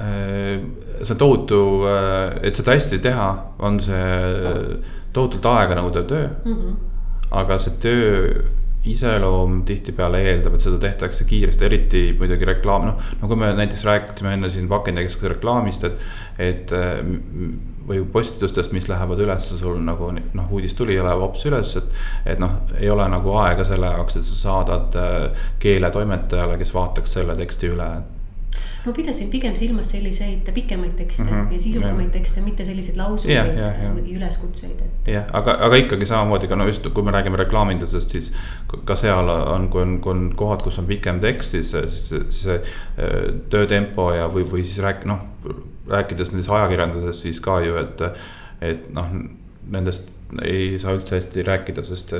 äh, 0.00 0.58
see 1.02 1.14
tohutu, 1.20 1.60
äh, 1.86 2.40
et 2.48 2.58
seda 2.58 2.74
hästi 2.74 2.98
teha, 3.04 3.28
on 3.62 3.78
see 3.80 4.80
tohutult 5.14 5.46
aeganõudev 5.46 6.08
töö 6.10 6.26
mm. 6.26 6.54
-hmm. 6.58 6.76
aga 7.30 7.58
see 7.62 7.78
töö 7.80 8.42
iseloom 8.84 9.62
tihtipeale 9.64 10.20
eeldab, 10.28 10.58
et 10.58 10.66
seda 10.66 10.80
tehtakse 10.82 11.24
kiiresti, 11.24 11.64
eriti 11.64 12.02
muidugi 12.18 12.44
reklaam, 12.44 12.90
noh. 12.90 13.12
no 13.20 13.28
kui 13.30 13.38
me 13.40 13.52
näiteks 13.56 13.84
rääkisime 13.84 14.34
enne 14.36 14.50
siin 14.52 14.68
Pakendikeskuse 14.68 15.28
reklaamist, 15.28 15.84
et, 15.88 16.02
et 16.38 16.74
või 17.88 18.00
postitustest, 18.12 18.72
mis 18.72 18.88
lähevad 18.88 19.20
üles 19.20 19.48
sul 19.58 19.78
nagu 19.84 20.10
noh, 20.14 20.50
uudis 20.50 20.74
tuli 20.74 20.96
ja 20.96 21.04
läheb 21.06 21.22
hops 21.24 21.44
üles, 21.50 21.76
et. 21.80 22.00
et 22.34 22.42
noh, 22.42 22.58
ei 22.80 22.90
ole 22.90 23.06
nagu 23.12 23.36
aega 23.44 23.64
selle 23.64 23.92
jaoks, 23.92 24.18
et 24.20 24.26
sa 24.26 24.40
saadad 24.40 24.98
äh, 25.00 25.46
keeletoimetajale, 25.62 26.58
kes 26.60 26.74
vaataks 26.74 27.18
selle 27.18 27.36
teksti 27.38 27.72
üle 27.74 27.88
ma 28.84 28.92
pidasin 28.92 29.30
pigem 29.32 29.54
silmas 29.56 29.90
selliseid 29.94 30.48
pikemaid 30.54 30.92
tekste 30.96 31.24
mm 31.24 31.28
-hmm. 31.28 31.52
ja 31.52 31.60
sisukamaid 31.60 32.10
tekste, 32.10 32.40
mitte 32.40 32.64
selliseid 32.64 32.96
lausungeid 32.96 33.36
yeah, 33.36 33.58
yeah, 33.58 33.80
yeah. 33.80 33.94
või 33.96 34.16
üleskutseid, 34.16 34.80
et. 34.84 35.12
jah, 35.12 35.24
aga, 35.32 35.56
aga 35.66 35.76
ikkagi 35.76 36.06
samamoodi 36.06 36.48
ka 36.48 36.56
no 36.56 36.66
just, 36.66 36.88
kui 36.94 37.02
me 37.02 37.10
räägime 37.10 37.36
reklaamindusest, 37.40 38.10
siis 38.10 38.32
ka 38.84 38.96
seal 38.96 39.28
on, 39.28 39.68
kui 39.68 39.82
on, 39.82 40.00
kui 40.00 40.12
on 40.12 40.32
kohad, 40.36 40.62
kus 40.62 40.78
on 40.78 40.86
pikem 40.86 41.20
tekst, 41.20 41.50
siis, 41.50 41.70
siis, 41.70 42.08
siis 42.08 42.42
see 42.42 42.58
äh, 42.60 43.40
töötempo 43.50 44.12
ja, 44.12 44.28
või, 44.28 44.44
või 44.52 44.64
siis 44.64 44.84
rääk-, 44.84 45.08
noh 45.08 45.18
rääkides 45.90 46.32
näiteks 46.32 46.50
ajakirjandusest, 46.50 47.26
siis 47.26 47.40
ka 47.44 47.60
ju, 47.64 47.76
et, 47.76 48.02
et 48.64 48.90
noh, 48.94 49.10
nendest 49.70 50.10
ei 50.42 50.78
saa 50.82 50.94
üldse 50.96 51.18
hästi 51.18 51.44
rääkida, 51.46 51.84
sest 51.86 52.14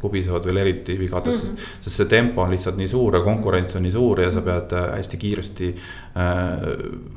kubisevad 0.00 0.46
veel 0.48 0.62
eriti 0.62 0.94
vigadest 0.98 1.50
mm, 1.50 1.56
-hmm. 1.56 1.80
sest 1.80 1.96
see 1.96 2.08
tempo 2.08 2.42
on 2.42 2.50
lihtsalt 2.50 2.78
nii 2.78 2.88
suur 2.88 3.16
ja 3.16 3.22
konkurents 3.24 3.76
on 3.76 3.82
nii 3.82 3.92
suur 3.92 4.20
ja 4.20 4.30
sa 4.32 4.40
pead 4.40 4.72
äh, 4.72 4.88
hästi 4.96 5.16
kiiresti 5.16 5.68
äh, 5.68 6.64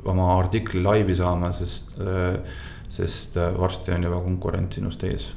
oma 0.04 0.36
artikli 0.38 0.82
laivi 0.82 1.14
saama, 1.14 1.52
sest 1.52 1.96
äh,, 2.00 2.40
sest 2.88 3.36
varsti 3.58 3.92
on 3.92 4.04
juba 4.04 4.20
konkurent 4.20 4.72
sinust 4.72 5.04
ees 5.04 5.32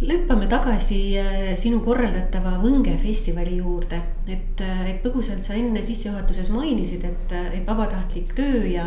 lüppame 0.00 0.44
tagasi 0.46 1.16
äh, 1.16 1.54
sinu 1.56 1.78
korraldatava 1.80 2.58
Võnge 2.60 2.98
festivali 3.00 3.56
juurde, 3.62 3.96
et, 4.28 4.60
äh, 4.60 4.82
et 4.90 4.98
põgusalt 5.00 5.46
sa 5.46 5.54
enne 5.56 5.80
sissejuhatuses 5.84 6.50
mainisid, 6.52 7.06
et, 7.08 7.32
äh, 7.32 7.46
et 7.56 7.64
vabatahtlik 7.64 8.34
töö 8.36 8.60
ja, 8.68 8.84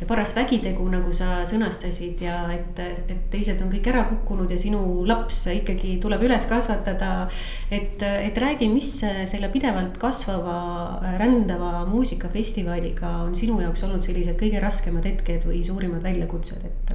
ja 0.00 0.08
paras 0.08 0.34
vägitegu, 0.36 0.84
nagu 0.92 1.14
sa 1.16 1.40
sõnastasid 1.48 2.20
ja 2.26 2.42
et, 2.52 2.82
et 3.08 3.22
teised 3.32 3.62
on 3.64 3.72
kõik 3.72 3.88
ära 3.88 4.04
kukkunud 4.10 4.52
ja 4.52 4.58
sinu 4.60 4.82
laps 5.08 5.46
ikkagi 5.54 5.96
tuleb 6.02 6.26
üles 6.28 6.44
kasvatada. 6.50 7.30
et, 7.70 8.02
et 8.02 8.36
räägi, 8.36 8.68
mis 8.68 8.92
selle 9.00 9.48
pidevalt 9.48 9.96
kasvava, 10.00 11.00
rändava 11.18 11.86
muusikafestivaliga 11.88 13.16
on 13.24 13.34
sinu 13.34 13.60
jaoks 13.64 13.86
olnud 13.88 14.04
sellised 14.04 14.36
kõige 14.36 14.60
raskemad 14.60 15.08
hetked 15.08 15.48
või 15.48 15.64
suurimad 15.64 16.04
väljakutsed, 16.04 16.68
et? 16.68 16.94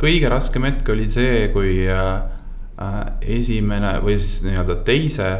kõige 0.00 0.28
raskem 0.32 0.64
hetk 0.64 0.88
oli 0.88 1.06
see, 1.12 1.50
kui 1.52 1.84
Äh, 1.90 2.39
esimene 3.20 3.98
või 4.00 4.16
siis 4.20 4.44
nii-öelda 4.46 4.78
teise 4.86 5.30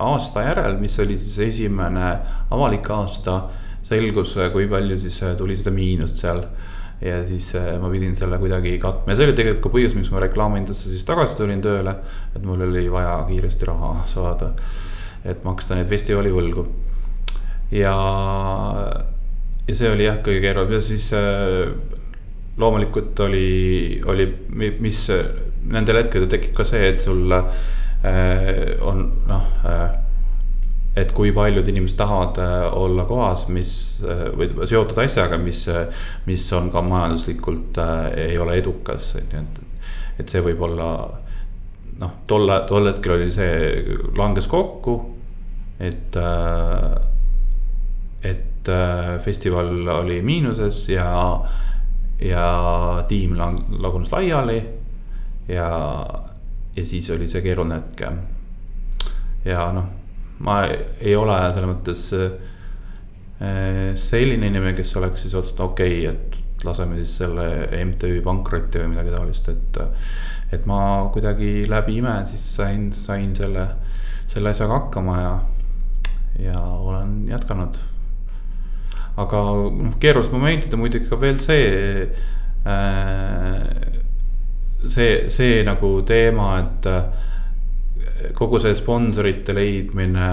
aasta 0.00 0.44
järel, 0.48 0.78
mis 0.80 0.96
oli 1.02 1.16
siis 1.20 1.38
esimene 1.44 2.10
avalik 2.50 2.88
aasta, 2.94 3.42
selgus, 3.86 4.36
kui 4.52 4.68
palju 4.70 4.98
siis 5.02 5.18
äh, 5.26 5.36
tuli 5.38 5.56
seda 5.58 5.72
miinust 5.74 6.20
seal. 6.22 6.44
ja 7.00 7.22
siis 7.24 7.46
äh, 7.56 7.78
ma 7.80 7.88
pidin 7.88 8.12
selle 8.16 8.36
kuidagi 8.38 8.74
katma 8.78 9.12
ja 9.12 9.16
see 9.16 9.28
oli 9.28 9.36
tegelikult 9.36 9.62
ka 9.64 9.70
põhjus, 9.72 9.94
miks 9.96 10.10
ma 10.12 10.20
reklaamindusse 10.20 10.90
siis 10.92 11.04
tagasi 11.08 11.38
tulin 11.38 11.62
tööle. 11.64 11.94
et 12.36 12.42
mul 12.44 12.60
oli 12.66 12.84
vaja 12.92 13.14
kiiresti 13.28 13.68
raha 13.70 13.94
saada, 14.10 14.52
et 15.24 15.44
maksta 15.44 15.78
neid 15.78 15.88
festivali 15.88 16.32
võlgu. 16.34 16.66
ja, 17.72 17.94
ja 19.68 19.78
see 19.78 19.94
oli 19.94 20.04
jah, 20.08 20.20
kõige 20.24 20.44
keerulisem 20.44 20.76
ja 20.76 20.82
siis 20.84 21.08
loomulikult 22.60 23.20
oli, 23.24 24.00
oli, 24.10 24.26
mis 24.80 25.06
nendel 25.68 26.00
hetkedel 26.02 26.28
tekib 26.30 26.54
ka 26.56 26.64
see, 26.64 26.94
et 26.94 27.02
sul 27.04 27.32
äh, 27.32 28.78
on 28.80 29.04
noh 29.28 29.66
äh, 29.66 29.90
et 30.98 31.12
kui 31.14 31.30
paljud 31.34 31.68
inimesed 31.70 31.98
tahavad 32.00 32.38
äh, 32.42 32.66
olla 32.76 33.04
kohas, 33.06 33.46
mis 33.52 33.72
äh, 34.02 34.26
või 34.36 34.50
seotud 34.66 34.98
asjaga, 34.98 35.38
mis, 35.38 35.62
mis 36.26 36.46
on 36.56 36.70
ka 36.74 36.82
majanduslikult 36.82 37.78
äh, 37.78 38.06
ei 38.30 38.38
ole 38.42 38.58
edukas, 38.58 39.14
on 39.20 39.34
ju, 39.34 39.44
et. 39.44 39.84
et 40.20 40.32
see 40.32 40.42
võib 40.44 40.64
olla 40.66 40.90
noh, 42.00 42.16
tol, 42.26 42.50
tol 42.68 42.90
hetkel 42.90 43.16
oli 43.18 43.30
see, 43.32 43.96
langes 44.18 44.50
kokku, 44.50 44.98
et 45.80 46.18
äh,. 46.18 46.98
et 48.20 48.68
äh, 48.68 49.14
festival 49.24 49.88
oli 49.94 50.18
miinuses 50.22 50.82
ja, 50.90 51.08
ja 52.20 52.44
tiim 53.08 53.38
lagunes 53.38 54.12
laiali 54.12 54.58
ja, 55.50 55.70
ja 56.76 56.84
siis 56.86 57.10
oli 57.14 57.28
see 57.30 57.42
keeruline 57.44 57.78
hetk 57.78 58.04
jah. 58.04 58.18
ja 59.44 59.66
noh, 59.74 59.88
ma 60.46 60.62
ei 60.66 61.16
ole 61.16 61.38
selles 61.50 61.70
mõttes 61.70 62.06
äh, 62.16 62.32
selline 63.98 64.50
inimene, 64.50 64.76
kes 64.78 64.94
oleks 65.00 65.24
siis 65.24 65.36
otsustanud, 65.38 65.72
okei 65.72 66.02
okay,, 66.06 66.14
et 66.14 66.64
laseme 66.64 66.98
siis 67.00 67.16
selle 67.22 67.46
MTÜ 67.84 68.20
pankrotti 68.24 68.82
või 68.82 68.92
midagi 68.94 69.14
taolist, 69.14 69.48
et. 69.48 69.80
et 70.52 70.66
ma 70.68 71.08
kuidagi 71.14 71.64
läbi 71.70 72.00
ime 72.00 72.18
siis 72.28 72.42
sain, 72.56 72.90
sain 72.92 73.30
selle, 73.38 73.68
selle 74.32 74.50
asjaga 74.50 74.80
hakkama 74.80 75.14
ja, 75.20 75.30
ja 76.50 76.60
olen 76.60 77.22
jätkanud. 77.30 77.78
aga 79.20 79.40
noh, 79.78 79.96
keerulised 80.02 80.34
momendid 80.34 80.74
on 80.74 80.82
muidugi 80.82 81.08
ka 81.08 81.20
veel 81.20 81.40
see 81.42 81.64
äh, 82.66 83.99
see, 84.88 85.28
see 85.28 85.62
nagu 85.66 86.00
teema, 86.06 86.52
et 86.60 86.86
äh, 86.88 88.32
kogu 88.36 88.60
see 88.60 88.74
sponsorite 88.78 89.54
leidmine 89.56 90.30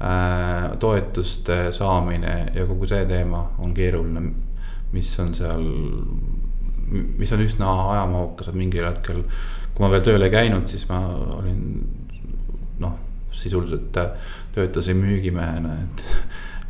äh,, 0.00 0.70
toetuste 0.80 1.62
saamine 1.76 2.34
ja 2.54 2.66
kogu 2.68 2.88
see 2.90 3.04
teema 3.08 3.44
on 3.58 3.74
keeruline. 3.74 4.30
mis 4.90 5.08
on 5.22 5.28
seal, 5.34 5.62
mis 6.90 7.30
on 7.32 7.44
üsna 7.44 7.70
ajamahukas, 7.92 8.48
et 8.50 8.56
mingil 8.58 8.88
hetkel, 8.88 9.20
kui 9.70 9.84
ma 9.84 9.90
veel 9.92 10.02
tööl 10.02 10.26
ei 10.26 10.32
käinud, 10.32 10.66
siis 10.66 10.82
ma 10.88 10.98
olin 11.36 11.60
noh, 12.82 12.96
sisuliselt 13.30 14.00
äh, 14.02 14.34
töötasin 14.56 14.98
müügimehena, 14.98 15.76
et, 15.84 16.04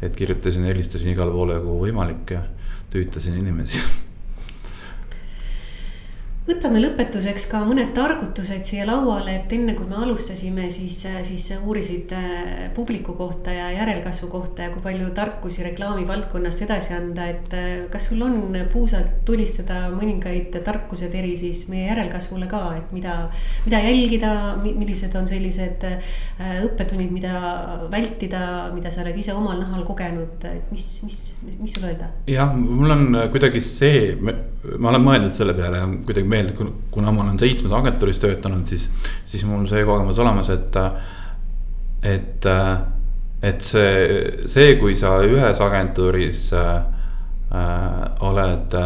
et 0.04 0.20
kirjutasin, 0.20 0.68
helistasin 0.68 1.14
igale 1.14 1.32
poole, 1.32 1.56
kuhu 1.64 1.86
võimalik 1.86 2.36
ja 2.36 2.44
tüütasin 2.92 3.40
inimesi 3.40 3.80
võtame 6.50 6.80
lõpetuseks 6.82 7.46
ka 7.50 7.60
mõned 7.66 7.92
targutused 7.94 8.64
siia 8.66 8.84
lauale, 8.88 9.36
et 9.38 9.52
enne 9.54 9.74
kui 9.78 9.86
me 9.88 9.98
alustasime, 10.02 10.66
siis, 10.72 10.98
siis 11.26 11.46
uurisid 11.60 12.12
äh, 12.16 12.66
publiku 12.74 13.14
kohta 13.18 13.54
ja 13.54 13.68
järelkasvu 13.74 14.30
kohta 14.32 14.66
ja 14.66 14.72
kui 14.74 14.82
palju 14.84 15.10
tarkusi 15.16 15.64
reklaami 15.68 16.06
valdkonnas 16.08 16.60
edasi 16.66 16.94
anda, 16.96 17.28
et 17.30 17.54
äh, 17.56 17.68
kas 17.92 18.10
sul 18.10 18.22
on 18.26 18.56
puusalt 18.72 19.22
tulistada 19.28 19.86
mõningaid 19.94 20.58
tarkused 20.66 21.14
eri 21.16 21.36
siis 21.38 21.66
meie 21.70 21.86
järelkasvule 21.90 22.48
ka, 22.50 22.62
et 22.80 22.92
mida, 22.96 23.16
mida 23.66 23.82
jälgida, 23.86 24.32
millised 24.64 25.14
on 25.20 25.30
sellised 25.30 25.86
äh, 25.86 26.14
õppetunnid, 26.66 27.14
mida 27.14 27.86
vältida, 27.92 28.42
mida 28.74 28.92
sa 28.92 29.04
oled 29.04 29.22
ise 29.22 29.36
omal 29.36 29.60
nahal 29.62 29.86
kogenud, 29.88 30.48
et 30.50 30.74
mis, 30.74 30.90
mis, 31.06 31.22
mis 31.60 31.78
sul 31.78 31.86
öelda? 31.92 32.10
jah, 32.30 32.52
mul 32.56 32.96
on 32.96 33.06
kuidagi 33.30 33.62
see, 33.64 34.14
ma 34.20 34.90
olen 34.90 35.04
mõelnud 35.04 35.34
selle 35.34 35.54
peale 35.56 35.82
kuidagi 36.04 36.28
meeldib 36.28 36.39
meelde, 36.40 36.70
kuna 36.90 37.12
ma 37.12 37.24
olen 37.24 37.38
seitsmes 37.40 37.74
agentuuris 37.76 38.20
töötanud, 38.22 38.64
siis, 38.68 38.88
siis 39.28 39.44
mul 39.48 39.66
see 39.70 39.84
kogemus 39.86 40.18
olemas, 40.22 40.50
et, 40.52 40.80
et, 42.08 42.48
et 43.42 43.68
see, 43.68 44.48
see, 44.50 44.72
kui 44.80 44.96
sa 44.98 45.18
ühes 45.26 45.60
agentuuris 45.64 46.48
äh, 46.56 46.72
oled, 48.26 48.76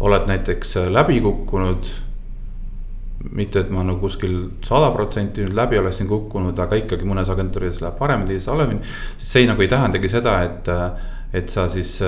oled 0.00 0.30
näiteks 0.30 0.76
läbi 0.90 1.20
kukkunud 1.24 1.90
mitte, 3.36 3.60
et 3.60 3.70
ma 3.72 3.82
nagu 3.84 4.00
kuskil 4.00 4.36
sada 4.64 4.88
protsenti 4.94 5.44
nüüd 5.44 5.56
läbi 5.56 5.78
oleksin 5.78 6.08
kukkunud, 6.08 6.56
aga 6.58 6.78
ikkagi 6.80 7.04
mõnes 7.08 7.28
agentuuris 7.28 7.82
läheb 7.84 7.98
paremini, 7.98 8.32
teises 8.32 8.48
halvemini. 8.48 8.80
siis 9.18 9.34
see 9.34 9.48
nagu 9.48 9.60
ei 9.60 9.68
tähendagi 9.68 10.08
seda, 10.08 10.38
et, 10.46 10.70
et 11.36 11.52
sa 11.52 11.66
siis 11.68 11.98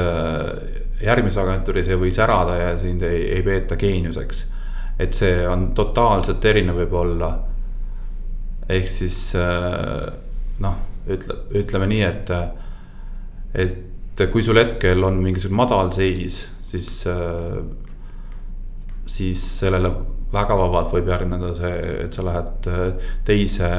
järgmises 1.03 1.41
agentuuris 1.43 1.91
ei 1.91 1.99
või 1.99 2.13
särada 2.15 2.57
ja 2.59 2.73
sind 2.81 3.03
ei, 3.07 3.25
ei 3.37 3.43
peeta 3.47 3.77
geeniuseks. 3.77 4.47
et 4.99 5.17
see 5.17 5.47
on 5.49 5.73
totaalselt 5.75 6.45
erinev 6.45 6.77
võib-olla. 6.83 7.33
ehk 8.69 8.89
siis 8.89 9.35
äh, 9.37 10.13
noh, 10.63 10.77
ütle, 11.11 11.39
ütleme 11.59 11.89
nii, 11.91 12.03
et, 12.07 12.31
et 13.55 14.27
kui 14.31 14.43
sul 14.43 14.61
hetkel 14.61 15.03
on 15.05 15.19
mingisugune 15.25 15.59
madalseis, 15.59 16.45
siis, 16.63 16.91
äh, 17.11 17.59
siis 19.07 19.43
sellele 19.59 19.91
väga 20.33 20.57
vabalt 20.57 20.93
võib 20.95 21.11
järgneda 21.11 21.53
see, 21.59 21.77
et 22.07 22.15
sa 22.15 22.25
lähed 22.25 22.71
äh, 22.71 23.15
teise, 23.27 23.71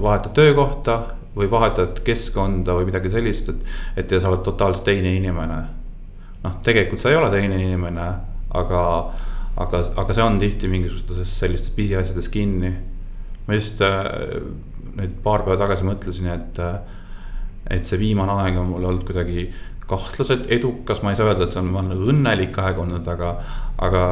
vahetad 0.00 0.34
töökohta 0.38 1.00
või 1.38 1.50
vahetad 1.50 2.00
keskkonda 2.06 2.74
või 2.78 2.88
midagi 2.88 3.12
sellist, 3.12 3.52
et, 3.52 3.74
et 4.00 4.10
ja 4.10 4.22
sa 4.22 4.32
oled 4.32 4.46
totaalselt 4.46 4.88
teine 4.88 5.12
inimene 5.18 5.77
noh, 6.44 6.58
tegelikult 6.64 7.02
sa 7.02 7.12
ei 7.12 7.18
ole 7.18 7.30
teine 7.32 7.58
inimene, 7.62 8.08
aga, 8.58 8.82
aga, 9.56 9.82
aga 10.02 10.16
see 10.16 10.24
on 10.24 10.38
tihti 10.42 10.70
mingisugustes 10.70 11.34
sellistes 11.40 11.74
pisiasjades 11.76 12.30
kinni. 12.32 12.72
ma 13.48 13.56
just 13.56 13.80
äh, 13.80 14.04
nüüd 14.98 15.18
paar 15.24 15.44
päeva 15.46 15.56
tagasi 15.62 15.86
mõtlesin, 15.88 16.28
et, 16.34 16.60
et 17.70 17.88
see 17.88 18.00
viimane 18.00 18.34
aeg 18.42 18.58
on 18.60 18.68
mul 18.72 18.84
olnud 18.90 19.06
kuidagi 19.08 19.48
kahtlaselt 19.88 20.50
edukas, 20.52 21.00
ma 21.02 21.12
ei 21.12 21.16
saa 21.18 21.30
öelda, 21.30 21.46
et 21.46 21.54
see 21.54 21.62
on, 21.62 21.70
on 21.80 21.94
õnnelik 22.12 22.58
aeg 22.60 22.80
olnud, 22.82 23.06
aga, 23.08 23.30
aga 23.84 24.02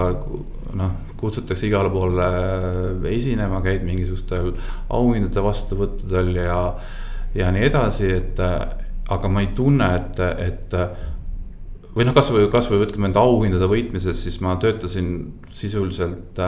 noh, 0.76 0.94
kutsutakse 1.20 1.66
igale 1.68 1.90
poole 1.92 2.28
esinema, 3.12 3.60
käid 3.64 3.84
mingisugustel 3.84 4.54
auhindade 4.96 5.44
vastuvõttudel 5.44 6.32
ja, 6.40 6.60
ja 7.36 7.50
nii 7.52 7.68
edasi, 7.68 8.08
et 8.22 8.40
aga 8.40 9.30
ma 9.32 9.44
ei 9.44 9.52
tunne, 9.56 9.90
et, 10.00 10.22
et 10.46 10.78
või 11.97 12.05
noh, 12.05 12.14
kasvõi, 12.16 12.51
kasvõi 12.53 12.84
ütleme 12.84 13.09
enda 13.09 13.22
auhindade 13.24 13.68
võitmises, 13.70 14.20
siis 14.20 14.36
ma 14.44 14.59
töötasin 14.61 15.09
sisuliselt 15.57 16.40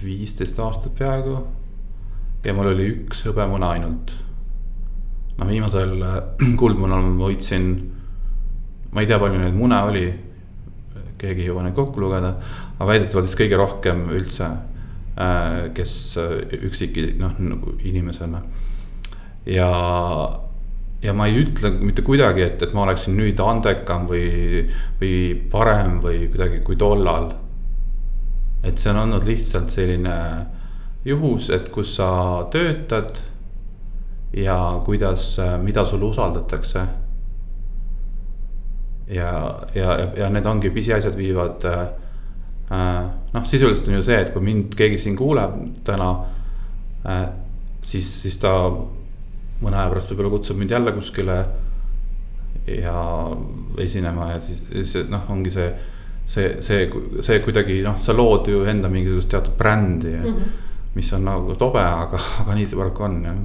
viisteist 0.00 0.58
äh, 0.58 0.64
aastat 0.66 0.96
peaaegu. 0.98 1.36
ja 2.44 2.54
mul 2.56 2.72
oli 2.72 2.88
üks 2.94 3.26
hõbemuna 3.28 3.74
ainult. 3.76 4.14
noh, 5.36 5.46
viimasel 5.46 5.94
äh, 6.00 6.18
kuldmunal 6.60 7.04
ma 7.12 7.28
võitsin, 7.28 7.70
ma 8.90 9.04
ei 9.04 9.10
tea, 9.10 9.20
palju 9.20 9.44
neid 9.44 9.54
mune 9.54 9.82
oli. 9.92 10.08
keegi 11.20 11.44
ei 11.44 11.52
jõua 11.52 11.66
neid 11.66 11.76
kokku 11.76 12.00
lugeda, 12.00 12.34
aga 12.78 12.88
väidetavalt 12.88 13.28
siis 13.28 13.38
kõige 13.42 13.60
rohkem 13.60 14.06
üldse 14.16 14.48
äh,, 14.48 15.68
kes 15.76 15.96
äh, 16.16 16.38
üksik 16.64 16.96
noh 17.20 17.36
nagu 17.36 17.76
inimesena 17.84 18.40
ja 19.44 19.68
ja 21.02 21.14
ma 21.16 21.26
ei 21.28 21.40
ütle 21.40 21.72
mitte 21.80 22.04
kuidagi, 22.04 22.44
et, 22.44 22.62
et 22.62 22.74
ma 22.76 22.84
oleksin 22.84 23.16
nüüd 23.16 23.40
andekam 23.40 24.06
või, 24.10 24.66
või 25.00 25.14
parem 25.52 25.98
või 26.02 26.26
kuidagi 26.28 26.60
kui 26.66 26.76
tollal. 26.80 27.32
et 28.62 28.78
see 28.78 28.90
on 28.92 29.00
olnud 29.06 29.24
lihtsalt 29.24 29.72
selline 29.72 30.16
juhus, 31.04 31.48
et 31.50 31.70
kus 31.72 31.94
sa 31.96 32.10
töötad 32.52 33.14
ja 34.36 34.56
kuidas, 34.84 35.38
mida 35.62 35.84
sulle 35.84 36.10
usaldatakse. 36.10 36.84
ja, 39.08 39.32
ja, 39.74 39.96
ja 40.16 40.28
need 40.30 40.46
ongi 40.46 40.70
pisiasjad 40.70 41.16
viivad 41.16 41.64
äh,. 41.64 41.88
noh, 43.32 43.44
sisuliselt 43.44 43.88
on 43.88 43.94
ju 43.94 44.02
see, 44.02 44.20
et 44.20 44.32
kui 44.32 44.44
mind 44.44 44.76
keegi 44.76 44.98
siin 44.98 45.16
kuuleb 45.16 45.56
täna 45.84 46.10
äh,, 47.08 47.28
siis, 47.82 48.12
siis 48.22 48.38
ta 48.38 48.52
mõne 49.60 49.80
aja 49.80 49.90
pärast 49.92 50.12
võib-olla 50.12 50.32
kutsub 50.36 50.60
mind 50.60 50.70
jälle 50.70 50.92
kuskile 50.96 51.38
ja 52.66 52.96
esinema 53.78 54.32
ja 54.34 54.40
siis, 54.44 54.64
siis 54.70 55.10
noh, 55.10 55.28
ongi 55.32 55.52
see, 55.52 55.68
see, 56.24 56.56
see, 56.64 56.88
see 57.20 57.38
kuidagi 57.44 57.80
noh, 57.86 58.00
sa 58.00 58.16
lood 58.16 58.48
ju 58.50 58.64
enda 58.68 58.90
mingisugust 58.92 59.30
teatud 59.32 59.56
brändi 59.58 60.16
mm, 60.16 60.24
-hmm. 60.24 60.58
mis 60.94 61.12
on 61.12 61.24
nagu 61.24 61.54
tobe, 61.58 61.82
aga, 61.82 62.20
aga 62.44 62.54
nii 62.58 62.66
see 62.66 62.78
paraku 62.78 63.08
on 63.08 63.22
jah 63.24 63.38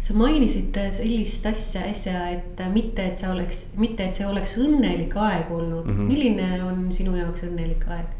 sa 0.00 0.14
mainisid 0.16 0.76
sellist 0.96 1.46
asja 1.46 1.82
äsja, 1.90 2.28
et 2.32 2.62
mitte, 2.72 3.04
et 3.04 3.20
see 3.20 3.28
oleks, 3.28 3.60
mitte, 3.76 4.06
et 4.06 4.16
see 4.16 4.26
oleks 4.26 4.56
õnnelik 4.58 5.12
aeg 5.16 5.52
olnud 5.52 5.84
mm. 5.84 5.96
-hmm. 5.96 6.08
milline 6.08 6.62
on 6.64 6.88
sinu 6.92 7.16
jaoks 7.16 7.44
õnnelik 7.44 7.84
aeg? 7.88 8.16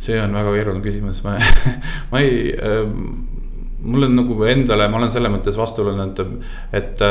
see 0.00 0.20
on 0.20 0.32
väga 0.32 0.52
keeruline 0.54 0.84
küsimus, 0.84 1.24
ma 1.24 1.38
ma 2.12 2.20
ei 2.20 2.54
ähm,, 2.56 3.39
mul 3.82 4.04
on 4.04 4.16
nagu 4.16 4.36
endale, 4.48 4.88
ma 4.88 4.98
olen 5.00 5.12
selles 5.12 5.32
mõttes 5.32 5.58
vastuoluline, 5.58 6.10
et, 6.10 6.80
et, 6.80 7.02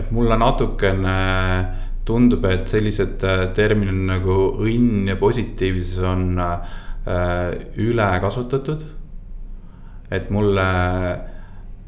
et 0.00 0.10
mulle 0.14 0.38
natukene 0.40 1.16
tundub, 2.06 2.44
et 2.48 2.68
sellised 2.70 3.24
terminid 3.56 4.02
nagu 4.12 4.36
õnn 4.62 5.08
ja 5.10 5.16
positiivsus 5.20 6.04
on 6.06 6.38
äh, 6.38 6.76
ülekasutatud. 7.82 8.84
et 10.10 10.28
mulle 10.30 10.66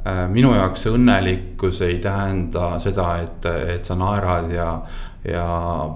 äh,, 0.02 0.24
minu 0.28 0.50
jaoks 0.56 0.88
õnnelikkus 0.90 1.80
ei 1.86 2.00
tähenda 2.02 2.72
seda, 2.82 3.12
et, 3.22 3.46
et 3.76 3.84
sa 3.86 3.94
naerad 3.94 4.50
ja, 4.50 4.72
ja 5.22 5.46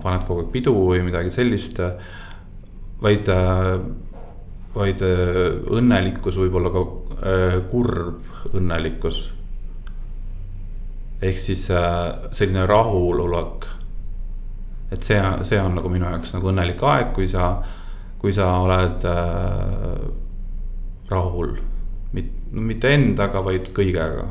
paned 0.03 0.23
kogu 0.29 0.45
aeg 0.45 0.53
pidu 0.55 0.77
või 0.77 1.03
midagi 1.03 1.35
sellist. 1.35 1.83
vaid 3.03 3.29
äh, 3.29 3.83
vaid 4.75 5.03
äh, 5.05 5.61
õnnelikkus 5.73 6.39
võib 6.41 6.57
olla 6.61 6.73
ka 6.73 6.83
äh, 6.83 7.02
kurb 7.71 8.55
õnnelikkus. 8.55 9.31
ehk 11.23 11.39
siis 11.39 11.69
äh, 11.71 12.31
selline 12.35 12.67
rahulolek. 12.67 13.67
et 14.91 15.03
see, 15.03 15.21
see 15.49 15.61
on 15.61 15.77
nagu 15.79 15.89
minu 15.89 16.09
jaoks 16.11 16.35
nagu 16.35 16.51
õnnelik 16.51 16.83
aeg, 16.83 17.13
kui 17.15 17.29
sa, 17.29 17.55
kui 18.19 18.33
sa 18.33 18.51
oled 18.65 19.07
äh, 19.07 20.07
rahul. 21.11 21.57
mitte 22.53 22.95
endaga, 22.95 23.41
vaid 23.45 23.73
kõigega. 23.73 24.27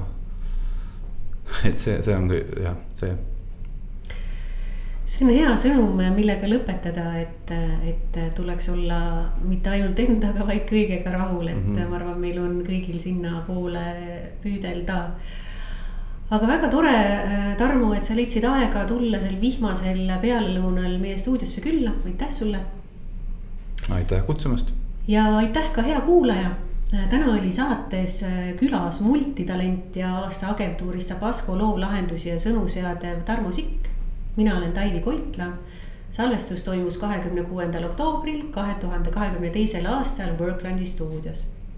et 1.68 1.78
see, 1.78 2.02
see 2.04 2.16
on 2.16 2.30
jah, 2.32 2.78
see 2.96 3.16
see 5.12 5.26
on 5.28 5.34
hea 5.36 5.52
sõnum, 5.60 6.00
millega 6.16 6.48
lõpetada, 6.48 7.06
et, 7.20 7.52
et 7.88 8.20
tuleks 8.36 8.70
olla 8.72 9.00
mitte 9.44 9.74
ainult 9.74 10.00
endaga, 10.00 10.46
vaid 10.48 10.64
kõigega 10.70 11.12
rahul, 11.12 11.50
et 11.52 11.58
mm 11.58 11.76
-hmm. 11.76 11.90
ma 11.90 12.00
arvan, 12.00 12.20
meil 12.20 12.40
on 12.40 12.62
kõigil 12.68 13.00
sinnapoole 13.00 13.86
püüdelda. 14.44 15.00
aga 16.32 16.48
väga 16.48 16.68
tore, 16.72 16.96
Tarmo, 17.58 17.94
et 17.94 18.04
sa 18.08 18.16
leidsid 18.16 18.46
aega 18.48 18.86
tulla 18.88 19.20
sel 19.20 19.36
vihmasel 19.42 20.12
pealelõunal 20.22 20.98
meie 21.00 21.18
stuudiosse 21.18 21.62
külla, 21.62 21.92
aitäh 22.06 22.32
sulle. 22.32 22.60
aitäh 23.92 24.26
kutsumast. 24.26 24.72
ja 25.08 25.26
aitäh 25.38 25.72
ka 25.74 25.82
hea 25.82 26.02
kuulaja 26.02 26.52
täna 27.10 27.34
oli 27.34 27.52
saates 27.52 28.26
külas 28.60 29.02
multitalent 29.02 29.96
ja 29.96 30.18
aasta 30.18 30.48
agentuurist 30.48 31.10
Tabasco 31.10 31.56
loovlahendusi 31.58 32.30
ja 32.30 32.36
sõnu 32.36 32.68
seadev 32.68 33.24
Tarmo 33.26 33.52
Sikk 33.52 33.92
mina 34.36 34.58
olen 34.58 34.74
Taivi 34.74 35.00
Koitla. 35.00 35.46
salvestus 36.12 36.64
toimus 36.64 36.98
kahekümne 36.98 37.44
kuuendal 37.44 37.84
oktoobril 37.84 38.52
kahe 38.52 38.74
tuhande 38.74 39.12
kahekümne 39.12 39.50
teisel 39.50 39.86
aastal 39.86 40.38
Worklandi 40.40 40.86
stuudios 40.86 41.61